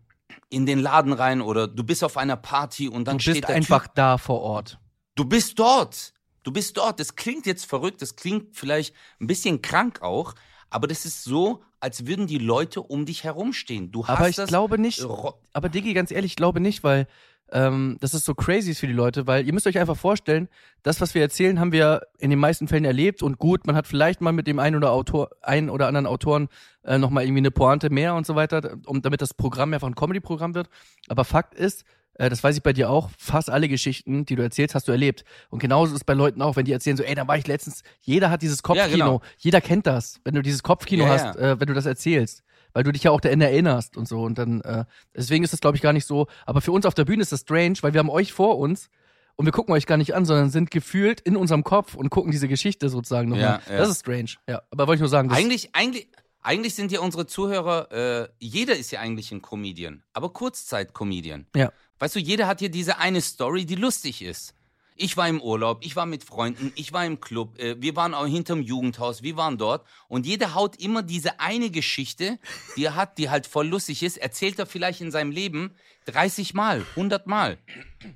in 0.50 0.66
den 0.66 0.80
Laden 0.80 1.14
rein 1.14 1.40
oder 1.40 1.66
du 1.66 1.82
bist 1.82 2.04
auf 2.04 2.18
einer 2.18 2.36
Party 2.36 2.88
und 2.88 3.06
dann 3.08 3.16
Du 3.16 3.22
steht 3.22 3.46
bist 3.46 3.50
einfach 3.50 3.86
Typ, 3.86 3.94
da 3.94 4.18
vor 4.18 4.40
Ort. 4.42 4.78
du 5.14 5.24
bist 5.24 5.58
dort. 5.58 6.12
Du 6.42 6.52
bist 6.52 6.76
dort. 6.76 6.98
Das 7.00 7.14
klingt 7.16 7.46
jetzt 7.46 7.64
verrückt, 7.66 8.02
das 8.02 8.16
klingt 8.16 8.56
vielleicht 8.56 8.94
ein 9.20 9.26
bisschen 9.26 9.62
krank 9.62 10.02
auch, 10.02 10.34
aber 10.70 10.86
das 10.86 11.04
ist 11.04 11.24
so, 11.24 11.62
als 11.80 12.06
würden 12.06 12.26
die 12.26 12.38
Leute 12.38 12.80
um 12.82 13.06
dich 13.06 13.24
herumstehen. 13.24 13.90
Du 13.90 14.06
hast 14.06 14.18
Aber 14.18 14.28
ich 14.28 14.36
das 14.36 14.48
glaube 14.48 14.78
nicht. 14.78 15.02
Ro- 15.04 15.34
Aber 15.52 15.68
Diggi, 15.68 15.94
ganz 15.94 16.10
ehrlich, 16.10 16.32
ich 16.32 16.36
glaube 16.36 16.60
nicht, 16.60 16.82
weil 16.84 17.06
ähm, 17.52 17.98
dass 18.00 18.14
es 18.14 18.24
so 18.24 18.34
crazy 18.34 18.70
ist 18.70 18.80
für 18.80 18.86
die 18.86 18.92
Leute, 18.92 19.26
weil 19.26 19.46
ihr 19.46 19.52
müsst 19.52 19.66
euch 19.66 19.78
einfach 19.78 19.96
vorstellen, 19.96 20.48
das, 20.82 21.00
was 21.00 21.14
wir 21.14 21.22
erzählen, 21.22 21.60
haben 21.60 21.70
wir 21.70 22.00
in 22.18 22.30
den 22.30 22.38
meisten 22.38 22.66
Fällen 22.66 22.84
erlebt 22.84 23.22
und 23.22 23.38
gut, 23.38 23.66
man 23.66 23.76
hat 23.76 23.86
vielleicht 23.86 24.20
mal 24.20 24.32
mit 24.32 24.46
dem 24.46 24.58
einen 24.58 24.76
oder 24.76 24.90
Autor, 24.92 25.30
einen 25.42 25.68
oder 25.70 25.86
anderen 25.86 26.06
Autoren 26.06 26.48
äh, 26.82 26.98
nochmal 26.98 27.24
irgendwie 27.24 27.40
eine 27.40 27.50
Pointe 27.50 27.90
mehr 27.90 28.14
und 28.14 28.26
so 28.26 28.34
weiter, 28.34 28.78
um 28.86 29.02
damit 29.02 29.20
das 29.22 29.34
Programm 29.34 29.72
einfach 29.74 29.86
ein 29.88 29.94
Comedy-Programm 29.94 30.54
wird. 30.54 30.68
Aber 31.08 31.24
Fakt 31.24 31.54
ist, 31.54 31.84
äh, 32.14 32.30
das 32.30 32.42
weiß 32.42 32.56
ich 32.56 32.62
bei 32.62 32.72
dir 32.72 32.88
auch, 32.90 33.10
fast 33.18 33.50
alle 33.50 33.68
Geschichten, 33.68 34.24
die 34.24 34.34
du 34.34 34.42
erzählst, 34.42 34.74
hast 34.74 34.88
du 34.88 34.92
erlebt. 34.92 35.24
Und 35.50 35.58
genauso 35.60 35.92
ist 35.92 36.00
es 36.00 36.04
bei 36.04 36.14
Leuten 36.14 36.40
auch, 36.42 36.56
wenn 36.56 36.64
die 36.64 36.72
erzählen 36.72 36.96
so, 36.96 37.02
ey, 37.02 37.14
da 37.14 37.28
war 37.28 37.36
ich 37.36 37.46
letztens, 37.46 37.82
jeder 38.00 38.30
hat 38.30 38.42
dieses 38.42 38.62
Kopfkino, 38.62 38.88
Ja, 38.96 39.04
genau. 39.04 39.22
jeder 39.38 39.60
kennt 39.60 39.86
das, 39.86 40.20
wenn 40.24 40.34
du 40.34 40.42
dieses 40.42 40.62
Kopfkino 40.62 41.04
Ja, 41.04 41.10
hast, 41.10 41.36
Äh, 41.36 41.60
wenn 41.60 41.66
du 41.68 41.74
das 41.74 41.86
erzählst. 41.86 42.42
Weil 42.72 42.84
du 42.84 42.92
dich 42.92 43.04
ja 43.04 43.10
auch 43.10 43.20
daran 43.20 43.40
erinnerst 43.40 43.96
und 43.96 44.08
so. 44.08 44.22
Und 44.22 44.38
dann, 44.38 44.60
äh, 44.62 44.84
deswegen 45.14 45.44
ist 45.44 45.52
das, 45.52 45.60
glaube 45.60 45.76
ich, 45.76 45.82
gar 45.82 45.92
nicht 45.92 46.06
so. 46.06 46.26
Aber 46.46 46.60
für 46.60 46.72
uns 46.72 46.86
auf 46.86 46.94
der 46.94 47.04
Bühne 47.04 47.22
ist 47.22 47.32
das 47.32 47.40
strange, 47.40 47.74
weil 47.82 47.92
wir 47.92 47.98
haben 47.98 48.10
euch 48.10 48.32
vor 48.32 48.58
uns 48.58 48.88
und 49.36 49.46
wir 49.46 49.52
gucken 49.52 49.74
euch 49.74 49.86
gar 49.86 49.96
nicht 49.96 50.14
an, 50.14 50.24
sondern 50.24 50.50
sind 50.50 50.70
gefühlt 50.70 51.20
in 51.20 51.36
unserem 51.36 51.64
Kopf 51.64 51.94
und 51.94 52.10
gucken 52.10 52.30
diese 52.30 52.48
Geschichte 52.48 52.88
sozusagen 52.88 53.28
nochmal. 53.28 53.60
Ja, 53.66 53.72
ja. 53.72 53.78
Das 53.78 53.88
ist 53.88 54.00
strange. 54.00 54.30
Ja, 54.48 54.62
aber 54.70 54.86
wollte 54.86 54.96
ich 54.96 55.00
nur 55.00 55.08
sagen, 55.08 55.28
das 55.28 55.38
Eigentlich, 55.38 55.74
eigentlich, 55.74 56.08
eigentlich 56.42 56.74
sind 56.74 56.92
ja 56.92 57.00
unsere 57.00 57.26
Zuhörer, 57.26 57.90
äh, 57.92 58.28
jeder 58.38 58.76
ist 58.76 58.90
ja 58.90 59.00
eigentlich 59.00 59.32
ein 59.32 59.42
Comedian, 59.42 60.02
aber 60.12 60.32
Kurzzeit-Comedian. 60.32 61.46
Ja. 61.56 61.72
Weißt 61.98 62.16
du, 62.16 62.20
jeder 62.20 62.46
hat 62.46 62.58
hier 62.58 62.70
diese 62.70 62.98
eine 62.98 63.20
Story, 63.20 63.64
die 63.64 63.76
lustig 63.76 64.22
ist. 64.22 64.54
Ich 65.02 65.16
war 65.16 65.28
im 65.28 65.40
Urlaub, 65.40 65.84
ich 65.84 65.96
war 65.96 66.06
mit 66.06 66.22
Freunden, 66.22 66.70
ich 66.76 66.92
war 66.92 67.04
im 67.04 67.18
Club, 67.18 67.58
äh, 67.58 67.74
wir 67.80 67.96
waren 67.96 68.14
auch 68.14 68.24
hinterm 68.24 68.62
Jugendhaus, 68.62 69.24
wir 69.24 69.36
waren 69.36 69.58
dort 69.58 69.84
und 70.06 70.26
jeder 70.26 70.54
haut 70.54 70.76
immer 70.76 71.02
diese 71.02 71.40
eine 71.40 71.70
Geschichte, 71.70 72.38
die 72.76 72.84
er 72.84 72.94
hat, 72.94 73.18
die 73.18 73.28
halt 73.28 73.48
voll 73.48 73.66
lustig 73.66 74.04
ist, 74.04 74.16
erzählt 74.16 74.60
er 74.60 74.66
vielleicht 74.66 75.00
in 75.00 75.10
seinem 75.10 75.32
Leben 75.32 75.72
30 76.04 76.54
Mal, 76.54 76.86
100 76.90 77.26
Mal. 77.26 77.58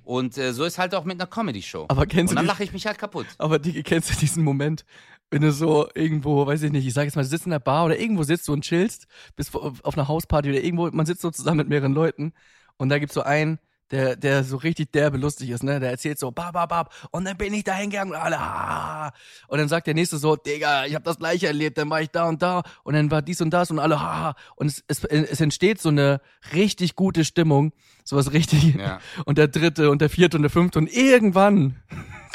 Und 0.05 0.39
äh, 0.39 0.53
so 0.53 0.63
ist 0.63 0.79
halt 0.79 0.95
auch 0.95 1.03
mit 1.03 1.21
einer 1.21 1.27
Comedy-Show. 1.27 1.87
Aber 1.89 2.07
kennst 2.07 2.31
und 2.31 2.37
du 2.37 2.37
dann 2.37 2.47
lache 2.47 2.63
ich 2.63 2.73
mich 2.73 2.87
halt 2.87 2.99
kaputt. 2.99 3.27
Aber 3.39 3.59
Digi, 3.59 3.83
kennst 3.83 4.13
du 4.13 4.15
diesen 4.15 4.45
Moment, 4.45 4.85
wenn 5.33 5.43
du 5.43 5.51
so 5.51 5.89
irgendwo, 5.93 6.47
weiß 6.47 6.63
ich 6.63 6.71
nicht, 6.71 6.87
ich 6.87 6.95
sag 6.95 7.03
jetzt 7.03 7.17
mal, 7.17 7.23
du 7.23 7.29
sitzt 7.29 7.47
in 7.47 7.51
der 7.51 7.59
Bar 7.59 7.87
oder 7.87 7.99
irgendwo 7.99 8.23
sitzt 8.23 8.47
du 8.47 8.53
und 8.53 8.63
chillst, 8.63 9.09
bist 9.35 9.53
auf 9.57 9.85
auf 9.85 9.99
einer 9.99 10.07
Hausparty 10.07 10.51
oder 10.51 10.63
irgendwo, 10.63 10.89
man 10.93 11.05
sitzt 11.05 11.23
so 11.23 11.33
zusammen 11.33 11.59
mit 11.59 11.69
mehreren 11.69 11.95
Leuten 11.95 12.33
und 12.77 12.91
da 12.91 13.01
gibt's 13.01 13.15
so 13.15 13.23
einen, 13.23 13.59
der, 13.91 14.17
der 14.17 14.45
so 14.45 14.57
richtig 14.57 14.93
derbe 14.93 15.17
lustig 15.17 15.51
ist, 15.51 15.63
ne? 15.63 15.81
Der 15.81 15.91
erzählt 15.91 16.19
so, 16.19 16.31
bab, 16.31 16.53
bab, 16.53 16.69
bab, 16.69 16.95
und 17.11 17.25
dann 17.25 17.37
bin 17.37 17.55
ich 17.55 17.65
da 17.65 17.75
hingegangen 17.75 18.15
und 18.15 18.21
alle, 18.21 18.39
ah. 18.39 19.13
Und 19.49 19.59
dann 19.59 19.69
sagt 19.69 19.87
der 19.87 19.95
nächste 19.95 20.19
so, 20.19 20.37
Digga, 20.37 20.87
ich 20.87 20.95
hab 20.95 21.05
das 21.05 21.19
gleiche 21.19 21.47
erlebt, 21.47 21.79
dann 21.79 21.89
war 21.91 22.01
ich 22.01 22.11
da 22.11 22.29
und 22.29 22.43
da 22.43 22.63
und 22.83 22.95
dann 22.95 23.11
war 23.11 23.23
dies 23.23 23.41
und 23.41 23.51
das 23.51 23.71
und 23.71 23.79
alle, 23.79 24.01
ha. 24.01 24.35
Und 24.57 24.67
es, 24.67 24.85
es, 24.89 25.05
es 25.05 25.41
entsteht 25.41 25.81
so 25.81 25.89
eine 25.89 26.21
richtig 26.53 26.97
gute 26.97 27.25
Stimmung, 27.25 27.73
sowas 28.05 28.33
richtig. 28.33 28.75
Ja. 28.77 29.01
Und 29.25 29.39
der 29.39 29.49
dritte 29.49 29.91
und 29.91 30.01
der 30.01 30.11
vierte 30.11 30.37
und 30.37 30.43
der 30.43 30.51
fünfte 30.51 30.79
und 30.79 30.93
irgendwann 30.93 31.77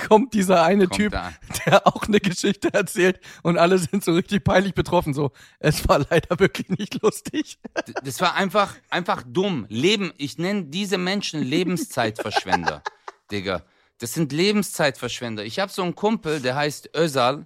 kommt 0.07 0.33
dieser 0.33 0.63
eine 0.63 0.87
Kommt 0.87 0.97
Typ, 0.97 1.11
da. 1.13 1.33
der 1.65 1.87
auch 1.87 2.07
eine 2.07 2.19
Geschichte 2.19 2.73
erzählt 2.73 3.19
und 3.43 3.57
alle 3.57 3.77
sind 3.77 4.03
so 4.03 4.13
richtig 4.13 4.43
peinlich 4.43 4.73
betroffen. 4.73 5.13
So, 5.13 5.31
es 5.59 5.87
war 5.87 6.05
leider 6.09 6.39
wirklich 6.39 6.69
nicht 6.69 7.01
lustig. 7.01 7.59
Das 8.03 8.21
war 8.21 8.35
einfach, 8.35 8.75
einfach 8.89 9.23
dumm. 9.25 9.65
Leben, 9.69 10.13
ich 10.17 10.37
nenne 10.37 10.65
diese 10.65 10.97
Menschen 10.97 11.41
Lebenszeitverschwender, 11.41 12.83
Digga. 13.31 13.63
Das 13.99 14.13
sind 14.13 14.31
Lebenszeitverschwender. 14.31 15.45
Ich 15.45 15.59
habe 15.59 15.71
so 15.71 15.83
einen 15.83 15.95
Kumpel, 15.95 16.41
der 16.41 16.55
heißt 16.55 16.95
Özal. 16.95 17.45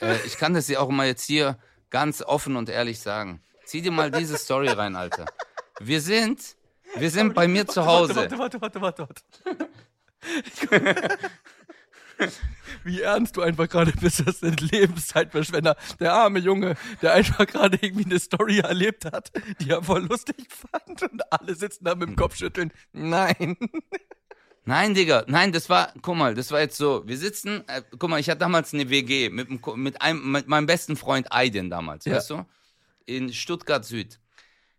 Äh, 0.00 0.16
ich 0.24 0.38
kann 0.38 0.54
das 0.54 0.68
ja 0.68 0.80
auch 0.80 0.88
mal 0.88 1.06
jetzt 1.06 1.24
hier 1.24 1.58
ganz 1.90 2.22
offen 2.22 2.56
und 2.56 2.68
ehrlich 2.70 3.00
sagen. 3.00 3.42
Zieh 3.64 3.82
dir 3.82 3.90
mal 3.92 4.10
diese 4.10 4.38
Story 4.38 4.68
rein, 4.68 4.96
Alter. 4.96 5.26
Wir 5.78 6.00
sind, 6.00 6.56
wir 6.96 7.10
sind 7.10 7.34
bei 7.34 7.46
mir 7.46 7.66
zu 7.66 7.84
Hause. 7.84 8.16
Warte, 8.16 8.38
warte, 8.38 8.60
warte, 8.60 8.80
warte, 8.80 9.08
warte. 9.08 9.68
Wie 12.84 13.00
ernst 13.00 13.36
du 13.36 13.42
einfach 13.42 13.68
gerade 13.68 13.92
bist, 13.92 14.26
das 14.26 14.40
sind 14.40 14.60
Lebenszeitverschwender. 14.60 15.76
Der 15.98 16.12
arme 16.12 16.38
Junge, 16.38 16.76
der 17.02 17.14
einfach 17.14 17.46
gerade 17.46 17.78
irgendwie 17.80 18.04
eine 18.04 18.18
Story 18.18 18.58
erlebt 18.58 19.04
hat, 19.06 19.30
die 19.60 19.70
er 19.70 19.82
voll 19.82 20.04
lustig 20.06 20.48
fand 20.50 21.02
und 21.02 21.32
alle 21.32 21.54
sitzen 21.54 21.84
da 21.84 21.94
mit 21.94 22.08
dem 22.08 22.16
Kopf 22.16 22.36
schütteln. 22.36 22.72
Nein. 22.92 23.56
Nein, 24.64 24.94
Digga, 24.94 25.24
nein, 25.26 25.52
das 25.52 25.68
war, 25.68 25.92
guck 26.02 26.16
mal, 26.16 26.34
das 26.34 26.52
war 26.52 26.60
jetzt 26.60 26.76
so, 26.76 27.02
wir 27.06 27.16
sitzen, 27.16 27.66
äh, 27.66 27.82
guck 27.98 28.10
mal, 28.10 28.20
ich 28.20 28.28
hatte 28.28 28.40
damals 28.40 28.72
eine 28.74 28.88
WG 28.90 29.30
mit, 29.30 29.48
mit, 29.76 30.02
einem, 30.02 30.30
mit 30.32 30.48
meinem 30.48 30.66
besten 30.66 30.96
Freund 30.96 31.28
Aydin 31.32 31.70
damals, 31.70 32.04
Ja. 32.04 32.16
weißt 32.16 32.30
du, 32.30 32.46
in 33.06 33.32
Stuttgart 33.32 33.84
Süd. 33.84 34.20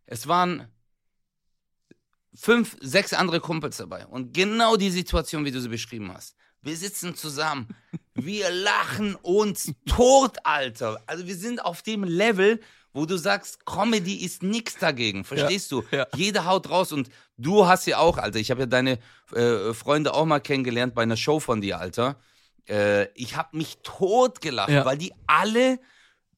Es 0.05 0.27
waren 0.27 0.67
fünf, 2.33 2.77
sechs 2.79 3.11
andere 3.13 3.39
Kumpels 3.39 3.77
dabei 3.77 4.05
und 4.05 4.33
genau 4.33 4.77
die 4.77 4.91
Situation, 4.91 5.45
wie 5.45 5.51
du 5.51 5.59
sie 5.59 5.69
beschrieben 5.69 6.13
hast. 6.13 6.35
Wir 6.63 6.77
sitzen 6.77 7.15
zusammen, 7.15 7.67
wir 8.13 8.49
lachen 8.51 9.15
uns 9.15 9.73
tot, 9.87 10.37
Alter. 10.43 11.01
Also 11.07 11.25
wir 11.27 11.35
sind 11.35 11.63
auf 11.63 11.81
dem 11.81 12.03
Level, 12.03 12.59
wo 12.93 13.05
du 13.05 13.17
sagst, 13.17 13.65
Comedy 13.65 14.23
ist 14.23 14.43
nix 14.43 14.75
dagegen, 14.77 15.23
verstehst 15.23 15.71
du? 15.71 15.83
ja. 15.91 16.05
Jeder 16.15 16.45
haut 16.45 16.69
raus 16.69 16.91
und 16.91 17.09
du 17.37 17.65
hast 17.65 17.87
ja 17.87 17.97
auch, 17.97 18.17
Alter, 18.17 18.37
ich 18.39 18.51
habe 18.51 18.61
ja 18.61 18.65
deine 18.67 18.99
äh, 19.33 19.73
Freunde 19.73 20.13
auch 20.13 20.25
mal 20.25 20.39
kennengelernt 20.39 20.93
bei 20.93 21.01
einer 21.03 21.17
Show 21.17 21.39
von 21.39 21.61
dir, 21.61 21.79
Alter. 21.79 22.19
Äh, 22.69 23.07
ich 23.15 23.35
habe 23.37 23.57
mich 23.57 23.79
totgelacht, 23.81 24.69
Ja. 24.69 24.85
weil 24.85 24.97
die 24.97 25.13
alle 25.25 25.79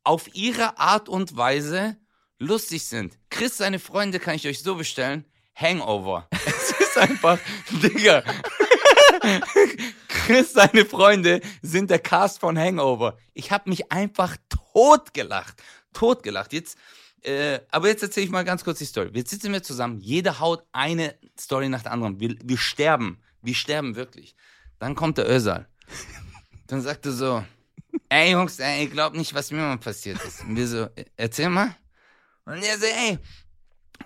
auf 0.06 0.34
ihre 0.36 0.78
Art 0.78 1.10
und 1.10 1.36
Weise 1.36 1.98
lustig 2.40 2.86
sind. 2.86 3.18
Chris, 3.30 3.58
seine 3.58 3.80
Freunde 3.80 4.20
kann 4.20 4.36
ich 4.36 4.48
euch 4.48 4.62
so 4.62 4.76
bestellen. 4.76 5.26
Hangover. 5.56 6.30
Es 6.46 6.72
ist 6.80 6.98
einfach, 6.98 7.40
Digga. 7.72 8.24
Chris, 10.26 10.54
seine 10.54 10.86
Freunde 10.86 11.42
sind 11.62 11.90
der 11.90 12.00
Cast 12.00 12.40
von 12.40 12.58
Hangover. 12.58 13.18
Ich 13.34 13.52
habe 13.52 13.70
mich 13.70 13.92
einfach 13.92 14.38
totgelacht. 14.74 15.62
Totgelacht. 15.92 16.54
Jetzt, 16.54 16.78
äh, 17.24 17.60
aber 17.70 17.90
jetzt 17.90 18.04
erzähle 18.04 18.26
ich 18.28 18.32
mal 18.32 18.46
ganz 18.46 18.64
kurz 18.64 18.80
die 18.80 18.86
Story. 18.86 19.10
Jetzt 19.14 19.32
sitzen 19.32 19.52
wir 19.52 19.62
zusammen, 19.64 20.00
jeder 20.00 20.40
haut 20.40 20.64
eine 20.72 21.16
Story 21.38 21.68
nach 21.68 21.82
der 21.84 21.92
anderen. 21.92 22.22
Wir, 22.22 22.38
wir 22.42 22.58
sterben. 22.58 23.22
Wir 23.42 23.54
sterben 23.54 23.98
wirklich. 23.98 24.34
Dann 24.80 24.96
kommt 24.96 25.18
der 25.18 25.30
Özal. 25.30 25.68
Dann 26.68 26.82
sagt 26.82 27.06
er 27.06 27.12
so, 27.12 27.44
ey 28.08 28.32
Jungs, 28.32 28.60
ey, 28.60 28.86
ich 28.86 28.92
glaub 28.92 29.14
nicht, 29.16 29.34
was 29.34 29.52
mir 29.52 29.58
mal 29.58 29.78
passiert 29.78 30.24
ist. 30.24 30.42
Und 30.46 30.56
wir 30.56 30.68
so, 30.70 30.84
"Äh, 30.96 31.04
erzähl 31.18 31.50
mal. 31.50 31.76
Und 32.46 32.64
er 32.64 32.78
so, 32.78 32.86
ey. 32.86 33.20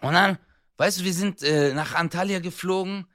Und 0.02 0.14
dann, 0.14 0.40
weißt 0.78 1.00
du, 1.00 1.04
wir 1.04 1.14
sind 1.14 1.44
äh, 1.44 1.76
nach 1.76 1.94
Antalya 1.94 2.40
geflogen 2.40 3.06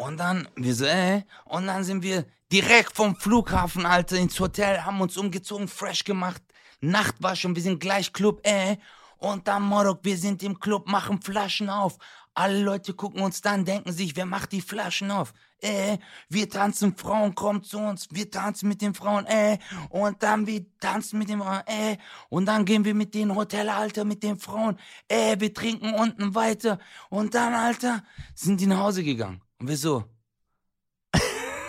und 0.00 0.18
dann, 0.18 0.48
wir 0.56 0.74
so, 0.74 0.86
ey, 0.86 1.24
und 1.44 1.66
dann 1.66 1.84
sind 1.84 2.02
wir 2.02 2.24
direkt 2.50 2.96
vom 2.96 3.16
Flughafen, 3.16 3.86
Alter, 3.86 4.16
ins 4.16 4.38
Hotel, 4.40 4.84
haben 4.84 5.00
uns 5.00 5.16
umgezogen, 5.16 5.68
fresh 5.68 6.04
gemacht, 6.04 6.42
Nacht 6.80 7.16
war 7.22 7.36
schon, 7.36 7.54
wir 7.54 7.62
sind 7.62 7.78
gleich 7.78 8.12
Club, 8.12 8.40
ey. 8.42 8.78
Und 9.18 9.46
dann, 9.46 9.62
Morok, 9.62 10.00
wir 10.02 10.16
sind 10.16 10.42
im 10.42 10.58
Club, 10.58 10.88
machen 10.88 11.20
Flaschen 11.20 11.68
auf. 11.68 11.98
Alle 12.32 12.62
Leute 12.62 12.94
gucken 12.94 13.20
uns 13.20 13.42
dann, 13.42 13.66
denken 13.66 13.92
sich, 13.92 14.16
wer 14.16 14.24
macht 14.24 14.52
die 14.52 14.62
Flaschen 14.62 15.10
auf? 15.10 15.34
Äh, 15.60 15.98
wir 16.30 16.48
tanzen, 16.48 16.96
Frauen 16.96 17.34
kommen 17.34 17.62
zu 17.62 17.78
uns, 17.78 18.08
wir 18.10 18.30
tanzen 18.30 18.70
mit 18.70 18.80
den 18.80 18.94
Frauen, 18.94 19.26
äh, 19.26 19.58
und 19.90 20.22
dann 20.22 20.46
wir 20.46 20.64
tanzen 20.78 21.18
mit 21.18 21.28
den 21.28 21.40
Frauen, 21.40 21.60
äh, 21.66 21.98
und 22.30 22.46
dann 22.46 22.64
gehen 22.64 22.86
wir 22.86 22.94
mit 22.94 23.14
den 23.14 23.34
Hotel, 23.34 23.68
Alter, 23.68 24.06
mit 24.06 24.22
den 24.22 24.38
Frauen, 24.38 24.78
äh, 25.06 25.38
wir 25.38 25.52
trinken 25.52 25.92
unten 25.92 26.34
weiter, 26.34 26.78
und 27.10 27.34
dann, 27.34 27.52
Alter, 27.52 28.02
sind 28.34 28.58
die 28.58 28.66
nach 28.66 28.78
Hause 28.78 29.04
gegangen. 29.04 29.42
Und 29.60 29.68
wir 29.68 29.76
so, 29.76 30.04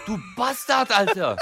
du 0.05 0.17
Bastard, 0.37 0.91
Alter, 0.91 1.35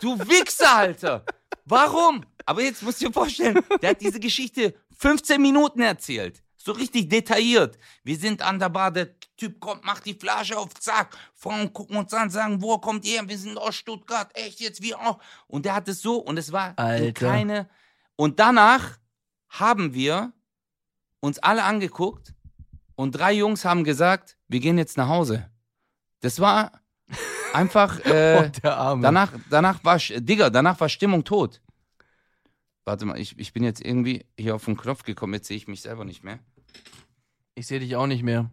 du 0.00 0.16
Wichser, 0.20 0.76
Alter, 0.76 1.24
warum? 1.64 2.24
Aber 2.46 2.62
jetzt 2.62 2.82
musst 2.84 3.00
du 3.02 3.06
dir 3.06 3.12
vorstellen, 3.12 3.58
der 3.82 3.90
hat 3.90 4.00
diese 4.00 4.20
Geschichte 4.20 4.74
15 4.96 5.42
Minuten 5.42 5.80
erzählt. 5.80 6.40
So 6.56 6.72
richtig 6.72 7.08
detailliert. 7.08 7.78
Wir 8.04 8.16
sind 8.16 8.42
an 8.42 8.60
der 8.60 8.68
Bar, 8.68 8.92
der 8.92 9.18
Typ 9.36 9.58
kommt, 9.58 9.84
macht 9.84 10.06
die 10.06 10.14
Flasche 10.14 10.56
auf, 10.56 10.72
zack. 10.74 11.16
Frauen 11.34 11.72
gucken 11.72 11.96
uns 11.96 12.14
an, 12.14 12.30
sagen, 12.30 12.62
wo 12.62 12.78
kommt 12.78 13.04
ihr? 13.04 13.28
Wir 13.28 13.38
sind 13.38 13.58
aus 13.58 13.74
Stuttgart, 13.74 14.30
echt 14.34 14.60
jetzt, 14.60 14.80
wir 14.80 15.00
auch. 15.00 15.18
Und 15.48 15.64
der 15.64 15.74
hat 15.74 15.88
es 15.88 16.00
so, 16.00 16.18
und 16.18 16.36
es 16.36 16.52
war 16.52 16.74
Alter. 16.76 17.12
keine. 17.12 17.68
Und 18.14 18.38
danach 18.38 18.98
haben 19.48 19.94
wir 19.94 20.32
uns 21.20 21.40
alle 21.40 21.64
angeguckt 21.64 22.34
und 22.94 23.12
drei 23.12 23.32
Jungs 23.32 23.64
haben 23.64 23.82
gesagt, 23.82 24.36
wir 24.46 24.60
gehen 24.60 24.78
jetzt 24.78 24.96
nach 24.96 25.08
Hause. 25.08 25.50
Das 26.20 26.40
war 26.40 26.72
einfach, 27.52 28.00
äh, 28.04 28.44
oh, 28.54 28.60
der 28.62 28.76
Arme. 28.76 29.02
Danach, 29.02 29.32
danach 29.50 29.84
war, 29.84 29.98
Digga, 29.98 30.50
danach 30.50 30.80
war 30.80 30.88
Stimmung 30.88 31.24
tot. 31.24 31.60
Warte 32.84 33.04
mal, 33.04 33.18
ich, 33.20 33.38
ich 33.38 33.52
bin 33.52 33.64
jetzt 33.64 33.84
irgendwie 33.84 34.24
hier 34.38 34.54
auf 34.54 34.64
den 34.64 34.76
Knopf 34.76 35.02
gekommen, 35.02 35.34
jetzt 35.34 35.46
sehe 35.48 35.56
ich 35.56 35.68
mich 35.68 35.82
selber 35.82 36.04
nicht 36.04 36.24
mehr. 36.24 36.38
ich 37.54 37.66
sehe 37.66 37.80
dich 37.80 37.96
auch 37.96 38.06
nicht 38.06 38.22
mehr. 38.22 38.50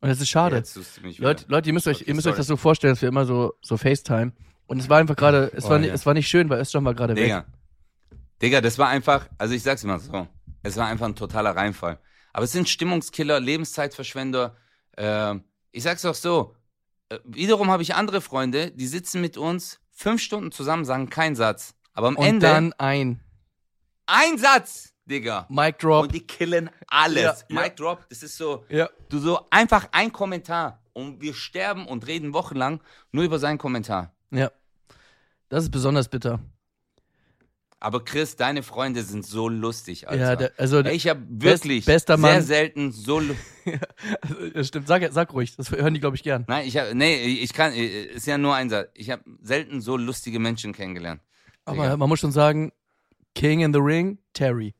Und 0.00 0.08
das 0.08 0.20
ist 0.20 0.28
schade. 0.28 0.56
Jetzt 0.56 0.74
tust 0.74 0.98
du 0.98 1.00
mich 1.00 1.18
Leute, 1.18 1.42
wieder. 1.44 1.50
Leute, 1.56 1.68
ihr 1.70 1.72
müsst 1.72 1.88
euch, 1.88 1.96
Okay, 2.02 2.08
ihr 2.08 2.14
müsst 2.14 2.28
euch 2.28 2.36
das 2.36 2.46
so 2.46 2.56
vorstellen, 2.56 2.92
dass 2.94 3.02
wir 3.02 3.08
immer 3.08 3.26
so, 3.26 3.54
so 3.62 3.76
FaceTime. 3.76 4.32
Und 4.68 4.78
es 4.78 4.88
war 4.88 4.98
einfach 4.98 5.16
gerade, 5.16 5.50
es, 5.54 5.64
Oh, 5.64 5.70
war, 5.70 5.80
ja. 5.80 5.92
es 5.92 6.06
war 6.06 6.14
nicht 6.14 6.28
schön, 6.28 6.48
weil 6.50 6.60
Özcan 6.60 6.84
war 6.84 6.94
gerade 6.94 7.16
weg. 7.16 7.24
Digga. 7.24 7.44
Digga, 8.40 8.60
das 8.60 8.78
war 8.78 8.88
einfach, 8.88 9.28
also 9.38 9.54
ich 9.54 9.62
sag's 9.64 9.82
immer 9.82 9.98
so, 9.98 10.28
es 10.62 10.76
war 10.76 10.86
einfach 10.86 11.06
ein 11.06 11.16
totaler 11.16 11.56
Reinfall. 11.56 11.98
Aber 12.32 12.44
es 12.44 12.52
sind 12.52 12.68
Stimmungskiller, 12.68 13.40
Lebenszeitverschwender. 13.40 14.56
ähm, 14.96 15.42
ich 15.72 15.82
sag's 15.82 16.04
auch 16.04 16.14
so, 16.14 16.52
äh, 16.52 16.57
wiederum 17.24 17.70
habe 17.70 17.82
ich 17.82 17.94
andere 17.94 18.20
Freunde, 18.20 18.70
die 18.70 18.86
sitzen 18.86 19.20
mit 19.20 19.36
uns 19.36 19.80
fünf 19.90 20.20
Stunden 20.20 20.52
zusammen, 20.52 20.84
sagen 20.84 21.10
keinen 21.10 21.36
Satz. 21.36 21.74
Aber 21.92 22.08
am 22.08 22.16
Und 22.16 22.26
Ende 22.26 22.46
dann 22.46 22.72
ein 22.74 23.20
ein 24.08 24.38
Satz, 24.38 24.94
Digga. 25.04 25.46
Mic 25.48 25.78
Drop. 25.78 26.04
Und 26.04 26.14
die 26.14 26.26
killen 26.26 26.70
alles. 26.86 27.22
Ja, 27.22 27.36
ja. 27.48 27.62
Mic 27.62 27.76
Drop, 27.76 28.08
das 28.08 28.22
ist 28.22 28.36
so, 28.36 28.64
ja. 28.68 28.88
du 29.08 29.18
so 29.18 29.46
einfach 29.50 29.88
ein 29.92 30.12
Kommentar 30.12 30.82
und 30.92 31.20
wir 31.20 31.34
sterben 31.34 31.86
und 31.86 32.06
reden 32.06 32.32
wochenlang 32.32 32.80
nur 33.12 33.24
über 33.24 33.38
seinen 33.38 33.58
Kommentar. 33.58 34.14
Ja. 34.30 34.50
Das 35.48 35.64
ist 35.64 35.70
besonders 35.70 36.08
bitter. 36.08 36.40
Aber 37.80 38.04
Chris, 38.04 38.34
deine 38.34 38.64
Freunde 38.64 39.02
sind 39.02 39.24
so 39.24 39.48
lustig, 39.48 40.08
Alter. 40.08 40.22
Ja, 40.22 40.36
der, 40.36 40.52
also 40.56 40.80
Ey, 40.80 40.96
ich 40.96 41.06
habe 41.06 41.22
wirklich 41.28 41.84
bester 41.84 42.16
sehr 42.18 42.20
Mann. 42.34 42.42
selten 42.42 42.90
so 42.90 43.20
das 44.54 44.66
stimmt. 44.68 44.88
Sag, 44.88 45.06
sag 45.12 45.32
ruhig, 45.32 45.54
das 45.56 45.70
hören 45.70 45.94
die, 45.94 46.00
glaube 46.00 46.16
ich, 46.16 46.24
gern. 46.24 46.44
Nein, 46.48 46.66
ich 46.66 46.76
habe 46.76 46.94
nee, 46.94 47.22
ich 47.24 47.52
kann 47.52 47.72
ist 47.72 48.26
ja 48.26 48.36
nur 48.36 48.54
ein 48.54 48.68
Satz. 48.68 48.88
Ich 48.94 49.10
habe 49.10 49.22
selten 49.42 49.80
so 49.80 49.96
lustige 49.96 50.40
Menschen 50.40 50.72
kennengelernt. 50.72 51.20
Aber 51.64 51.84
Digga. 51.84 51.96
man 51.96 52.08
muss 52.08 52.18
schon 52.18 52.32
sagen, 52.32 52.72
King 53.34 53.60
in 53.60 53.72
the 53.72 53.78
Ring, 53.78 54.18
Terry. 54.32 54.74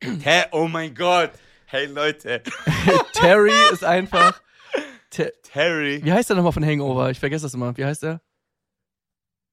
Hä? 0.00 0.44
Oh 0.52 0.68
mein 0.68 0.94
Gott. 0.94 1.32
Hey 1.66 1.86
Leute. 1.86 2.42
Terry 3.12 3.52
ist 3.72 3.84
einfach. 3.84 4.40
Ter 5.10 5.32
Terry. 5.42 6.00
Wie 6.02 6.12
heißt 6.12 6.30
der 6.30 6.36
nochmal 6.36 6.52
von 6.52 6.64
Hangover? 6.64 7.10
Ich 7.10 7.18
vergesse 7.18 7.44
das 7.44 7.54
immer. 7.54 7.76
Wie 7.76 7.84
heißt 7.84 8.04
der? 8.04 8.20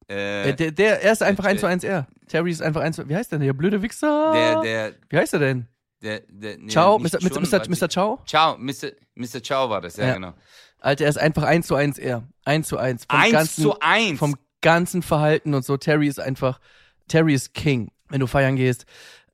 Äh, 0.08 0.50
Äh, 0.50 0.54
der, 0.54 0.70
der, 0.72 1.02
er 1.02 1.12
ist 1.12 1.22
einfach 1.22 1.44
äh, 1.44 1.48
1 1.48 1.60
zu 1.60 1.66
1 1.66 1.84
er. 1.84 2.06
Terry 2.28 2.50
ist 2.50 2.62
einfach 2.62 2.80
1 2.82 2.96
zu 2.96 3.08
Wie 3.08 3.16
heißt 3.16 3.32
der 3.32 3.38
denn? 3.38 3.46
Der 3.46 3.52
blöde 3.54 3.82
Wichser? 3.82 4.32
der 4.32 4.60
der 4.62 4.92
Wie 5.08 5.16
heißt 5.16 5.32
er 5.34 5.38
denn? 5.40 5.66
der 6.02 6.20
der 6.28 6.58
nee, 6.58 6.68
Ciao, 6.68 6.98
Mr. 6.98 7.18
Mr. 7.20 7.20
schon, 7.20 7.42
Mr. 7.42 7.68
Mr. 7.68 7.88
Ciao? 7.88 8.22
Ciao, 8.26 8.56
Mr. 8.58 8.92
Mr. 9.14 9.42
Ciao 9.42 9.70
war 9.70 9.80
das, 9.80 9.96
ja, 9.96 10.08
Ja. 10.08 10.14
genau. 10.14 10.34
Alter, 10.80 11.04
er 11.04 11.10
ist 11.10 11.18
einfach 11.18 11.44
1 11.44 11.66
zu 11.66 11.74
1 11.76 11.98
er. 11.98 12.24
1 12.44 12.68
zu 12.68 12.76
1. 12.76 13.06
Vom 13.08 13.18
Eins 13.20 13.32
ganzen, 13.32 13.62
zu 13.62 13.80
eins. 13.80 14.18
Vom 14.18 14.34
ganzen 14.60 15.02
Verhalten 15.02 15.54
und 15.54 15.64
so. 15.64 15.76
Terry 15.78 16.08
ist 16.08 16.20
einfach, 16.20 16.60
Terry 17.08 17.32
ist 17.34 17.54
King. 17.54 17.90
Wenn 18.10 18.20
du 18.20 18.26
feiern 18.26 18.56
gehst, 18.56 18.84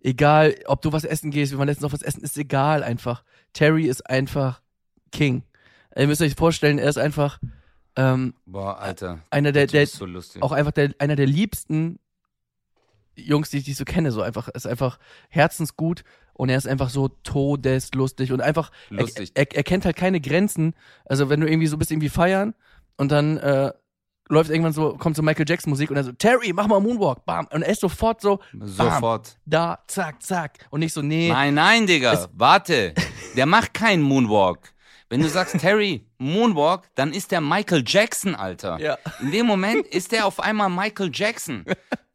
egal, 0.00 0.54
ob 0.66 0.80
du 0.82 0.92
was 0.92 1.04
essen 1.04 1.30
gehst, 1.32 1.50
wir 1.52 1.58
waren 1.58 1.66
letztens 1.66 1.86
auf 1.86 1.92
was 1.92 2.02
essen, 2.02 2.22
ist 2.22 2.36
egal 2.38 2.84
einfach. 2.84 3.24
Terry 3.52 3.86
ist 3.86 4.08
einfach 4.08 4.60
King. 5.10 5.42
Ihr 5.96 6.06
müsst 6.06 6.22
euch 6.22 6.34
vorstellen, 6.36 6.78
er 6.78 6.88
ist 6.88 6.98
einfach 6.98 7.40
ähm, 7.96 8.34
Boah, 8.46 8.78
Alter. 8.78 9.20
einer 9.30 9.52
der, 9.52 9.66
der 9.66 9.86
so 9.86 10.06
lustig. 10.06 10.42
auch 10.42 10.52
einfach 10.52 10.72
der, 10.72 10.94
einer 10.98 11.16
der 11.16 11.26
liebsten 11.26 11.98
Jungs, 13.16 13.50
die 13.50 13.58
ich, 13.58 13.64
die 13.64 13.72
ich 13.72 13.76
so 13.76 13.84
kenne, 13.84 14.12
so 14.12 14.22
einfach, 14.22 14.48
ist 14.48 14.66
einfach 14.66 14.98
herzensgut 15.28 16.04
und 16.32 16.48
er 16.48 16.56
ist 16.56 16.66
einfach 16.68 16.88
so 16.90 17.08
todeslustig 17.08 18.32
und 18.32 18.40
einfach, 18.40 18.70
er, 18.90 18.98
Lustig. 19.00 19.32
er, 19.34 19.46
er 19.54 19.62
kennt 19.62 19.84
halt 19.84 19.96
keine 19.96 20.20
Grenzen. 20.20 20.74
Also 21.04 21.28
wenn 21.28 21.40
du 21.40 21.46
irgendwie 21.48 21.66
so 21.66 21.76
bist, 21.76 21.90
irgendwie 21.90 22.08
feiern 22.08 22.54
und 22.96 23.12
dann 23.12 23.36
äh, 23.38 23.72
läuft 24.28 24.48
irgendwann 24.50 24.72
so, 24.72 24.96
kommt 24.96 25.16
so 25.16 25.22
Michael 25.22 25.44
Jackson 25.46 25.70
Musik 25.70 25.90
und 25.90 25.96
er 25.96 26.04
so, 26.04 26.12
Terry, 26.12 26.52
mach 26.54 26.66
mal 26.68 26.80
Moonwalk, 26.80 27.26
bam. 27.26 27.46
Und 27.52 27.62
er 27.62 27.70
ist 27.72 27.80
sofort 27.80 28.20
so, 28.22 28.38
Sofort. 28.58 29.36
da, 29.44 29.80
zack, 29.88 30.22
zack. 30.22 30.66
Und 30.70 30.80
nicht 30.80 30.94
so, 30.94 31.02
nee. 31.02 31.28
Nein, 31.28 31.54
nein, 31.54 31.86
Digga, 31.86 32.28
warte. 32.32 32.94
Der 33.36 33.46
macht 33.46 33.74
keinen 33.74 34.02
Moonwalk. 34.02 34.72
Wenn 35.10 35.22
du 35.22 35.28
sagst, 35.28 35.58
Terry, 35.58 36.06
Moonwalk, 36.18 36.88
dann 36.94 37.12
ist 37.12 37.32
der 37.32 37.40
Michael 37.40 37.82
Jackson, 37.84 38.36
Alter. 38.36 38.78
Ja. 38.80 38.96
In 39.20 39.32
dem 39.32 39.44
Moment 39.44 39.84
ist 39.88 40.12
der 40.12 40.24
auf 40.24 40.38
einmal 40.38 40.70
Michael 40.70 41.10
Jackson. 41.12 41.64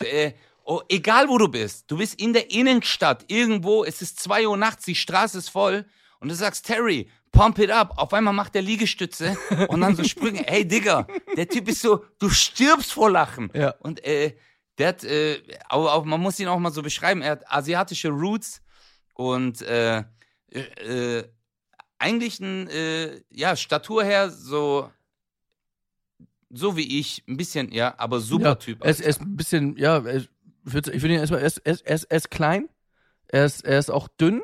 äh, 0.02 0.32
oh, 0.64 0.82
egal 0.88 1.28
wo 1.28 1.38
du 1.38 1.50
bist, 1.50 1.92
du 1.92 1.98
bist 1.98 2.20
in 2.22 2.32
der 2.32 2.50
Innenstadt, 2.52 3.26
irgendwo, 3.28 3.84
es 3.84 4.02
ist 4.02 4.22
zwei 4.22 4.48
Uhr 4.48 4.56
nachts, 4.56 4.86
die 4.86 4.96
Straße 4.96 5.38
ist 5.38 5.50
voll 5.50 5.86
und 6.22 6.30
du 6.30 6.36
sagst, 6.36 6.66
Terry, 6.68 7.10
pump 7.34 7.60
it 7.60 7.70
up. 7.70 7.98
Auf 7.98 8.14
einmal 8.14 8.34
macht 8.34 8.56
der 8.56 8.62
Liegestütze 8.62 9.38
und 9.68 9.82
dann 9.82 9.98
so 9.98 10.06
Sprünge. 10.06 10.46
Hey, 10.48 10.66
Digga, 10.66 11.06
der 11.36 11.50
Typ 11.50 11.68
ist 11.68 11.82
so, 11.82 12.06
du 12.18 12.30
stirbst 12.30 12.94
vor 12.94 13.12
Lachen. 13.12 13.52
Ja. 13.54 13.76
Und 13.80 14.06
äh, 14.06 14.38
der 14.78 14.88
hat, 14.88 15.04
äh, 15.04 15.42
auch, 15.68 15.92
auch, 15.92 16.06
man 16.06 16.22
muss 16.22 16.40
ihn 16.40 16.48
auch 16.48 16.60
mal 16.60 16.72
so 16.72 16.82
beschreiben, 16.82 17.22
er 17.22 17.32
hat 17.32 17.52
asiatische 17.52 18.10
Roots 18.10 18.62
und 19.16 19.62
äh, 19.64 20.04
äh, 20.50 21.24
eigentlich 22.06 22.40
ein, 22.40 22.68
äh, 22.70 23.22
ja, 23.32 23.56
Statur 23.56 24.04
her 24.04 24.30
so, 24.30 24.92
so 26.52 26.78
wie 26.78 27.00
ich, 27.00 27.24
ein 27.28 27.36
bisschen, 27.36 27.72
ja, 27.72 27.96
aber 27.98 28.20
super 28.20 28.50
ja, 28.50 28.56
Typ. 28.56 28.84
Er 28.84 28.92
ist, 28.92 29.02
er 29.02 29.10
ist 29.10 29.22
ein 29.22 29.36
bisschen, 29.36 29.76
ja, 29.78 30.06
ich 30.06 30.30
würde 30.64 30.94
würd 30.94 31.12
ihn 31.12 31.20
erstmal, 31.20 31.42
er 31.42 31.48
ist, 31.48 31.58
er, 31.58 31.74
ist, 31.74 31.82
er, 31.82 31.96
ist, 31.96 32.04
er 32.04 32.18
ist 32.18 32.30
klein, 32.30 32.70
er 33.28 33.46
ist, 33.46 33.66
er 33.66 33.80
ist 33.80 33.90
auch 33.90 34.08
dünn 34.08 34.44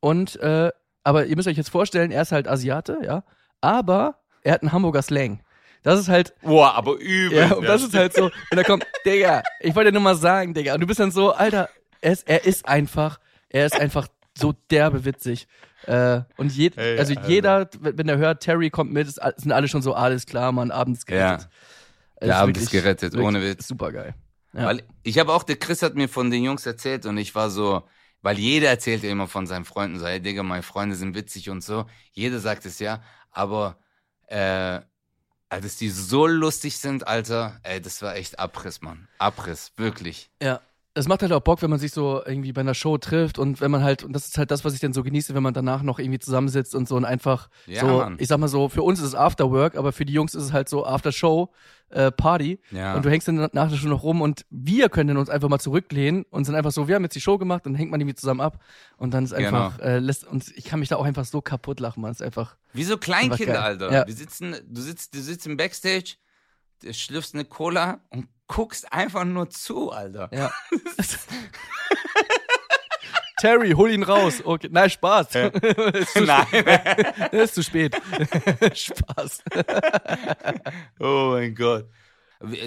und, 0.00 0.36
äh, 0.40 0.70
aber 1.04 1.26
ihr 1.26 1.36
müsst 1.36 1.46
euch 1.46 1.56
jetzt 1.56 1.70
vorstellen, 1.70 2.10
er 2.10 2.22
ist 2.22 2.32
halt 2.32 2.48
Asiate, 2.48 2.98
ja, 3.04 3.22
aber 3.60 4.18
er 4.42 4.54
hat 4.54 4.62
einen 4.62 4.72
Hamburger 4.72 5.02
Slang. 5.02 5.40
Das 5.84 6.00
ist 6.00 6.08
halt, 6.08 6.34
Boah, 6.42 6.74
aber 6.74 6.96
übel. 6.98 7.38
ja, 7.38 7.54
und 7.54 7.64
das 7.64 7.84
ist 7.84 7.94
halt 7.94 8.12
so, 8.12 8.24
und 8.24 8.56
da 8.56 8.64
kommt, 8.64 8.84
Digga, 9.06 9.44
ich 9.60 9.74
wollte 9.76 9.90
dir 9.90 9.94
nur 9.94 10.02
mal 10.02 10.16
sagen, 10.16 10.52
Digga, 10.52 10.74
und 10.74 10.80
du 10.80 10.86
bist 10.88 10.98
dann 10.98 11.12
so, 11.12 11.30
Alter, 11.30 11.68
er 12.00 12.12
ist, 12.12 12.28
er 12.28 12.44
ist 12.44 12.66
einfach, 12.66 13.20
er 13.48 13.66
ist 13.66 13.78
einfach 13.78 14.08
so 14.38 14.54
derbe 14.70 15.04
witzig. 15.04 15.46
Äh, 15.86 16.22
und 16.36 16.52
je, 16.52 16.70
Hey, 16.74 16.98
also 16.98 17.14
Alter. 17.14 17.28
jeder, 17.28 17.70
wenn 17.80 18.08
er 18.08 18.18
hört, 18.18 18.42
Terry 18.42 18.70
kommt 18.70 18.92
mit, 18.92 19.06
ist, 19.08 19.20
sind 19.36 19.52
alle 19.52 19.68
schon 19.68 19.82
so, 19.82 19.94
alles 19.94 20.26
klar, 20.26 20.52
Mann, 20.52 20.70
abends 20.70 21.06
gerettet. 21.06 21.48
Es 22.16 22.26
Der 22.26 22.36
Abend 22.38 22.56
ist 22.56 22.64
wirklich- 22.72 22.82
gerettet, 22.82 23.16
ohne 23.16 23.40
Witz. 23.42 23.68
Super 23.68 23.92
geil. 23.92 24.14
Ja. 24.52 24.64
Weil 24.66 24.82
ich 25.02 25.18
habe 25.18 25.32
auch, 25.32 25.44
der 25.44 25.56
Chris 25.56 25.82
hat 25.82 25.94
mir 25.94 26.08
von 26.08 26.30
den 26.30 26.42
Jungs 26.42 26.66
erzählt 26.66 27.06
und 27.06 27.16
ich 27.18 27.34
war 27.34 27.48
so, 27.50 27.82
weil 28.22 28.38
jeder 28.38 28.68
erzählt 28.70 29.02
ja 29.04 29.10
immer 29.10 29.28
von 29.28 29.46
seinen 29.46 29.64
Freunden, 29.64 29.98
so, 30.00 30.06
hey 30.06 30.20
Digga, 30.20 30.42
meine 30.42 30.62
Freunde 30.64 30.96
sind 30.96 31.14
witzig 31.14 31.48
und 31.50 31.62
so. 31.62 31.86
Jeder 32.12 32.40
sagt 32.40 32.66
es 32.66 32.78
ja, 32.80 33.02
aber 33.30 33.78
äh, 34.26 34.80
dass 35.48 35.76
die 35.76 35.88
so 35.90 36.26
lustig 36.26 36.76
sind, 36.78 37.06
Alter, 37.06 37.60
ey, 37.62 37.80
das 37.80 38.02
war 38.02 38.16
echt 38.16 38.38
Abriss, 38.38 38.82
Mann. 38.82 39.06
Abriss, 39.18 39.72
wirklich. 39.76 40.28
Ja. 40.42 40.60
Es 40.98 41.08
macht 41.08 41.22
halt 41.22 41.32
auch 41.32 41.40
Bock, 41.40 41.62
wenn 41.62 41.70
man 41.70 41.78
sich 41.78 41.92
so 41.92 42.22
irgendwie 42.24 42.52
bei 42.52 42.60
einer 42.60 42.74
Show 42.74 42.98
trifft 42.98 43.38
und 43.38 43.60
wenn 43.60 43.70
man 43.70 43.82
halt, 43.82 44.02
und 44.04 44.12
das 44.12 44.26
ist 44.26 44.36
halt 44.38 44.50
das, 44.50 44.64
was 44.64 44.74
ich 44.74 44.80
dann 44.80 44.92
so 44.92 45.02
genieße, 45.02 45.34
wenn 45.34 45.42
man 45.42 45.54
danach 45.54 45.82
noch 45.82 45.98
irgendwie 45.98 46.18
zusammensitzt 46.18 46.74
und 46.74 46.88
so 46.88 46.96
und 46.96 47.04
einfach 47.04 47.48
Ja, 47.66 47.80
so, 47.80 47.86
Mann. 47.98 48.16
ich 48.18 48.28
sag 48.28 48.38
mal 48.38 48.48
so, 48.48 48.68
für 48.68 48.82
uns 48.82 48.98
ist 48.98 49.06
es 49.06 49.14
Afterwork, 49.14 49.76
aber 49.76 49.92
für 49.92 50.04
die 50.04 50.12
Jungs 50.12 50.34
ist 50.34 50.42
es 50.44 50.52
halt 50.52 50.68
so 50.68 50.84
After-Show, 50.84 51.50
äh, 51.90 52.10
Party. 52.12 52.60
Ja. 52.70 52.94
Und 52.96 53.04
du 53.04 53.10
hängst 53.10 53.28
dann 53.28 53.48
nach 53.52 53.70
der 53.70 53.76
Show 53.76 53.88
noch 53.88 54.02
rum 54.02 54.20
und 54.20 54.44
wir 54.50 54.88
können 54.88 55.16
uns 55.16 55.30
einfach 55.30 55.48
mal 55.48 55.58
zurücklehnen 55.58 56.24
und 56.30 56.44
sind 56.44 56.54
einfach 56.54 56.72
so, 56.72 56.88
wir 56.88 56.96
haben 56.96 57.02
jetzt 57.04 57.14
die 57.16 57.20
Show 57.20 57.38
gemacht 57.38 57.64
und 57.66 57.72
dann 57.72 57.78
hängt 57.78 57.90
man 57.90 58.00
irgendwie 58.00 58.16
zusammen 58.16 58.40
ab 58.40 58.62
und 58.96 59.14
dann 59.14 59.24
ist 59.24 59.32
einfach, 59.32 59.78
Genau. 59.78 59.88
äh, 59.88 59.98
lässt, 60.00 60.26
und 60.26 60.52
ich 60.56 60.64
kann 60.64 60.80
mich 60.80 60.88
da 60.90 60.96
auch 60.96 61.04
einfach 61.04 61.24
so 61.24 61.40
kaputt 61.40 61.80
lachen, 61.80 62.00
man. 62.02 62.10
ist 62.10 62.22
einfach, 62.22 62.56
Wie 62.72 62.84
so 62.84 62.98
Kleinkinder. 62.98 63.62
Alter. 63.62 63.92
Ja. 63.92 64.06
Wir 64.06 64.14
sitzen, 64.14 64.54
du 64.68 64.80
sitzt, 64.80 65.14
du 65.14 65.20
sitzt 65.20 65.46
im 65.46 65.56
Backstage, 65.56 66.16
du 66.82 66.92
schlürfst 66.92 67.34
eine 67.34 67.44
Cola 67.44 68.00
und 68.10 68.26
guckst 68.48 68.92
einfach 68.92 69.24
nur 69.24 69.50
zu, 69.50 69.92
Alter. 69.92 70.28
ja. 70.32 70.50
Terry, 73.38 73.70
hol 73.70 73.90
ihn 73.90 74.02
raus. 74.02 74.42
Okay, 74.44 74.68
nein, 74.70 74.90
Spaß. 74.90 75.28
zu, 75.30 76.20
Nein. 76.24 76.46
ist 77.30 77.54
zu 77.54 77.62
spät. 77.62 77.94
Spaß. 78.74 79.42
Oh 80.98 81.30
mein 81.34 81.54
Gott. 81.54 81.88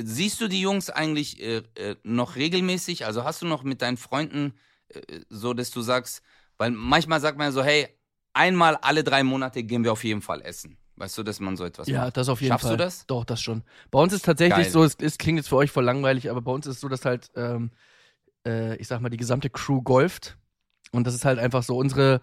Siehst 0.04 0.40
du 0.40 0.48
die 0.48 0.62
Jungs 0.62 0.90
eigentlich 0.90 1.42
äh, 1.42 1.64
äh, 1.76 1.96
noch 2.04 2.38
regelmäßig? 2.38 3.06
Also 3.06 3.26
hast 3.26 3.42
du 3.42 3.48
noch 3.48 3.64
mit 3.64 3.82
deinen 3.82 3.98
Freunden 3.98 4.54
äh, 4.90 5.22
so, 5.30 5.54
dass 5.54 5.72
du 5.72 5.82
sagst, 5.82 6.22
weil 6.58 6.72
manchmal 6.72 7.20
sagt 7.20 7.38
man 7.38 7.52
so, 7.52 7.64
hey, 7.64 7.90
einmal 8.34 8.78
alle 8.78 9.04
drei 9.04 9.24
Monate 9.24 9.64
gehen 9.64 9.84
wir 9.84 9.92
auf 9.92 10.04
jeden 10.06 10.22
Fall 10.22 10.42
essen. 10.42 10.78
Weißt 10.98 11.18
du, 11.18 11.24
dass 11.24 11.40
man 11.40 11.58
so 11.58 11.66
etwas 11.66 11.88
Ja, 11.88 12.06
macht? 12.06 12.18
das 12.18 12.30
auf 12.30 12.42
jeden 12.42 12.52
Schaffst 12.52 12.68
Fall. 12.68 12.78
du 12.78 12.84
das? 12.84 13.06
Doch, 13.08 13.26
das 13.26 13.42
schon. 13.42 13.64
Bei 13.90 14.00
uns 14.00 14.14
ist 14.14 14.26
tatsächlich 14.26 14.66
Geil. 14.66 14.72
so, 14.72 14.84
es, 14.84 14.96
es 15.02 15.18
klingt 15.18 15.38
jetzt 15.40 15.50
für 15.50 15.56
euch 15.56 15.72
voll 15.72 15.84
langweilig, 15.84 16.30
aber 16.30 16.42
bei 16.42 16.52
uns 16.52 16.68
ist 16.68 16.76
es 16.76 16.82
so, 16.82 16.90
dass 16.90 17.06
halt, 17.06 17.32
ähm, 17.36 17.72
äh, 18.46 18.76
ich 18.78 18.88
sag 18.88 19.02
mal, 19.02 19.10
die 19.10 19.18
gesamte 19.18 19.50
Crew 19.50 19.82
golft. 19.82 20.38
Und 20.92 21.08
das 21.08 21.16
ist 21.16 21.26
halt 21.26 21.40
einfach 21.40 21.64
so, 21.64 21.78
unsere, 21.78 22.22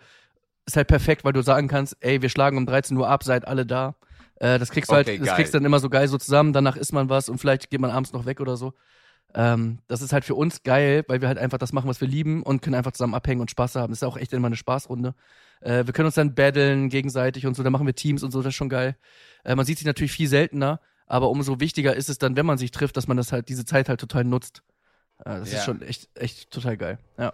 ist 0.66 0.76
halt 0.76 0.88
perfekt, 0.88 1.24
weil 1.24 1.32
du 1.32 1.42
sagen 1.42 1.68
kannst, 1.68 1.96
ey, 2.00 2.22
wir 2.22 2.28
schlagen 2.28 2.56
um 2.58 2.66
13 2.66 2.96
Uhr 2.96 3.08
ab, 3.08 3.24
seid 3.24 3.48
alle 3.48 3.64
da. 3.66 3.96
Äh, 4.36 4.58
das 4.58 4.70
kriegst 4.70 4.90
du 4.90 4.96
Okay, 4.96 5.10
halt, 5.12 5.20
das 5.20 5.28
geil. 5.28 5.36
kriegst 5.36 5.54
dann 5.54 5.64
immer 5.64 5.80
so 5.80 5.88
geil 5.90 6.06
so 6.08 6.18
zusammen, 6.18 6.52
danach 6.52 6.76
isst 6.76 6.92
man 6.92 7.08
was 7.08 7.28
und 7.28 7.38
vielleicht 7.38 7.70
geht 7.70 7.80
man 7.80 7.90
abends 7.90 8.12
noch 8.12 8.26
weg 8.26 8.40
oder 8.40 8.56
so. 8.56 8.74
Ähm, 9.34 9.78
das 9.88 10.02
ist 10.02 10.12
halt 10.12 10.24
für 10.24 10.34
uns 10.34 10.62
geil, 10.62 11.04
weil 11.08 11.20
wir 11.20 11.28
halt 11.28 11.38
einfach 11.38 11.58
das 11.58 11.72
machen, 11.72 11.88
was 11.88 12.00
wir 12.00 12.08
lieben 12.08 12.42
und 12.42 12.62
können 12.62 12.74
einfach 12.74 12.92
zusammen 12.92 13.14
abhängen 13.14 13.40
und 13.40 13.50
Spaß 13.50 13.76
haben. 13.76 13.92
Das 13.92 13.98
ist 14.00 14.04
auch 14.08 14.16
echt 14.16 14.32
immer 14.32 14.46
eine 14.46 14.56
Spaßrunde. 14.56 15.14
Äh, 15.60 15.86
wir 15.86 15.92
können 15.92 16.06
uns 16.06 16.14
dann 16.14 16.34
battlen 16.34 16.88
gegenseitig 16.88 17.46
und 17.46 17.54
so, 17.54 17.62
dann 17.62 17.72
machen 17.72 17.86
wir 17.86 17.94
Teams 17.94 18.22
und 18.22 18.30
so, 18.30 18.40
das 18.42 18.50
ist 18.50 18.54
schon 18.56 18.68
geil. 18.68 18.96
Äh, 19.44 19.54
man 19.54 19.66
sieht 19.66 19.78
sich 19.78 19.86
natürlich 19.86 20.12
viel 20.12 20.28
seltener, 20.28 20.80
aber 21.06 21.30
umso 21.30 21.60
wichtiger 21.60 21.94
ist 21.96 22.08
es 22.08 22.18
dann, 22.18 22.36
wenn 22.36 22.46
man 22.46 22.58
sich 22.58 22.70
trifft, 22.70 22.96
dass 22.96 23.08
man 23.08 23.16
das 23.16 23.32
halt, 23.32 23.48
diese 23.48 23.64
Zeit 23.64 23.88
halt 23.88 24.00
total 24.00 24.24
nutzt. 24.24 24.62
Äh, 25.20 25.40
das 25.40 25.52
Ja. 25.52 25.58
ist 25.58 25.64
schon 25.64 25.82
echt, 25.82 26.08
echt 26.14 26.50
total 26.50 26.76
geil. 26.76 26.98
Ja. 27.18 27.32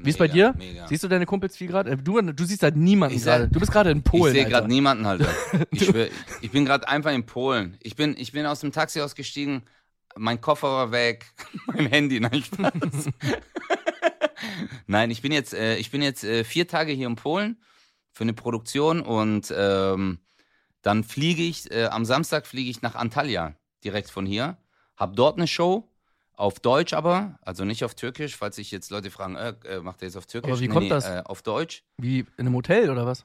Wie 0.00 0.10
ist 0.10 0.18
bei 0.18 0.28
Mega, 0.28 0.52
dir? 0.52 0.54
Mega. 0.58 0.86
Siehst 0.86 1.02
du 1.02 1.08
deine 1.08 1.26
Kumpels 1.26 1.56
viel 1.56 1.66
gerade? 1.66 1.96
Du, 1.96 2.20
du 2.20 2.44
siehst 2.44 2.62
halt 2.62 2.76
niemanden 2.76 3.20
gerade. 3.20 3.48
Du 3.48 3.58
bist 3.58 3.72
gerade 3.72 3.90
in 3.90 4.02
Polen. 4.04 4.32
ich 4.32 4.42
sehe 4.42 4.48
gerade 4.48 4.68
niemanden, 4.68 5.04
Alter. 5.06 5.26
Ich, 5.72 5.86
schwör, 5.86 6.06
ich 6.40 6.50
bin 6.52 6.64
gerade 6.64 6.86
einfach 6.88 7.10
in 7.12 7.26
Polen. 7.26 7.76
Ich 7.82 7.96
bin, 7.96 8.14
ich 8.16 8.30
bin 8.30 8.46
aus 8.46 8.60
dem 8.60 8.70
Taxi 8.70 9.00
ausgestiegen, 9.00 9.62
mein 10.16 10.40
Koffer 10.40 10.68
war 10.68 10.92
weg, 10.92 11.26
mein 11.66 11.86
Handy, 11.86 12.20
nein, 12.20 12.42
Spaß. 12.44 12.72
Nein, 14.86 15.10
ich 15.10 15.22
bin 15.22 15.32
jetzt, 15.32 15.54
äh, 15.54 15.76
ich 15.76 15.90
bin 15.90 16.02
jetzt 16.02 16.24
äh, 16.24 16.44
vier 16.44 16.68
Tage 16.68 16.92
hier 16.92 17.06
in 17.06 17.16
Polen 17.16 17.62
für 18.12 18.24
eine 18.24 18.34
Produktion 18.34 19.00
und 19.02 19.52
ähm, 19.56 20.18
Dann 20.82 21.04
fliege 21.04 21.42
ich, 21.42 21.70
äh, 21.70 21.86
am 21.86 22.04
Samstag 22.04 22.46
fliege 22.46 22.70
ich 22.70 22.82
nach 22.82 22.94
Antalya, 22.94 23.54
direkt 23.84 24.10
von 24.10 24.26
hier. 24.26 24.56
Hab 24.96 25.16
dort 25.16 25.36
eine 25.36 25.46
Show, 25.46 25.88
auf 26.34 26.60
Deutsch 26.60 26.92
aber, 26.92 27.38
also 27.42 27.64
nicht 27.64 27.84
auf 27.84 27.94
Türkisch, 27.94 28.36
falls 28.36 28.56
sich 28.56 28.70
jetzt 28.70 28.90
Leute 28.90 29.10
fragen, 29.10 29.34
äh, 29.34 29.54
äh, 29.64 29.80
macht 29.80 30.02
er 30.02 30.06
jetzt 30.06 30.16
auf 30.16 30.26
Türkisch? 30.26 30.52
Aber 30.52 30.60
wie 30.60 30.68
kommt 30.68 30.90
das? 30.90 31.04
Äh, 31.04 31.22
auf 31.24 31.42
Deutsch. 31.42 31.82
Wie 31.98 32.20
in 32.20 32.46
einem 32.46 32.54
Hotel 32.54 32.90
oder 32.90 33.06
was? 33.06 33.24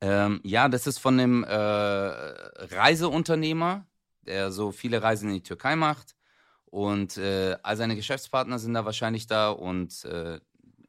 Ähm, 0.00 0.40
ja, 0.42 0.68
das 0.68 0.86
ist 0.86 0.98
von 0.98 1.18
einem 1.18 1.44
äh, 1.44 1.48
Reiseunternehmer, 1.48 3.86
der 4.26 4.50
so 4.50 4.72
viele 4.72 5.00
Reisen 5.00 5.28
in 5.28 5.36
die 5.36 5.42
Türkei 5.42 5.76
macht. 5.76 6.16
Und 6.70 7.16
äh, 7.16 7.56
all 7.62 7.76
seine 7.76 7.96
Geschäftspartner 7.96 8.58
sind 8.58 8.74
da 8.74 8.84
wahrscheinlich 8.84 9.26
da 9.26 9.50
und 9.50 10.04
äh, 10.04 10.38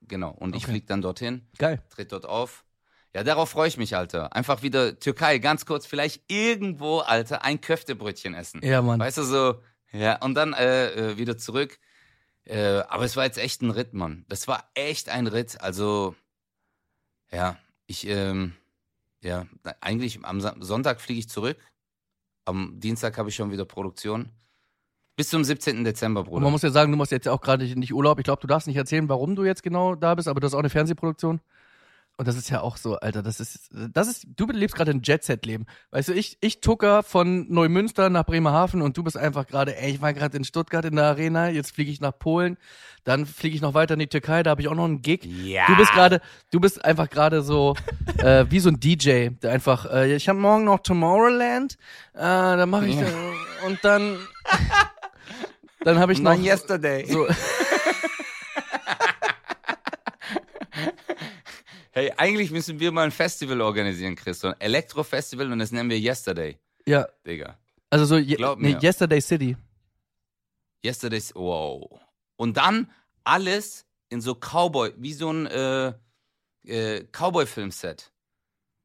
genau. 0.01 0.31
Und 0.31 0.55
ich 0.55 0.63
Okay. 0.63 0.71
fliege 0.71 0.85
dann 0.87 1.01
dorthin, 1.01 1.47
Geil. 1.57 1.81
tritt 1.89 2.11
dort 2.11 2.25
auf. 2.25 2.65
Ja, 3.15 3.23
darauf 3.23 3.49
freue 3.49 3.67
ich 3.69 3.77
mich, 3.77 3.95
Alter. 3.95 4.33
Einfach 4.35 4.61
wieder 4.61 4.99
Türkei, 4.99 5.39
ganz 5.39 5.65
kurz, 5.65 5.85
vielleicht 5.87 6.29
irgendwo, 6.31 6.99
Alter, 6.99 7.43
ein 7.43 7.59
Köftebrötchen 7.61 8.33
essen. 8.35 8.61
Ja, 8.63 8.81
Mann. 8.81 8.99
Weißt 8.99 9.17
du, 9.17 9.23
so, 9.23 9.61
ja, 9.91 10.21
und 10.21 10.35
dann 10.35 10.53
äh, 10.53 10.89
äh, 11.13 11.17
wieder 11.17 11.37
zurück. 11.37 11.79
Äh, 12.43 12.81
aber 12.87 13.05
es 13.05 13.15
war 13.15 13.25
jetzt 13.25 13.37
echt 13.37 13.61
ein 13.61 13.71
Ritt, 13.71 13.93
Mann. 13.93 14.25
Das 14.27 14.47
war 14.47 14.69
echt 14.75 15.09
ein 15.09 15.27
Ritt. 15.27 15.59
Also, 15.61 16.15
ja, 17.31 17.57
ich, 17.87 18.05
ähm, 18.07 18.53
ja, 19.21 19.47
eigentlich 19.81 20.23
am 20.23 20.39
Sonntag 20.61 21.01
fliege 21.01 21.19
ich 21.19 21.29
zurück. 21.29 21.57
Am 22.45 22.79
Dienstag 22.79 23.17
habe 23.17 23.29
ich 23.29 23.35
schon 23.35 23.51
wieder 23.51 23.65
Produktion. 23.65 24.29
Bis 25.19 25.27
zum 25.31 25.43
17. 25.43 25.83
Dezember, 25.83 26.21
Und 26.21 26.27
man 26.27 26.33
Bruder. 26.39 26.49
muss 26.51 26.61
ja 26.61 26.69
sagen, 26.69 26.93
du 26.93 26.97
machst 26.97 27.11
jetzt 27.11 27.27
auch 27.27 27.41
gerade 27.41 27.65
nicht 27.77 27.93
Urlaub. 27.93 28.19
Ich 28.19 28.23
glaube, 28.23 28.39
du 28.39 28.47
darfst 28.47 28.67
nicht 28.69 28.77
erzählen, 28.77 29.09
warum 29.09 29.35
du 29.35 29.43
jetzt 29.43 29.63
genau 29.63 29.93
da 29.95 30.15
bist, 30.15 30.29
aber 30.29 30.39
du 30.39 30.45
hast 30.47 30.53
auch 30.53 30.59
eine 30.59 30.69
Fernsehproduktion. 30.69 31.41
Und 32.15 32.27
das 32.27 32.37
ist 32.37 32.49
ja 32.49 32.61
auch 32.61 32.77
so, 32.77 32.95
Alter, 32.97 33.21
das 33.21 33.41
ist, 33.41 33.69
das 33.71 34.07
ist, 34.07 34.27
du 34.37 34.45
lebst 34.47 34.77
gerade 34.77 34.91
ein 34.91 35.01
Jet-Set-Leben. 35.03 35.65
Weißt 35.91 36.07
du, 36.07 36.13
ich, 36.13 36.37
ich 36.39 36.61
tucker 36.61 37.03
von 37.03 37.51
Neumünster 37.51 38.09
nach 38.09 38.23
Bremerhaven 38.25 38.81
und 38.81 38.95
du 38.95 39.03
bist 39.03 39.17
einfach 39.17 39.45
gerade, 39.45 39.77
ey, 39.77 39.91
ich 39.91 40.01
war 40.01 40.13
gerade 40.13 40.37
in 40.37 40.45
Stuttgart 40.45 40.85
in 40.85 40.95
der 40.95 41.05
Arena, 41.05 41.49
jetzt 41.49 41.73
fliege 41.75 41.91
ich 41.91 41.99
nach 41.99 42.17
Polen, 42.17 42.57
dann 43.03 43.25
fliege 43.25 43.55
ich 43.57 43.61
noch 43.61 43.73
weiter 43.73 43.95
in 43.95 43.99
die 43.99 44.07
Türkei, 44.07 44.41
da 44.43 44.51
habe 44.51 44.61
ich 44.61 44.69
auch 44.69 44.75
noch 44.75 44.85
einen 44.85 45.01
Gig. 45.01 45.25
Ja. 45.25 45.65
Du 45.67 45.75
bist 45.75 45.91
gerade, 45.91 46.21
du 46.51 46.61
bist 46.61 46.83
einfach 46.85 47.09
gerade 47.09 47.41
so 47.41 47.75
äh, 48.19 48.45
wie 48.49 48.59
so 48.61 48.69
ein 48.69 48.79
DJ, 48.79 49.29
der 49.41 49.51
einfach, 49.51 49.85
äh, 49.91 50.15
ich 50.15 50.29
habe 50.29 50.39
morgen 50.39 50.63
noch 50.63 50.79
Tomorrowland, 50.79 51.73
äh, 52.13 52.19
da 52.19 52.65
mache 52.65 52.87
ich 52.87 52.95
Ja. 52.99 53.07
und 53.67 53.79
dann, 53.83 54.17
dann 55.81 55.99
habe 55.99 56.13
ich 56.13 56.19
noch 56.19 56.35
Not 56.35 56.45
yesterday. 56.45 57.05
so, 57.05 57.27
Hey, 61.91 62.13
eigentlich 62.15 62.51
müssen 62.51 62.79
wir 62.79 62.91
mal 62.91 63.03
ein 63.03 63.11
Festival 63.11 63.59
organisieren, 63.61 64.15
Chris. 64.15 64.39
So 64.39 64.47
ein 64.49 64.59
Elektro-Festival 64.61 65.51
und 65.51 65.59
das 65.59 65.71
nennen 65.71 65.89
wir 65.89 65.99
Yesterday, 65.99 66.57
ja, 66.85 67.05
Digga. 67.25 67.57
also 67.89 68.05
so 68.05 68.17
je, 68.17 68.37
nee. 68.57 68.77
Yesterday 68.81 69.19
City. 69.19 69.57
Yesterday's, 70.85 71.33
wow. 71.35 71.99
Und 72.37 72.55
dann 72.55 72.89
alles 73.25 73.85
in 74.09 74.21
so 74.21 74.33
Cowboy, 74.33 74.93
wie 74.97 75.13
so 75.13 75.31
ein 75.31 75.45
äh, 75.47 75.93
äh, 76.65 77.03
Cowboy-Filmset, 77.11 78.13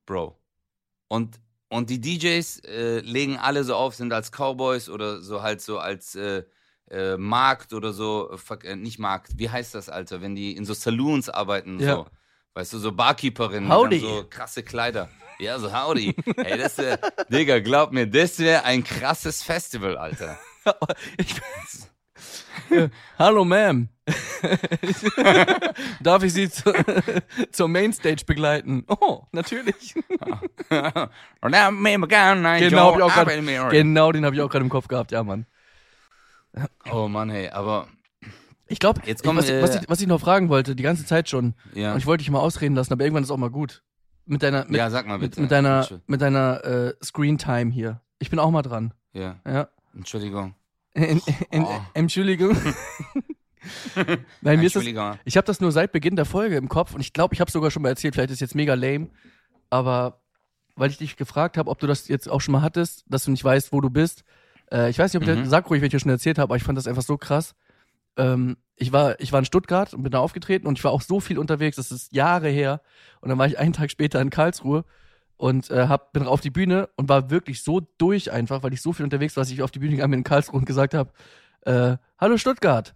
Bro. 0.07 0.37
Und, 1.09 1.39
und 1.69 1.91
die 1.91 2.01
DJs 2.01 2.61
äh, 2.65 2.99
legen 3.01 3.39
alle 3.39 3.63
so 3.65 3.77
auf, 3.77 3.95
sind 3.95 4.13
als 4.13 4.33
Cowboys 4.33 4.89
oder 4.89 5.21
so 5.21 5.43
halt 5.43 5.61
so 5.61 5.79
als 5.79 6.17
äh, 6.91 7.17
Markt 7.17 7.73
oder 7.73 7.93
so, 7.93 8.31
äh, 8.51 8.67
äh, 8.69 8.77
nicht 8.77 8.99
Markt, 8.99 9.33
wie 9.39 9.51
heißt 9.51 9.75
das, 9.75 9.89
Alter, 9.89 10.21
wenn 10.23 10.35
die 10.35 10.57
in 10.57 10.65
so 10.65 10.75
Saloons 10.75 11.29
arbeiten, 11.29 11.79
Ja. 11.81 11.95
so. 11.97 12.07
Weißt 12.57 12.73
du, 12.73 12.79
so 12.79 12.93
Barkeeperinnen, 12.93 13.69
Howdy. 13.69 13.99
so 13.99 14.25
krasse 14.31 14.63
Kleider. 14.63 15.09
Ja, 15.41 15.59
so 15.59 15.73
howdy. 15.73 16.15
Ey, 16.37 16.57
das 16.57 16.79
wär, 16.79 16.99
Digga, 17.29 17.59
glaub 17.59 17.91
mir, 17.93 18.07
das 18.07 18.39
wäre 18.39 18.63
ein 18.65 18.85
krasses 18.85 19.43
Festival, 19.43 19.97
Alter. 19.97 20.39
Ich, 21.19 21.35
Hallo, 23.19 23.43
Ma'am. 23.45 23.89
Darf 26.01 26.23
ich 26.23 26.33
Sie 26.33 26.49
zu, 26.49 26.73
zur 27.51 27.69
Mainstage 27.69 28.25
begleiten? 28.25 28.85
Oh, 28.89 29.23
natürlich. 29.33 29.95
Gerne 30.71 31.11
ein 32.49 32.61
Genau, 32.61 32.93
hab 32.93 32.97
ich 32.97 33.03
auch 33.03 33.13
grad, 33.13 33.71
genau 33.71 34.13
den 34.13 34.25
habe 34.25 34.37
ich 34.37 34.43
auch 34.43 34.49
gerade 34.49 34.65
im 34.65 34.71
Kopf 34.71 34.89
gehabt, 34.89 35.13
ja, 35.13 35.23
Mann. 35.23 35.47
Oh 36.93 37.09
Mann, 37.09 37.31
hey, 37.31 37.49
aber 37.49 37.89
Ich 38.69 38.79
glaube, 38.79 39.01
Jetzt 39.05 39.23
kommen, 39.25 39.39
was, 39.39 39.49
was, 39.49 39.77
äh, 39.77 39.81
ich, 39.83 39.89
was 39.89 40.01
ich 40.01 40.07
noch 40.07 40.21
fragen 40.21 40.49
wollte, 40.49 40.75
die 40.77 40.83
ganze 40.83 41.05
Zeit 41.05 41.29
schon, 41.29 41.55
ja. 41.75 41.93
und 41.93 41.99
ich 41.99 42.07
wollte 42.07 42.23
dich 42.23 42.31
mal 42.31 42.41
ausreden 42.41 42.75
lassen, 42.75 42.93
aber 42.93 43.05
irgendwann 43.05 43.25
ist 43.25 43.31
auch 43.31 43.37
mal 43.37 43.51
gut. 43.51 43.83
Mit 44.27 44.43
deiner, 44.43 44.65
mit, 44.65 44.77
ja, 44.77 44.89
sag 44.89 45.07
mal 45.07 45.19
bitte. 45.19 45.41
mit 45.41 45.51
deiner, 45.51 45.87
mit 46.07 46.21
deiner 46.23 46.65
äh, 46.65 46.95
Screen 47.05 47.37
Time 47.37 47.71
hier. 47.71 48.01
Ich 48.19 48.31
bin 48.31 48.39
auch 48.39 48.51
mal 48.51 48.63
dran. 48.63 48.95
Ja, 49.13 49.37
Ja. 49.47 49.69
Entschuldigung. 49.95 50.55
In, 50.95 51.21
in, 51.51 51.65
Oh. 51.65 51.81
Entschuldigung. 51.93 52.57
Nein, 54.41 54.61
mir 54.61 54.67
ist 54.67 54.77
das. 54.77 54.85
Ich 55.25 55.37
habe 55.37 55.47
das 55.47 55.61
nur 55.61 55.73
seit 55.73 55.93
Beginn 55.93 56.17
der 56.17 56.25
Folge 56.25 56.57
im 56.57 56.69
Kopf 56.69 56.95
und 56.95 57.01
ich 57.01 57.13
glaube, 57.13 57.35
ich 57.35 57.41
habe 57.41 57.51
sogar 57.51 57.71
schon 57.71 57.83
mal 57.83 57.91
erzählt, 57.91 58.15
vielleicht 58.15 58.31
ist 58.31 58.41
jetzt 58.41 58.55
mega 58.55 58.75
lame, 58.75 59.09
aber 59.71 60.21
weil 60.77 60.91
ich 60.91 60.99
dich 60.99 61.17
gefragt 61.17 61.57
habe, 61.57 61.71
ob 61.71 61.79
du 61.79 61.87
das 61.87 62.09
jetzt 62.09 62.29
auch 62.29 62.41
schon 62.41 62.53
mal 62.53 62.63
hattest, 62.63 63.05
dass 63.09 63.25
du 63.25 63.31
nicht 63.31 63.45
weißt, 63.45 63.73
wo 63.73 63.81
du 63.81 63.91
bist. 63.91 64.25
Äh, 64.73 64.91
ich 64.91 64.99
weiß 64.99 65.13
nicht, 65.13 65.23
ob 65.23 65.29
ich 65.29 65.35
Mhm. 65.35 65.43
das, 65.43 65.51
sag 65.51 65.69
ruhig, 65.71 65.89
dir 65.89 66.01
schon 66.01 66.11
erzählt 66.11 66.39
habe, 66.39 66.45
aber 66.51 66.57
ich 66.57 66.63
fand 66.63 66.79
das 66.79 66.87
einfach 66.87 67.03
so 67.03 67.17
krass. 67.17 67.55
Ähm, 68.17 68.57
ich 68.77 68.93
war, 68.93 69.19
ich 69.21 69.33
war 69.33 69.39
in 69.41 69.45
Stuttgart 69.45 69.93
und 69.95 70.03
bin 70.03 70.13
da 70.13 70.19
aufgetreten 70.21 70.67
und 70.67 70.79
ich 70.79 70.85
war 70.85 70.93
auch 70.93 71.03
so 71.03 71.21
viel 71.21 71.39
unterwegs, 71.39 71.77
das 71.77 71.93
ist 71.93 72.13
Jahre 72.13 72.49
her. 72.49 72.81
Und 73.21 73.29
dann 73.29 73.39
war 73.39 73.47
ich 73.47 73.59
einen 73.59 73.73
Tag 73.73 73.91
später 73.91 74.21
in 74.21 74.31
Karlsruhe 74.31 74.85
und 75.37 75.71
äh, 75.71 75.89
hab, 75.89 76.13
bin 76.13 76.25
auf 76.27 76.41
die 76.41 76.51
Bühne 76.51 76.89
und 76.97 77.09
war 77.09 77.31
wirklich 77.31 77.63
so 77.63 77.81
durch 77.99 78.31
einfach, 78.33 78.63
weil 78.63 78.73
ich 78.73 78.83
so 78.83 78.93
viel 78.93 79.05
unterwegs 79.05 79.37
war, 79.37 79.43
dass 79.43 79.51
ich 79.51 79.63
auf 79.63 79.71
die 79.71 79.79
Bühne 79.81 79.93
gegangen 79.93 80.13
bin 80.13 80.21
in 80.21 80.25
Karlsruhe 80.25 80.59
und 80.59 80.65
gesagt 80.65 80.95
habe, 80.95 81.11
äh, 81.63 81.97
hallo 82.19 82.37
Stuttgart. 82.37 82.95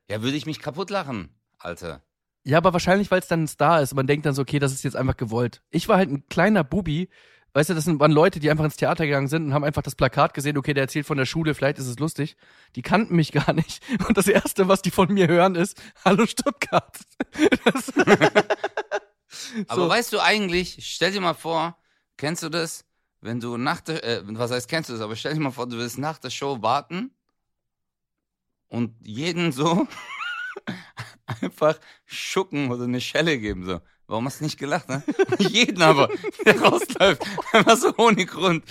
Ja, 0.09 0.21
würde 0.21 0.37
ich 0.37 0.45
mich 0.45 0.59
kaputt 0.59 0.89
lachen, 0.89 1.29
Alter. 1.57 2.03
Ja, 2.43 2.57
aber 2.57 2.73
wahrscheinlich, 2.73 3.09
weil 3.09 3.19
es 3.19 3.27
dann 3.27 3.43
ein 3.43 3.47
Star 3.47 3.81
ist 3.81 3.93
und 3.93 3.95
man 3.95 4.05
denkt 4.05 4.25
dann 4.25 4.35
so, 4.35 4.41
okay, 4.41 4.59
das 4.59 4.73
ist 4.73 4.83
jetzt 4.83 4.97
einfach 4.97 5.15
gewollt. 5.17 5.61
Ich 5.69 5.87
war 5.87 5.97
halt 5.97 6.09
ein 6.09 6.27
kleiner 6.27 6.63
Bubi, 6.63 7.09
Weißt 7.55 7.69
du, 7.69 7.75
das 7.75 7.83
sind, 7.85 7.99
waren 7.99 8.11
Leute, 8.11 8.39
die 8.39 8.49
einfach 8.49 8.65
ins 8.65 8.77
Theater 8.77 9.05
gegangen 9.05 9.27
sind 9.27 9.45
und 9.45 9.53
haben 9.53 9.63
einfach 9.63 9.83
das 9.83 9.93
Plakat 9.93 10.33
gesehen, 10.33 10.57
okay, 10.57 10.73
der 10.73 10.85
erzählt 10.85 11.05
von 11.05 11.17
der 11.19 11.27
Schule, 11.27 11.53
vielleicht 11.53 11.77
ist 11.77 11.85
es 11.85 11.99
lustig. 11.99 12.35
Die 12.75 12.81
kannten 12.81 13.15
mich 13.15 13.31
gar 13.31 13.53
nicht. 13.53 13.83
Und 14.07 14.17
das 14.17 14.27
Erste, 14.27 14.67
was 14.67 14.81
die 14.81 14.89
von 14.89 15.13
mir 15.13 15.27
hören, 15.27 15.53
ist, 15.53 15.79
Hallo 16.03 16.25
Stuttgart. 16.25 16.97
Aber 19.67 19.81
So. 19.83 19.89
weißt 19.89 20.13
du 20.13 20.19
eigentlich, 20.19 20.79
stell 20.81 21.11
dir 21.11 21.21
mal 21.21 21.35
vor, 21.35 21.77
kennst 22.17 22.41
du 22.41 22.49
das, 22.49 22.85
wenn 23.23 23.39
du 23.39 23.57
nach 23.57 23.79
der, 23.81 24.03
äh, 24.03 24.21
was 24.25 24.51
heißt 24.51 24.67
kennst 24.67 24.89
du 24.89 24.93
das, 24.93 25.01
aber 25.01 25.15
stell 25.15 25.33
dir 25.33 25.39
mal 25.39 25.51
vor, 25.51 25.67
du 25.67 25.77
willst 25.77 25.97
nach 25.97 26.17
der 26.17 26.29
Show 26.29 26.61
warten 26.61 27.11
und 28.67 28.95
jeden 29.01 29.51
so 29.53 29.87
einfach 31.25 31.79
schucken 32.05 32.69
oder 32.69 32.83
eine 32.83 33.01
Schelle 33.01 33.39
geben, 33.39 33.65
so. 33.65 33.79
Warum 34.07 34.25
hast 34.25 34.41
du 34.41 34.43
nicht 34.43 34.59
gelacht, 34.59 34.89
ne? 34.89 35.01
jeden 35.39 35.81
aber, 35.81 36.09
der 36.45 36.61
rausläuft, 36.61 37.23
einfach 37.53 37.77
so 37.77 37.95
ohne 37.97 38.25
Grund. 38.25 38.65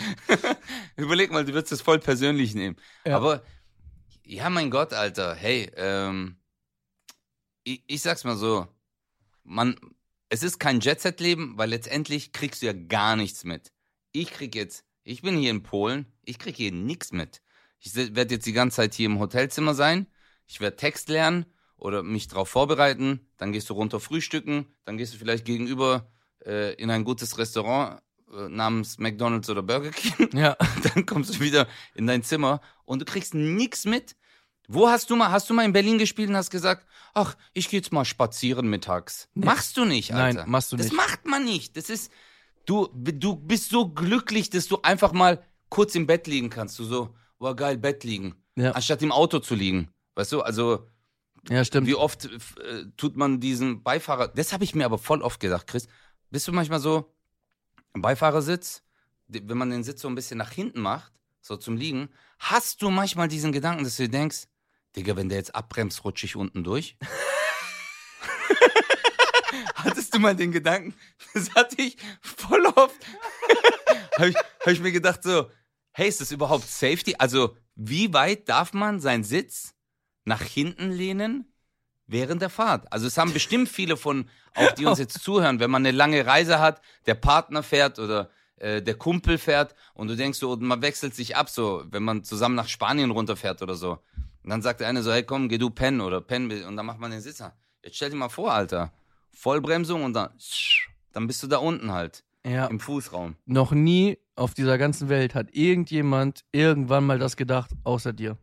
Überleg 0.97 1.33
mal, 1.33 1.47
du 1.47 1.55
würdest 1.55 1.73
es 1.73 1.81
voll 1.81 1.99
persönlich 1.99 2.55
nehmen. 2.55 2.77
Ja. 3.07 3.17
Aber, 3.17 3.43
ja, 4.25 4.51
mein 4.51 4.71
Gott, 4.71 4.93
Alter, 4.93 5.35
hey, 5.35 5.73
ähm, 5.77 6.37
ich, 7.65 7.83
ich 7.87 8.03
sag's 8.03 8.25
mal 8.25 8.37
so, 8.37 8.69
man, 9.45 9.81
es 10.29 10.43
ist 10.43 10.61
kein 10.61 10.81
Jet-Set-Leben, 10.81 11.57
weil 11.57 11.71
letztendlich 11.71 12.33
kriegst 12.33 12.61
du 12.61 12.67
ja 12.67 12.75
gar 12.75 13.17
nichts 13.17 13.45
mit. 13.45 13.73
Ich 14.13 14.31
krieg 14.31 14.55
jetzt, 14.55 14.85
ich 15.05 15.23
bin 15.23 15.37
hier 15.37 15.51
in 15.51 15.63
Polen, 15.63 16.07
ich 16.23 16.39
krieg 16.39 16.57
hier 16.57 16.73
nichts 16.73 17.13
mit. 17.13 17.43
Ich 17.81 17.95
werde 17.97 18.35
jetzt 18.35 18.47
die 18.47 18.53
ganze 18.53 18.77
Zeit 18.77 18.95
hier 18.95 19.07
im 19.07 19.19
Hotelzimmer 19.19 19.75
sein, 19.75 20.07
ich 20.47 20.61
werde 20.61 20.77
Text 20.77 21.09
lernen 21.09 21.47
oder 21.77 22.03
mich 22.03 22.29
darauf 22.29 22.49
vorbereiten, 22.49 23.27
dann 23.39 23.53
gehst 23.53 23.69
du 23.71 23.75
runter 23.75 23.99
frühstücken, 23.99 24.67
dann 24.85 24.99
gehst 24.99 25.15
du 25.15 25.19
vielleicht 25.19 25.45
gegenüber 25.45 26.11
äh, 26.47 26.75
in 26.75 26.91
ein 26.91 27.05
gutes 27.05 27.39
Restaurant 27.39 28.01
äh, 28.33 28.49
namens 28.49 28.99
McDonald's 28.99 29.51
oder 29.51 29.63
Burger 29.63 29.91
King, 29.91 30.29
ja. 30.37 30.57
dann 30.95 31.07
kommst 31.07 31.35
du 31.37 31.41
wieder 31.41 31.67
in 31.95 32.07
dein 32.07 32.23
Zimmer 32.23 32.61
und 32.85 33.01
du 33.01 33.05
kriegst 33.05 33.35
nichts 33.35 33.85
mit. 33.85 34.17
Wo 34.69 34.89
hast 34.89 35.11
du 35.11 35.17
mal, 35.17 35.31
hast 35.33 35.51
du 35.51 35.55
mal 35.55 35.65
in 35.65 35.73
Berlin 35.73 35.99
gespielt 35.99 36.29
und 36.29 36.37
hast 36.37 36.51
gesagt, 36.51 36.87
ach, 37.15 37.37
ich 37.53 37.69
gehe 37.69 37.81
jetzt 37.81 37.93
mal 37.93 38.05
spazieren 38.05 38.69
mittags. 38.69 39.29
Machst 39.35 39.77
du 39.77 39.85
nicht, 39.85 40.11
Nein, 40.11 40.39
Alter. 40.39 40.49
machst 40.49 40.71
du 40.71 40.77
das 40.77 40.87
nicht. 40.87 40.97
macht 40.97 41.27
man 41.27 41.45
nicht. 41.45 41.77
Das 41.77 41.91
ist, 41.91 42.13
du, 42.67 42.89
du 42.95 43.37
bist 43.37 43.71
so 43.71 43.89
glücklich, 43.89 44.51
dass 44.51 44.67
du 44.69 44.79
einfach 44.83 45.13
mal 45.13 45.43
kurz 45.69 45.95
im 45.95 46.07
Bett 46.07 46.27
liegen 46.27 46.51
kannst. 46.51 46.79
Du 46.79 46.85
so, 46.85 47.15
boah, 47.39 47.55
geil, 47.57 47.77
Bett 47.79 48.05
liegen. 48.05 48.35
Ja. 48.57 48.73
Anstatt 48.73 49.03
im 49.03 49.13
Auto 49.13 49.39
zu 49.39 49.55
liegen. 49.55 49.89
Weißt 50.15 50.33
du, 50.33 50.43
also, 50.43 50.87
Ja, 51.49 51.65
stimmt. 51.65 51.87
wie 51.87 51.95
oft 51.95 52.27
äh, 52.27 52.85
tut 52.97 53.17
man 53.17 53.41
diesen 53.41 53.83
Beifahrer, 53.83 54.29
das 54.29 54.53
habe 54.53 54.65
ich 54.65 54.75
mir 54.75 54.85
aber 54.85 54.99
voll 54.99 55.23
oft 55.23 55.41
gedacht, 55.41 55.67
Chris. 55.67 55.89
Bist 56.31 56.47
du 56.49 56.53
manchmal 56.53 56.81
so 56.81 57.15
im 57.95 58.03
Beifahrersitz, 58.03 58.83
wenn 59.29 59.57
man 59.59 59.71
den 59.71 59.85
Sitz 59.85 60.03
so 60.03 60.09
ein 60.09 60.15
bisschen 60.15 60.39
nach 60.39 60.51
hinten 60.53 60.81
macht, 60.81 61.13
so 61.41 61.57
zum 61.57 61.77
Liegen, 61.77 62.11
hast 62.39 62.83
du 62.83 62.91
manchmal 62.91 63.29
diesen 63.29 63.53
Gedanken, 63.53 63.85
dass 63.85 63.97
du 63.97 64.03
dir 64.05 64.11
denkst, 64.11 64.45
Digga, 64.97 65.17
wenn 65.17 65.29
der 65.31 65.39
jetzt 65.39 65.55
abbremst, 65.55 66.05
rutsche 66.05 66.27
ich 66.27 66.37
unten 66.37 66.63
durch? 66.65 66.97
Hattest 69.75 70.15
du 70.15 70.19
mal 70.19 70.37
den 70.37 70.53
Gedanken? 70.53 70.95
Das 71.35 71.55
hatte 71.55 71.81
ich 71.81 71.97
voll 72.21 72.65
oft. 72.67 72.97
Habe 74.19 74.29
ich, 74.29 74.37
hab 74.37 74.69
ich 74.69 74.81
mir 74.81 74.93
gedacht 74.93 75.23
so, 75.23 75.51
hey, 75.93 76.09
ist 76.09 76.21
das 76.21 76.33
überhaupt 76.33 76.69
Safety? 76.69 77.15
Also, 77.19 77.57
wie 77.75 78.13
weit 78.13 78.49
darf 78.49 78.75
man 78.75 79.01
seinen 79.01 79.25
Sitz 79.25 79.75
nach 80.25 80.43
hinten 80.43 80.91
lehnen 80.91 81.51
während 82.07 82.43
der 82.43 82.51
Fahrt? 82.51 82.93
Also, 82.93 83.07
es 83.07 83.17
haben 83.17 83.33
bestimmt 83.33 83.71
viele 83.71 83.97
von, 83.97 84.29
auch 84.55 84.73
die 84.73 84.85
uns 84.85 84.99
jetzt 84.99 85.23
zuhören, 85.23 85.61
wenn 85.61 85.71
man 85.71 85.85
eine 85.85 85.97
lange 85.97 86.27
Reise 86.27 86.61
hat, 86.61 86.83
der 87.07 87.15
Partner 87.15 87.63
fährt 87.63 87.99
oder 87.99 88.31
äh, 88.57 88.83
der 88.83 88.95
Kumpel 88.95 89.39
fährt 89.39 89.75
und 89.95 90.09
du 90.09 90.17
denkst 90.17 90.39
so, 90.39 90.55
man 90.57 90.83
wechselt 90.83 91.15
sich 91.15 91.37
ab, 91.37 91.49
so, 91.49 91.85
wenn 91.91 92.03
man 92.03 92.23
zusammen 92.23 92.55
nach 92.55 92.69
Spanien 92.69 93.11
runterfährt 93.11 93.63
oder 93.63 93.75
so. 93.75 93.99
Und 94.43 94.51
dann 94.51 94.63
sagt 94.63 94.81
der 94.81 94.89
eine 94.89 95.03
so, 95.03 95.13
hey, 95.13 95.25
komm, 95.25 95.49
geh 95.49 95.59
du 95.59 95.71
pennen 95.71 96.01
oder 96.01 96.21
pennen 96.21 96.65
und 96.65 96.77
dann 96.77 96.87
macht 96.87 96.99
man 96.99 97.11
den 97.11 97.21
Sitzer. 97.21 97.57
Jetzt 97.83 97.97
stell 97.97 98.11
dir 98.11 98.17
mal 98.17 98.29
vor, 98.29 98.53
Alter. 98.53 98.93
Vollbremsung 99.33 100.05
und 100.05 100.15
dann, 100.15 100.31
dann 101.13 101.27
bist 101.27 101.43
du 101.43 101.47
da 101.47 101.59
unten 101.59 101.93
halt, 101.93 102.25
ja. 102.45 102.67
im 102.67 102.81
Fußraum. 102.81 103.37
Noch 103.47 103.73
nie 103.73 104.19
auf 104.37 104.55
dieser 104.55 104.79
ganzen 104.79 105.09
Welt 105.09 105.35
hat 105.35 105.55
irgendjemand 105.55 106.45
irgendwann 106.53 107.05
mal 107.05 107.19
das 107.19 107.37
gedacht, 107.37 107.71
außer 107.85 108.13
dir. 108.13 108.39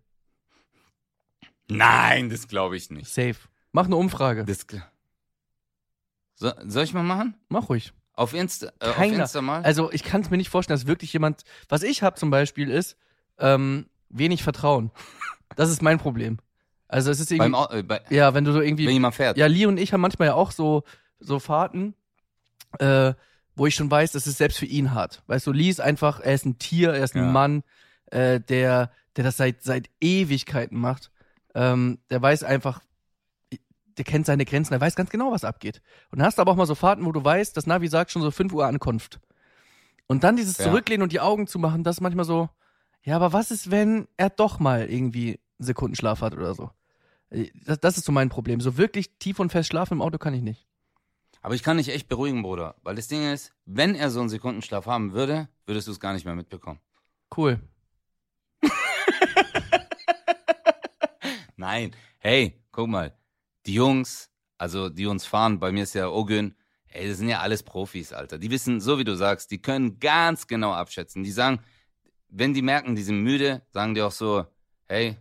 Nein, 1.70 2.30
das 2.30 2.48
glaube 2.48 2.78
ich 2.78 2.90
nicht. 2.90 3.08
Safe. 3.08 3.36
Mach 3.72 3.86
eine 3.86 3.96
Umfrage. 3.96 4.46
Das, 4.46 4.66
so, 6.36 6.52
soll 6.66 6.84
ich 6.84 6.94
mal 6.94 7.04
machen? 7.04 7.36
Mach 7.50 7.70
ruhig. 7.70 7.94
Auf 8.14 8.34
Insta, 8.34 8.72
äh, 8.80 8.90
auf. 8.90 9.02
Insta 9.02 9.42
mal? 9.42 9.62
Also 9.62 9.92
ich 9.92 10.04
kann 10.04 10.22
es 10.22 10.30
mir 10.30 10.38
nicht 10.38 10.50
vorstellen, 10.50 10.80
dass 10.80 10.88
wirklich 10.88 11.14
jemand. 11.14 11.44
Was 11.70 11.84
ich 11.84 12.02
habe 12.02 12.18
zum 12.18 12.32
Beispiel 12.32 12.70
ist 12.70 12.98
ähm, 13.38 13.86
wenig 14.10 14.44
Vertrauen. 14.44 14.92
Das 15.56 15.70
ist 15.70 15.82
mein 15.82 15.98
Problem. 15.98 16.38
Also 16.90 17.12
es 17.12 17.20
ist 17.22 17.32
irgendwie. 17.32 17.52
Beim, 17.52 17.80
äh, 17.80 17.84
bei, 17.84 18.02
ja, 18.10 18.34
wenn 18.34 18.44
du 18.44 18.52
so 18.52 18.60
irgendwie. 18.62 18.86
wenn 18.88 18.94
jemand 18.94 19.16
fährt. 19.16 19.38
Ja, 19.38 19.46
Lee 19.46 19.66
und 19.68 19.78
ich 19.78 19.94
haben 19.94 20.02
manchmal 20.02 20.30
ja 20.30 20.34
auch 20.34 20.52
so, 20.52 20.84
so 21.20 21.40
Fahrten, 21.40 21.94
äh, 22.80 23.14
wo 23.56 23.68
ich 23.68 23.76
schon 23.76 23.90
weiß, 23.90 24.12
das 24.12 24.26
ist 24.28 24.38
selbst 24.38 24.58
für 24.58 24.66
ihn 24.66 24.94
hart. 24.94 25.24
Weißt 25.28 25.46
du, 25.48 25.52
Lee 25.52 25.70
ist 25.70 25.80
einfach, 25.82 26.20
er 26.20 26.34
ist 26.34 26.46
ein 26.46 26.58
Tier, 26.60 26.92
er 26.94 27.04
ist 27.04 27.16
ein 27.16 27.24
Ja. 27.26 27.32
Mann, 27.32 27.64
äh, 28.08 28.40
der, 28.40 28.92
der 29.16 29.24
das 29.24 29.38
seit, 29.38 29.64
seit 29.64 29.90
Ewigkeiten 30.02 30.78
macht. 30.80 31.12
Ähm, 31.56 32.00
der 32.10 32.22
weiß 32.22 32.44
einfach, 32.44 32.82
der 33.98 34.06
kennt 34.06 34.26
seine 34.26 34.46
Grenzen, 34.46 34.72
der 34.72 34.82
weiß 34.82 34.96
ganz 34.96 35.10
genau, 35.10 35.32
was 35.32 35.44
abgeht. 35.44 35.82
Und 36.12 36.20
dann 36.20 36.26
hast 36.26 36.38
du 36.38 36.42
aber 36.42 36.52
auch 36.52 36.56
mal 36.56 36.66
so 36.66 36.76
Fahrten, 36.76 37.06
wo 37.06 37.12
du 37.12 37.24
weißt, 37.24 37.56
das 37.56 37.68
Navi 37.68 37.88
sagt 37.88 38.12
schon 38.12 38.22
so 38.22 38.32
5 38.32 38.54
Uhr 38.54 38.66
Ankunft. 38.66 39.20
Und 40.08 40.24
dann 40.24 40.38
dieses 40.38 40.58
Ja. 40.58 40.66
Zurücklehnen 40.66 41.04
und 41.04 41.12
die 41.12 41.20
Augen 41.20 41.46
zu 41.48 41.60
machen, 41.60 41.84
das 41.84 41.98
ist 41.98 42.02
manchmal 42.02 42.26
so, 42.26 42.50
ja, 43.04 43.16
aber 43.16 43.34
was 43.34 43.52
ist, 43.52 43.70
wenn 43.72 44.08
er 44.18 44.30
doch 44.30 44.60
mal 44.60 44.90
irgendwie 44.90 45.40
einen 45.60 45.66
Sekundenschlaf 45.66 46.22
hat 46.22 46.34
oder 46.34 46.54
so? 46.56 46.72
Äh, 47.30 47.50
Das, 47.66 47.80
das 47.80 47.98
ist 47.98 48.06
so 48.06 48.12
mein 48.12 48.30
Problem. 48.30 48.62
So 48.62 48.78
wirklich 48.78 49.18
tief 49.20 49.40
und 49.40 49.52
fest 49.52 49.70
schlafen 49.70 49.96
im 49.96 50.02
Auto 50.02 50.18
kann 50.18 50.34
ich 50.34 50.42
nicht. 50.42 50.68
Aber 51.42 51.56
ich 51.56 51.64
kann 51.64 51.78
dich 51.78 51.90
echt 51.90 52.08
beruhigen, 52.10 52.42
Bruder. 52.44 52.76
Weil 52.84 52.96
das 52.96 53.08
Ding 53.08 53.32
ist, 53.32 53.54
wenn 53.66 53.96
er 53.96 54.10
so 54.10 54.20
einen 54.20 54.30
Sekundenschlaf 54.30 54.86
haben 54.88 55.14
würde, 55.14 55.48
würdest 55.66 55.88
du 55.88 55.92
es 55.92 56.00
gar 56.00 56.14
nicht 56.14 56.26
mehr 56.26 56.36
mitbekommen. 56.36 56.80
Cool. 57.36 57.60
Nein. 61.56 61.96
Hey, 62.20 62.62
guck 62.72 62.90
mal. 62.90 63.16
Die 63.66 63.74
Jungs, 63.74 64.30
also 64.58 64.90
die 64.90 65.06
uns 65.06 65.26
fahren, 65.26 65.60
bei 65.60 65.72
mir 65.72 65.84
ist 65.84 65.94
ja 65.94 66.10
Ogün, 66.10 66.56
ey, 66.88 67.08
das 67.08 67.18
sind 67.20 67.30
ja 67.30 67.40
alles 67.40 67.64
Profis, 67.64 68.12
Alter. 68.14 68.38
Die 68.38 68.52
wissen, 68.52 68.82
so 68.82 68.98
wie 68.98 69.04
du 69.04 69.16
sagst, 69.16 69.52
die 69.52 69.62
können 69.62 70.00
ganz 70.00 70.48
genau 70.48 70.74
abschätzen. 70.74 71.24
Die 71.24 71.32
sagen, 71.32 71.60
wenn 72.30 72.54
die 72.54 72.62
merken, 72.62 72.96
die 72.96 73.04
sind 73.04 73.22
müde, 73.22 73.62
sagen 73.72 73.94
die 73.96 74.02
auch 74.02 74.12
so, 74.12 74.46
hey, 74.88 75.18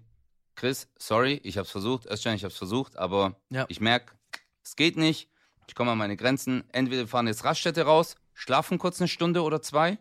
Chris, 0.58 0.88
sorry, 0.98 1.40
ich 1.44 1.56
hab's 1.56 1.70
versucht, 1.70 2.06
Özcan, 2.10 2.34
ich 2.34 2.42
hab's 2.44 2.56
versucht, 2.58 2.96
aber 2.98 3.36
Ja. 3.48 3.64
ich 3.68 3.80
merk, 3.80 4.16
es 4.64 4.74
geht 4.74 4.96
nicht. 4.96 5.28
Ich 5.68 5.76
komme 5.76 5.92
an 5.92 5.98
meine 5.98 6.16
Grenzen. 6.16 6.64
Entweder 6.72 7.02
wir 7.02 7.08
fahren 7.08 7.28
jetzt 7.28 7.44
Raststätte 7.44 7.82
raus, 7.82 8.16
schlafen 8.34 8.76
kurz 8.78 9.00
eine 9.00 9.06
Stunde 9.06 9.42
oder 9.44 9.62
zwei 9.62 9.98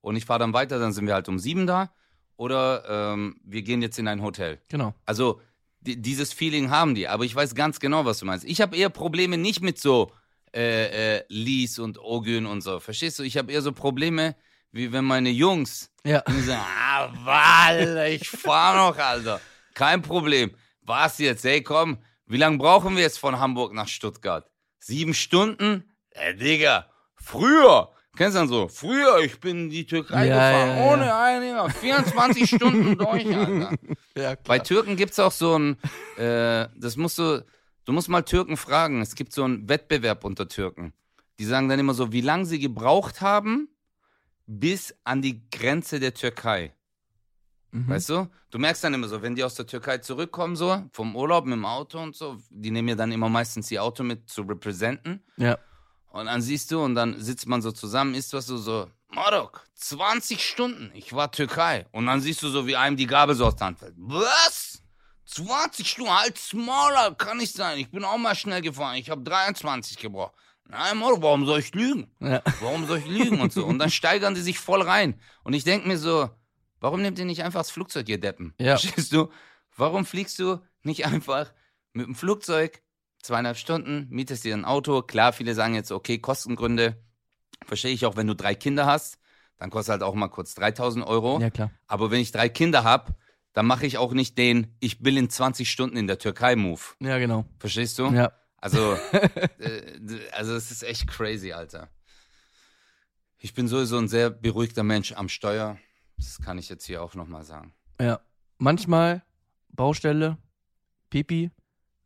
und 0.00 0.16
ich 0.16 0.24
fahre 0.24 0.38
dann 0.38 0.54
weiter, 0.54 0.78
dann 0.78 0.94
sind 0.94 1.06
wir 1.06 1.12
halt 1.12 1.28
um 1.28 1.38
sieben 1.38 1.66
da. 1.66 1.92
Oder 2.38 3.12
ähm, 3.12 3.38
wir 3.44 3.60
gehen 3.60 3.82
jetzt 3.82 3.98
in 3.98 4.08
ein 4.08 4.22
Hotel. 4.22 4.58
Genau. 4.68 4.94
Also 5.04 5.42
di- 5.80 6.00
dieses 6.00 6.32
Feeling 6.32 6.70
haben 6.70 6.94
die, 6.94 7.06
aber 7.06 7.24
ich 7.26 7.34
weiß 7.34 7.54
ganz 7.54 7.78
genau, 7.78 8.06
was 8.06 8.20
du 8.20 8.24
meinst. 8.24 8.46
Ich 8.46 8.62
habe 8.62 8.74
eher 8.76 8.88
Probleme 8.88 9.36
nicht 9.36 9.60
mit 9.60 9.78
so 9.78 10.10
äh, 10.56 11.18
äh, 11.18 11.24
Lies 11.28 11.78
und 11.78 11.98
Ogün 11.98 12.46
und 12.46 12.62
so. 12.62 12.80
Verstehst 12.80 13.18
du? 13.18 13.22
Ich 13.24 13.36
habe 13.36 13.52
eher 13.52 13.60
so 13.60 13.72
Probleme, 13.72 14.34
wie 14.72 14.90
wenn 14.92 15.04
meine 15.04 15.28
Jungs 15.28 15.90
Ja. 16.06 16.22
sagen, 16.26 16.62
ah, 16.64 17.10
Wal, 17.24 18.08
ich 18.10 18.26
fahr 18.30 18.74
noch, 18.88 18.96
Alter. 18.96 19.38
Kein 19.74 20.02
Problem. 20.02 20.52
Was 20.82 21.18
jetzt? 21.18 21.44
Hey, 21.44 21.62
komm, 21.62 21.98
wie 22.26 22.36
lange 22.36 22.58
brauchen 22.58 22.96
wir 22.96 23.02
jetzt 23.02 23.18
von 23.18 23.38
Hamburg 23.38 23.72
nach 23.72 23.88
Stuttgart? 23.88 24.50
Sieben 24.78 25.14
Stunden? 25.14 25.90
Äh, 26.10 26.34
Digga, 26.34 26.86
früher. 27.14 27.92
Kennst 28.16 28.34
du 28.34 28.40
dann 28.40 28.48
so? 28.48 28.68
Früher, 28.68 29.20
ich 29.20 29.38
bin 29.38 29.64
in 29.64 29.70
die 29.70 29.86
Türkei 29.86 30.26
Ja, 30.26 30.34
gefahren, 30.50 30.68
ja, 30.68 30.84
ja. 30.84 30.92
ohne 30.92 31.14
einen, 31.14 31.70
24 31.70 32.50
Stunden 32.56 32.98
durch, 32.98 33.26
Alter. 33.26 34.36
Bei 34.44 34.58
Türken 34.58 34.96
gibt's 34.96 35.18
auch 35.18 35.32
so 35.32 35.56
ein, 35.58 35.76
äh, 36.16 36.66
das 36.76 36.96
musst 36.96 37.18
du, 37.18 37.44
du 37.84 37.92
musst 37.92 38.08
mal 38.08 38.22
Türken 38.22 38.56
fragen. 38.56 39.00
Es 39.00 39.14
gibt 39.14 39.32
so 39.32 39.44
einen 39.44 39.68
Wettbewerb 39.68 40.24
unter 40.24 40.48
Türken. 40.48 40.92
Die 41.38 41.44
sagen 41.44 41.68
dann 41.68 41.78
immer 41.78 41.94
so, 41.94 42.12
wie 42.12 42.20
lange 42.20 42.46
sie 42.46 42.58
gebraucht 42.58 43.20
haben 43.20 43.68
bis 44.46 44.94
an 45.04 45.22
die 45.22 45.48
Grenze 45.50 46.00
der 46.00 46.12
Türkei. 46.12 46.74
Mhm. 47.72 47.88
Weißt 47.88 48.08
du? 48.08 48.28
Du 48.50 48.58
merkst 48.58 48.82
dann 48.82 48.94
immer 48.94 49.08
so, 49.08 49.22
wenn 49.22 49.34
die 49.34 49.44
aus 49.44 49.54
der 49.54 49.66
Türkei 49.66 49.98
zurückkommen, 49.98 50.56
so 50.56 50.84
vom 50.92 51.14
Urlaub 51.14 51.44
mit 51.44 51.54
dem 51.54 51.64
Auto 51.64 52.00
und 52.00 52.16
so, 52.16 52.36
die 52.50 52.70
nehmen 52.70 52.88
ja 52.88 52.94
dann 52.94 53.12
immer 53.12 53.28
meistens 53.28 53.70
ihr 53.70 53.82
Auto 53.82 54.02
mit 54.02 54.28
zu 54.28 54.42
representen. 54.42 55.22
Ja. 55.36 55.58
Und 56.10 56.26
dann 56.26 56.42
siehst 56.42 56.72
du, 56.72 56.82
und 56.82 56.96
dann 56.96 57.20
sitzt 57.20 57.46
man 57.46 57.62
so 57.62 57.70
zusammen, 57.70 58.14
isst 58.14 58.32
was 58.32 58.46
du 58.46 58.56
so, 58.56 58.88
Marok, 59.12 59.66
20 59.74 60.44
Stunden, 60.44 60.90
ich 60.94 61.12
war 61.12 61.30
Türkei. 61.30 61.86
Und 61.92 62.06
dann 62.06 62.20
siehst 62.20 62.42
du 62.42 62.48
so, 62.48 62.66
wie 62.66 62.76
einem 62.76 62.96
die 62.96 63.06
Gabel 63.06 63.34
so 63.34 63.46
aus 63.46 63.56
der 63.56 63.68
Hand 63.68 63.78
fällt. 63.78 63.94
Was? 63.96 64.82
20 65.26 65.88
Stunden, 65.88 66.12
halt 66.12 66.38
smaller, 66.38 67.14
kann 67.14 67.38
nicht 67.38 67.54
sein. 67.54 67.78
Ich 67.78 67.90
bin 67.90 68.04
auch 68.04 68.18
mal 68.18 68.34
schnell 68.34 68.62
gefahren, 68.62 68.96
ich 68.96 69.10
habe 69.10 69.22
23 69.22 69.96
gebraucht. 69.96 70.34
Nein, 70.68 70.98
Moro, 70.98 71.20
warum 71.20 71.46
soll 71.46 71.58
ich 71.58 71.74
lügen? 71.74 72.08
Ja. 72.20 72.42
Warum 72.60 72.86
soll 72.86 72.98
ich 72.98 73.06
lügen 73.06 73.40
und 73.40 73.52
so? 73.52 73.64
Und 73.64 73.78
dann 73.78 73.90
steigern 73.90 74.34
die 74.34 74.40
sich 74.40 74.58
voll 74.58 74.82
rein. 74.82 75.20
Und 75.42 75.52
ich 75.52 75.64
denke 75.64 75.88
mir 75.88 75.98
so, 75.98 76.30
warum 76.80 77.02
nehmt 77.02 77.18
ihr 77.18 77.24
nicht 77.24 77.42
einfach 77.42 77.60
das 77.60 77.70
Flugzeug, 77.70 78.08
ihr 78.08 78.20
Deppen? 78.20 78.54
Ja. 78.58 78.76
Verstehst 78.76 79.12
du? 79.12 79.28
Warum 79.76 80.04
fliegst 80.04 80.38
du 80.38 80.58
nicht 80.82 81.06
einfach 81.06 81.52
mit 81.92 82.06
dem 82.06 82.14
Flugzeug 82.14 82.82
zweieinhalb 83.22 83.56
Stunden, 83.56 84.08
mietest 84.10 84.44
dir 84.44 84.54
ein 84.54 84.64
Auto? 84.64 85.02
Klar, 85.02 85.32
viele 85.32 85.54
sagen 85.54 85.74
jetzt, 85.74 85.92
okay, 85.92 86.18
Kostengründe. 86.18 87.02
Verstehe 87.66 87.92
ich 87.92 88.06
auch, 88.06 88.16
wenn 88.16 88.26
du 88.26 88.34
drei 88.34 88.54
Kinder 88.54 88.86
hast, 88.86 89.18
dann 89.58 89.70
kostet 89.70 89.92
halt 89.92 90.02
auch 90.02 90.14
mal 90.14 90.28
kurz 90.28 90.54
3000 90.54 91.06
Euro. 91.06 91.38
Ja, 91.40 91.50
klar. 91.50 91.70
Aber 91.86 92.10
wenn 92.10 92.20
ich 92.20 92.32
drei 92.32 92.48
Kinder 92.48 92.84
habe, 92.84 93.14
dann 93.52 93.66
mache 93.66 93.86
ich 93.86 93.98
auch 93.98 94.12
nicht 94.12 94.38
den, 94.38 94.74
ich 94.80 95.04
will 95.04 95.18
in 95.18 95.28
20 95.28 95.70
Stunden 95.70 95.96
in 95.96 96.06
der 96.06 96.18
Türkei-Move. 96.18 96.80
Ja, 97.00 97.18
genau. 97.18 97.44
Verstehst 97.58 97.98
du? 97.98 98.06
Ja. 98.06 98.32
Also, 98.56 98.94
äh, 99.58 99.98
also 100.32 100.54
es 100.54 100.70
ist 100.70 100.82
echt 100.82 101.06
crazy, 101.08 101.52
Alter. 101.52 101.88
Ich 103.38 103.54
bin 103.54 103.68
sowieso 103.68 103.98
ein 103.98 104.08
sehr 104.08 104.30
beruhigter 104.30 104.82
Mensch 104.82 105.12
am 105.12 105.28
Steuer. 105.28 105.78
Das 106.20 106.38
kann 106.40 106.58
ich 106.58 106.68
jetzt 106.68 106.84
hier 106.84 107.02
auch 107.02 107.14
nochmal 107.14 107.44
sagen. 107.44 107.72
Ja. 108.00 108.20
Manchmal 108.58 109.22
Baustelle, 109.70 110.36
Pipi, 111.08 111.50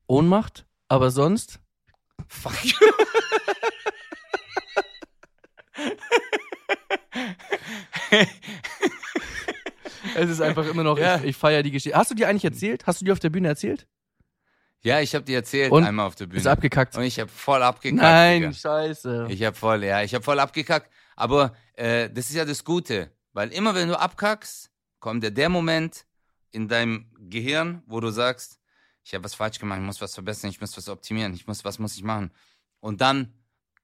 Ohnmacht, 0.06 0.66
aber 0.88 1.10
sonst 1.10 1.58
Fuck. 2.28 2.54
Es 10.16 10.30
ist 10.30 10.40
einfach 10.40 10.66
immer 10.66 10.82
noch, 10.84 10.98
Ja. 10.98 11.16
ich, 11.18 11.24
ich 11.24 11.36
feiere 11.36 11.62
die 11.62 11.70
Geschichte. 11.70 11.96
Hast 11.98 12.10
du 12.10 12.14
dir 12.14 12.28
eigentlich 12.28 12.44
erzählt? 12.44 12.86
Hast 12.86 13.00
du 13.00 13.04
dir 13.04 13.12
auf 13.12 13.18
der 13.18 13.30
Bühne 13.30 13.48
erzählt? 13.48 13.86
Ja, 14.82 15.00
ich 15.00 15.14
habe 15.14 15.24
dir 15.24 15.36
erzählt 15.36 15.72
Und? 15.72 15.84
einmal 15.84 16.06
auf 16.06 16.14
der 16.14 16.26
Bühne. 16.26 16.38
Ist 16.40 16.46
abgekackt. 16.46 16.96
Und 16.96 17.04
ich 17.04 17.18
habe 17.18 17.30
voll 17.30 17.62
abgekackt. 17.62 18.02
Nein, 18.02 18.40
Digga. 18.42 18.52
scheiße. 18.52 19.26
Ich 19.30 19.42
habe 19.42 19.56
voll, 19.56 19.82
ja, 19.82 20.02
ich 20.02 20.14
habe 20.14 20.22
voll 20.22 20.38
abgekackt. 20.38 20.90
Aber 21.16 21.54
äh, 21.74 22.10
das 22.10 22.28
ist 22.28 22.34
ja 22.36 22.44
das 22.44 22.64
Gute, 22.64 23.10
weil 23.34 23.50
immer 23.52 23.74
wenn 23.74 23.88
du 23.88 23.98
abkackst, 23.98 24.70
kommt 25.00 25.22
ja 25.22 25.28
der 25.30 25.50
Moment 25.50 26.06
in 26.50 26.68
deinem 26.68 27.06
Gehirn, 27.18 27.82
wo 27.86 28.00
du 28.00 28.10
sagst, 28.10 28.58
ich 29.02 29.12
habe 29.12 29.24
was 29.24 29.34
falsch 29.34 29.58
gemacht, 29.58 29.78
ich 29.80 29.84
muss 29.84 30.00
was 30.00 30.14
verbessern, 30.14 30.48
ich 30.50 30.60
muss 30.60 30.74
was 30.76 30.88
optimieren, 30.88 31.34
ich 31.34 31.46
muss, 31.46 31.62
was 31.64 31.78
muss 31.78 31.94
ich 31.96 32.02
machen? 32.02 32.30
Und 32.80 33.02
dann 33.02 33.34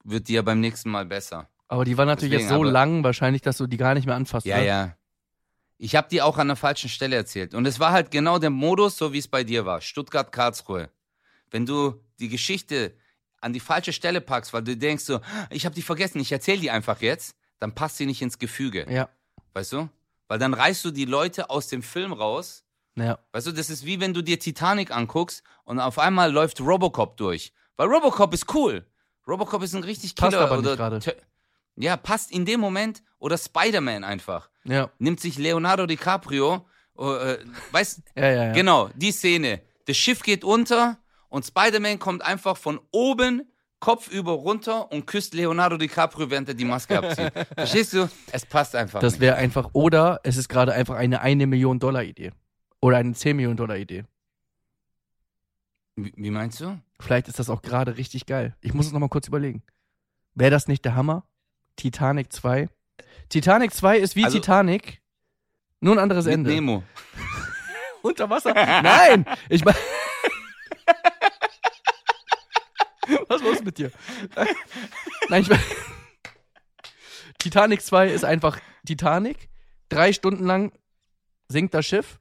wird 0.03 0.29
dir 0.29 0.43
beim 0.43 0.61
nächsten 0.61 0.89
Mal 0.91 1.05
besser. 1.05 1.51
aber 1.69 1.85
die 1.85 1.99
war 1.99 2.07
natürlich 2.07 2.31
Deswegen, 2.33 2.49
jetzt 2.49 2.57
so 2.57 2.63
aber- 2.63 2.71
lang, 2.73 3.05
wahrscheinlich, 3.05 3.43
dass 3.43 3.59
du 3.59 3.67
die 3.67 3.77
gar 3.77 3.93
nicht 3.95 4.07
mehr 4.07 4.15
anfasst. 4.17 4.47
Ja, 4.47 4.59
ne? 4.59 4.67
ja. 4.67 4.97
Ich 5.77 5.95
habe 5.97 6.09
die 6.11 6.21
auch 6.23 6.37
an 6.39 6.47
der 6.49 6.57
falschen 6.57 6.89
Stelle 6.91 7.17
erzählt. 7.17 7.55
Und 7.55 7.67
es 7.67 7.81
war 7.81 7.93
halt 7.93 8.11
genau 8.11 8.39
der 8.39 8.51
Modus, 8.51 8.97
so 8.99 9.13
wie 9.15 9.19
es 9.19 9.29
bei 9.29 9.45
dir 9.45 9.65
war. 9.65 9.81
Stuttgart-Karlsruhe. 9.81 10.91
Wenn 11.51 11.65
du 11.67 12.03
die 12.19 12.29
Geschichte 12.29 12.95
an 13.41 13.53
die 13.55 13.61
falsche 13.61 13.93
Stelle 13.95 14.21
packst, 14.21 14.53
weil 14.53 14.63
du 14.63 14.77
denkst 14.77 15.05
so, 15.05 15.21
ich 15.49 15.65
habe 15.65 15.75
die 15.75 15.81
vergessen, 15.83 16.21
ich 16.21 16.31
erzähle 16.33 16.61
die 16.61 16.71
einfach 16.71 17.01
jetzt, 17.01 17.35
dann 17.59 17.75
passt 17.75 17.97
sie 17.97 18.05
nicht 18.07 18.21
ins 18.21 18.39
Gefüge. 18.39 18.87
Ja. 18.93 19.09
Weißt 19.53 19.73
du? 19.73 19.89
Weil 20.29 20.39
dann 20.39 20.55
reißt 20.55 20.85
du 20.85 20.91
die 20.91 21.05
Leute 21.07 21.51
aus 21.51 21.69
dem 21.69 21.83
Film 21.83 22.13
raus. 22.13 22.65
Ja. 22.97 23.19
Weißt 23.33 23.47
du, 23.49 23.53
das 23.53 23.71
ist 23.71 23.85
wie 23.85 24.01
wenn 24.01 24.15
du 24.15 24.23
dir 24.23 24.39
Titanic 24.39 24.91
anguckst 24.95 25.43
und 25.65 25.81
auf 25.81 25.99
einmal 25.99 26.31
läuft 26.33 26.61
Robocop 26.61 27.17
durch. 27.17 27.53
Weil 27.77 27.89
Robocop 27.89 28.33
ist 28.35 28.53
cool. 28.55 28.85
Robocop 29.27 29.63
ist 29.63 29.75
ein 29.75 29.85
richtig 29.85 30.15
Passt 30.15 30.33
Killer. 30.33 30.45
aber 30.51 30.61
nicht 30.61 30.77
gerade. 30.77 31.01
Ja, 31.77 31.97
passt 31.97 32.31
in 32.31 32.45
dem 32.45 32.61
Moment. 32.61 33.03
Oder 33.19 33.37
Spider-Man 33.39 34.03
einfach 34.05 34.51
Ja. 34.65 34.91
nimmt 34.99 35.21
sich 35.21 35.37
Leonardo 35.39 35.87
DiCaprio, 35.87 36.67
äh, 36.99 37.37
weißt, 37.73 38.03
Ja, 38.17 38.25
ja, 38.31 38.45
ja. 38.47 38.53
genau, 38.53 38.89
die 38.95 39.13
Szene. 39.13 39.61
Das 39.87 39.97
Schiff 39.97 40.23
geht 40.23 40.43
unter 40.45 40.99
und 41.29 41.45
Spider-Man 41.47 41.99
kommt 41.99 42.23
einfach 42.23 42.57
von 42.57 42.81
oben 42.93 43.50
kopfüber 43.81 44.33
runter 44.33 44.93
und 44.93 45.07
küsst 45.07 45.35
Leonardo 45.35 45.76
DiCaprio, 45.76 46.31
während 46.31 46.49
er 46.49 46.55
die 46.55 46.64
Maske 46.64 46.99
abzieht. 46.99 47.33
Verstehst 47.55 47.93
du? 47.95 48.09
Es 48.31 48.47
passt 48.47 48.76
einfach 48.76 49.01
Das 49.01 49.18
wäre 49.20 49.37
einfach, 49.37 49.70
oder 49.72 50.20
es 50.22 50.37
ist 50.37 50.49
gerade 50.49 50.72
einfach 50.72 50.97
eine 50.97 51.20
eine 51.22 51.47
Million 51.47 51.78
Dollar 51.78 52.05
Idee. 52.05 52.33
Oder 52.83 52.99
eine 52.99 53.12
10 53.12 53.37
Millionen 53.37 53.57
Dollar 53.57 53.76
Idee. 53.76 54.05
Wie, 55.97 56.12
wie 56.16 56.31
meinst 56.31 56.61
du? 56.61 56.78
Vielleicht 57.01 57.28
ist 57.28 57.39
das 57.39 57.51
auch 57.51 57.62
gerade 57.62 57.97
richtig 57.97 58.26
geil. 58.26 58.55
Ich 58.61 58.74
muss 58.74 58.87
es 58.87 58.93
nochmal 58.93 59.09
kurz 59.09 59.28
überlegen. 59.28 59.62
Wäre 60.35 60.51
das 60.51 60.68
nicht 60.68 60.85
der 60.85 60.95
Hammer? 60.95 61.24
Titanic 61.76 62.33
2. 62.33 62.68
Titanic 63.28 63.72
2 63.74 63.99
ist 63.99 64.16
wie 64.16 64.24
Also- 64.24 64.39
Titanic, 64.39 65.01
nur 65.81 65.95
ein 65.95 65.99
anderes 65.99 66.26
Ende. 66.26 66.51
Nemo. 66.51 66.83
Unter 68.03 68.31
Wasser? 68.31 68.55
Nein! 68.55 69.26
Ich 69.49 69.64
meine. 69.64 69.76
Was 73.31 73.41
ist 73.41 73.47
los 73.47 73.62
mit 73.62 73.78
dir? 73.78 73.93
Nein, 75.28 75.43
ich 75.43 75.49
mein, 75.49 75.61
Titanic 77.39 77.81
2 77.83 78.09
ist 78.09 78.24
einfach 78.24 78.59
Titanic. 78.87 79.49
Drei 79.89 80.12
Stunden 80.12 80.45
lang 80.47 80.72
sinkt 81.49 81.74
das 81.74 81.87
Schiff. 81.87 82.18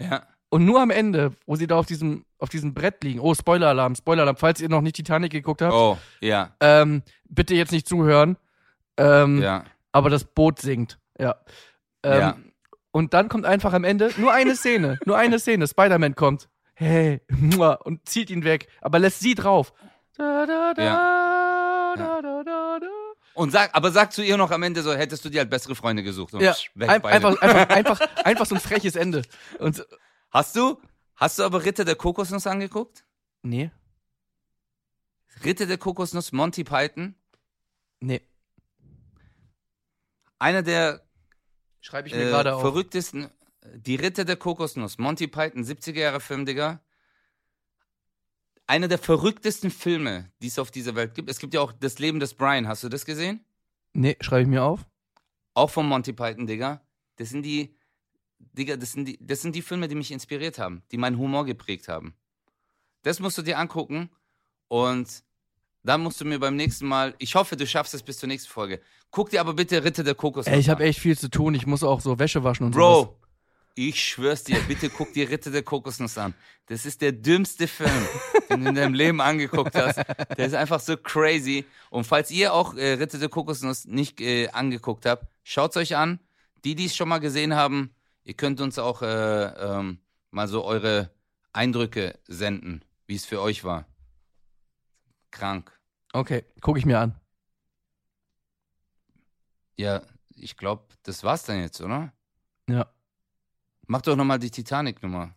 Ja. 0.00 0.26
Und 0.48 0.64
nur 0.64 0.80
am 0.80 0.90
Ende, 0.90 1.32
wo 1.46 1.56
sie 1.56 1.66
da 1.66 1.76
auf 1.76 1.86
diesem, 1.86 2.24
auf 2.38 2.48
diesem 2.48 2.72
Brett 2.72 3.02
liegen. 3.02 3.18
Oh, 3.20 3.34
Spoiler-Alarm, 3.34 3.96
Spoiler-Alarm. 3.96 4.36
Falls 4.36 4.60
ihr 4.60 4.68
noch 4.68 4.80
nicht 4.80 4.94
Titanic 4.96 5.32
geguckt 5.32 5.60
habt, 5.60 5.74
Oh, 5.74 5.98
ja, 6.20 6.54
ähm, 6.60 7.02
bitte 7.28 7.54
jetzt 7.54 7.72
nicht 7.72 7.88
zuhören. 7.88 8.36
Ähm, 8.96 9.42
ja. 9.42 9.64
Aber 9.92 10.08
das 10.08 10.24
Boot 10.24 10.60
sinkt. 10.60 10.98
Ja. 11.18 11.36
Ähm, 12.04 12.20
Ja. 12.20 12.36
Und 12.92 13.12
dann 13.12 13.28
kommt 13.28 13.44
einfach 13.44 13.72
am 13.74 13.84
Ende 13.84 14.10
nur 14.16 14.32
eine 14.32 14.54
Szene. 14.56 14.98
nur 15.04 15.18
eine 15.18 15.38
Szene. 15.40 15.66
Spider-Man 15.66 16.14
kommt. 16.14 16.48
Hey. 16.74 17.20
Und 17.84 18.08
zieht 18.08 18.30
ihn 18.30 18.44
weg. 18.44 18.68
Aber 18.80 18.98
lässt 18.98 19.20
sie 19.20 19.34
drauf. 19.34 19.74
Da, 20.16 20.46
da, 20.46 20.74
da, 20.74 20.82
Ja. 20.84 21.94
da, 21.96 22.22
da, 22.22 22.42
da, 22.44 22.78
da. 22.80 22.86
Und 23.34 23.50
sag, 23.50 23.74
aber 23.74 23.90
sag 23.92 24.12
zu 24.12 24.22
ihr 24.24 24.36
noch 24.38 24.50
am 24.50 24.62
Ende 24.62 24.82
so, 24.82 24.94
hättest 24.94 25.24
du 25.24 25.28
dir 25.28 25.40
halt 25.40 25.50
bessere 25.50 25.74
Freunde 25.74 26.02
gesucht. 26.02 26.32
Und 26.34 26.40
Ja, 26.40 26.52
psch, 26.54 26.70
weg 26.74 26.88
ein, 26.88 27.04
einfach, 27.04 27.40
einfach, 27.42 27.68
einfach, 27.76 28.00
einfach 28.24 28.46
so 28.46 28.54
ein 28.54 28.60
freches 28.60 28.96
Ende. 28.96 29.22
Und 29.58 29.86
Hast 30.30 30.56
du, 30.56 30.80
hast 31.16 31.38
du 31.38 31.44
aber 31.44 31.64
Ritter 31.64 31.84
der 31.84 31.94
Kokosnuss 31.96 32.46
angeguckt? 32.46 33.04
nee, 33.42 33.70
Ritter 35.44 35.66
der 35.66 35.78
Kokosnuss, 35.78 36.32
Monty 36.32 36.64
Python? 36.64 37.14
nee, 38.00 38.20
Einer 40.38 40.62
der 40.62 41.02
schreibe 41.80 42.08
ich 42.08 42.14
mir 42.14 42.22
äh, 42.26 42.30
gerade 42.30 42.54
auf. 42.54 42.60
verrücktesten, 42.60 43.30
die 43.74 43.96
Ritter 43.96 44.24
der 44.24 44.36
Kokosnuss, 44.36 44.98
Monty 44.98 45.26
Python, 45.28 45.62
70er 45.64 45.98
Jahre 46.00 46.20
Film, 46.20 46.44
Digga. 46.46 46.80
Einer 48.66 48.88
der 48.88 48.98
verrücktesten 48.98 49.70
Filme, 49.70 50.30
die 50.42 50.48
es 50.48 50.58
auf 50.58 50.70
dieser 50.70 50.94
Welt 50.94 51.14
gibt. 51.14 51.30
Es 51.30 51.38
gibt 51.38 51.54
ja 51.54 51.60
auch 51.60 51.72
Das 51.72 51.98
Leben 51.98 52.18
des 52.18 52.34
Brian, 52.34 52.66
hast 52.66 52.82
du 52.82 52.88
das 52.88 53.04
gesehen? 53.04 53.44
Nee, 53.92 54.16
schreibe 54.20 54.42
ich 54.42 54.48
mir 54.48 54.62
auf. 54.62 54.84
Auch 55.54 55.70
von 55.70 55.86
Monty 55.86 56.12
Python, 56.12 56.46
Digga. 56.46 56.82
Das 57.16 57.30
sind 57.30 57.42
die, 57.44 57.74
Digga, 58.38 58.76
das 58.76 58.92
sind 58.92 59.06
die, 59.06 59.18
das 59.20 59.40
sind 59.40 59.54
die 59.54 59.62
Filme, 59.62 59.88
die 59.88 59.94
mich 59.94 60.10
inspiriert 60.10 60.58
haben, 60.58 60.82
die 60.90 60.98
meinen 60.98 61.16
Humor 61.18 61.46
geprägt 61.46 61.88
haben. 61.88 62.14
Das 63.02 63.20
musst 63.20 63.38
du 63.38 63.42
dir 63.42 63.58
angucken 63.58 64.10
und 64.68 65.22
dann 65.84 66.02
musst 66.02 66.20
du 66.20 66.24
mir 66.24 66.40
beim 66.40 66.56
nächsten 66.56 66.86
Mal, 66.86 67.14
ich 67.18 67.36
hoffe, 67.36 67.56
du 67.56 67.66
schaffst 67.66 67.94
es 67.94 68.02
bis 68.02 68.18
zur 68.18 68.26
nächsten 68.26 68.50
Folge. 68.50 68.80
Guck 69.12 69.30
dir 69.30 69.40
aber 69.40 69.54
bitte 69.54 69.84
Ritter 69.84 70.02
der 70.02 70.16
Kokosnuss 70.16 70.52
Ey, 70.52 70.58
ich 70.58 70.68
habe 70.68 70.82
echt 70.82 70.98
viel 70.98 71.16
zu 71.16 71.30
tun. 71.30 71.54
Ich 71.54 71.66
muss 71.66 71.84
auch 71.84 72.00
so 72.00 72.18
Wäsche 72.18 72.42
waschen 72.42 72.66
und 72.66 72.74
sowas. 72.74 73.06
Bro, 73.06 73.18
ich 73.76 74.02
schwör's 74.02 74.42
dir, 74.42 74.58
bitte 74.66 74.88
guck 74.88 75.12
dir 75.12 75.28
Ritter 75.28 75.50
der 75.50 75.62
Kokosnuss 75.62 76.16
an. 76.16 76.34
Das 76.64 76.86
ist 76.86 77.02
der 77.02 77.12
dümmste 77.12 77.68
Film, 77.68 78.08
den 78.50 78.64
du 78.64 78.70
in 78.70 78.74
deinem 78.74 78.94
Leben 78.94 79.20
angeguckt 79.20 79.74
hast. 79.74 79.98
Der 80.36 80.46
ist 80.46 80.54
einfach 80.54 80.80
so 80.80 80.96
crazy. 80.96 81.66
Und 81.90 82.04
falls 82.04 82.30
ihr 82.30 82.54
auch 82.54 82.74
äh, 82.74 82.94
Ritter 82.94 83.18
der 83.18 83.28
Kokosnuss 83.28 83.84
nicht 83.84 84.20
äh, 84.20 84.48
angeguckt 84.48 85.04
habt, 85.04 85.26
schaut's 85.44 85.76
euch 85.76 85.94
an. 85.94 86.18
Die, 86.64 86.74
die 86.74 86.86
es 86.86 86.96
schon 86.96 87.08
mal 87.08 87.18
gesehen 87.18 87.54
haben, 87.54 87.94
ihr 88.24 88.34
könnt 88.34 88.60
uns 88.60 88.78
auch 88.78 89.02
äh, 89.02 89.06
ähm, 89.06 90.00
mal 90.30 90.48
so 90.48 90.64
eure 90.64 91.10
Eindrücke 91.52 92.18
senden, 92.26 92.82
wie 93.06 93.14
es 93.14 93.26
für 93.26 93.40
euch 93.42 93.62
war. 93.62 93.86
Krank. 95.30 95.78
Okay, 96.14 96.44
gucke 96.62 96.78
ich 96.78 96.86
mir 96.86 96.98
an. 96.98 97.20
Ja, 99.76 100.02
ich 100.34 100.56
glaube, 100.56 100.84
das 101.02 101.22
war's 101.22 101.44
dann 101.44 101.60
jetzt, 101.60 101.80
oder? 101.82 102.12
Ja. 102.68 102.90
Mach 103.86 104.02
doch 104.02 104.16
nochmal 104.16 104.38
die 104.38 104.50
Titanic-Nummer. 104.50 105.34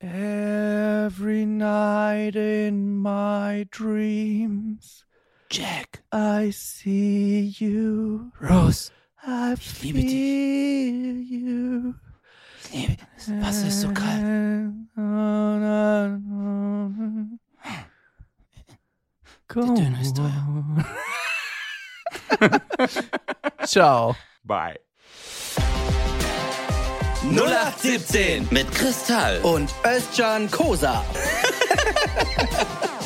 Every 0.00 1.46
night 1.46 2.34
in 2.34 3.00
my 3.00 3.66
dreams, 3.70 5.06
Jack, 5.48 6.02
I 6.12 6.50
see 6.50 7.54
you. 7.58 8.32
Rose. 8.40 8.90
I 9.24 9.54
liebe 9.82 10.00
dich. 10.00 10.10
feel 10.10 11.20
you. 11.20 11.94
Ich 12.72 12.88
liebe, 12.88 12.96
das 13.14 13.30
Wasser 13.40 13.68
ist 13.68 13.80
so 13.82 13.92
kalt. 13.92 14.72
Der 19.54 19.64
Döner 19.74 20.00
ist 20.00 20.16
Ciao. 23.66 24.16
Bye. 24.42 24.80
0817 27.30 28.48
Mit 28.50 28.70
Kristall. 28.72 29.38
und 29.42 29.72
Özcan 29.84 30.50
Kosa. 30.50 31.04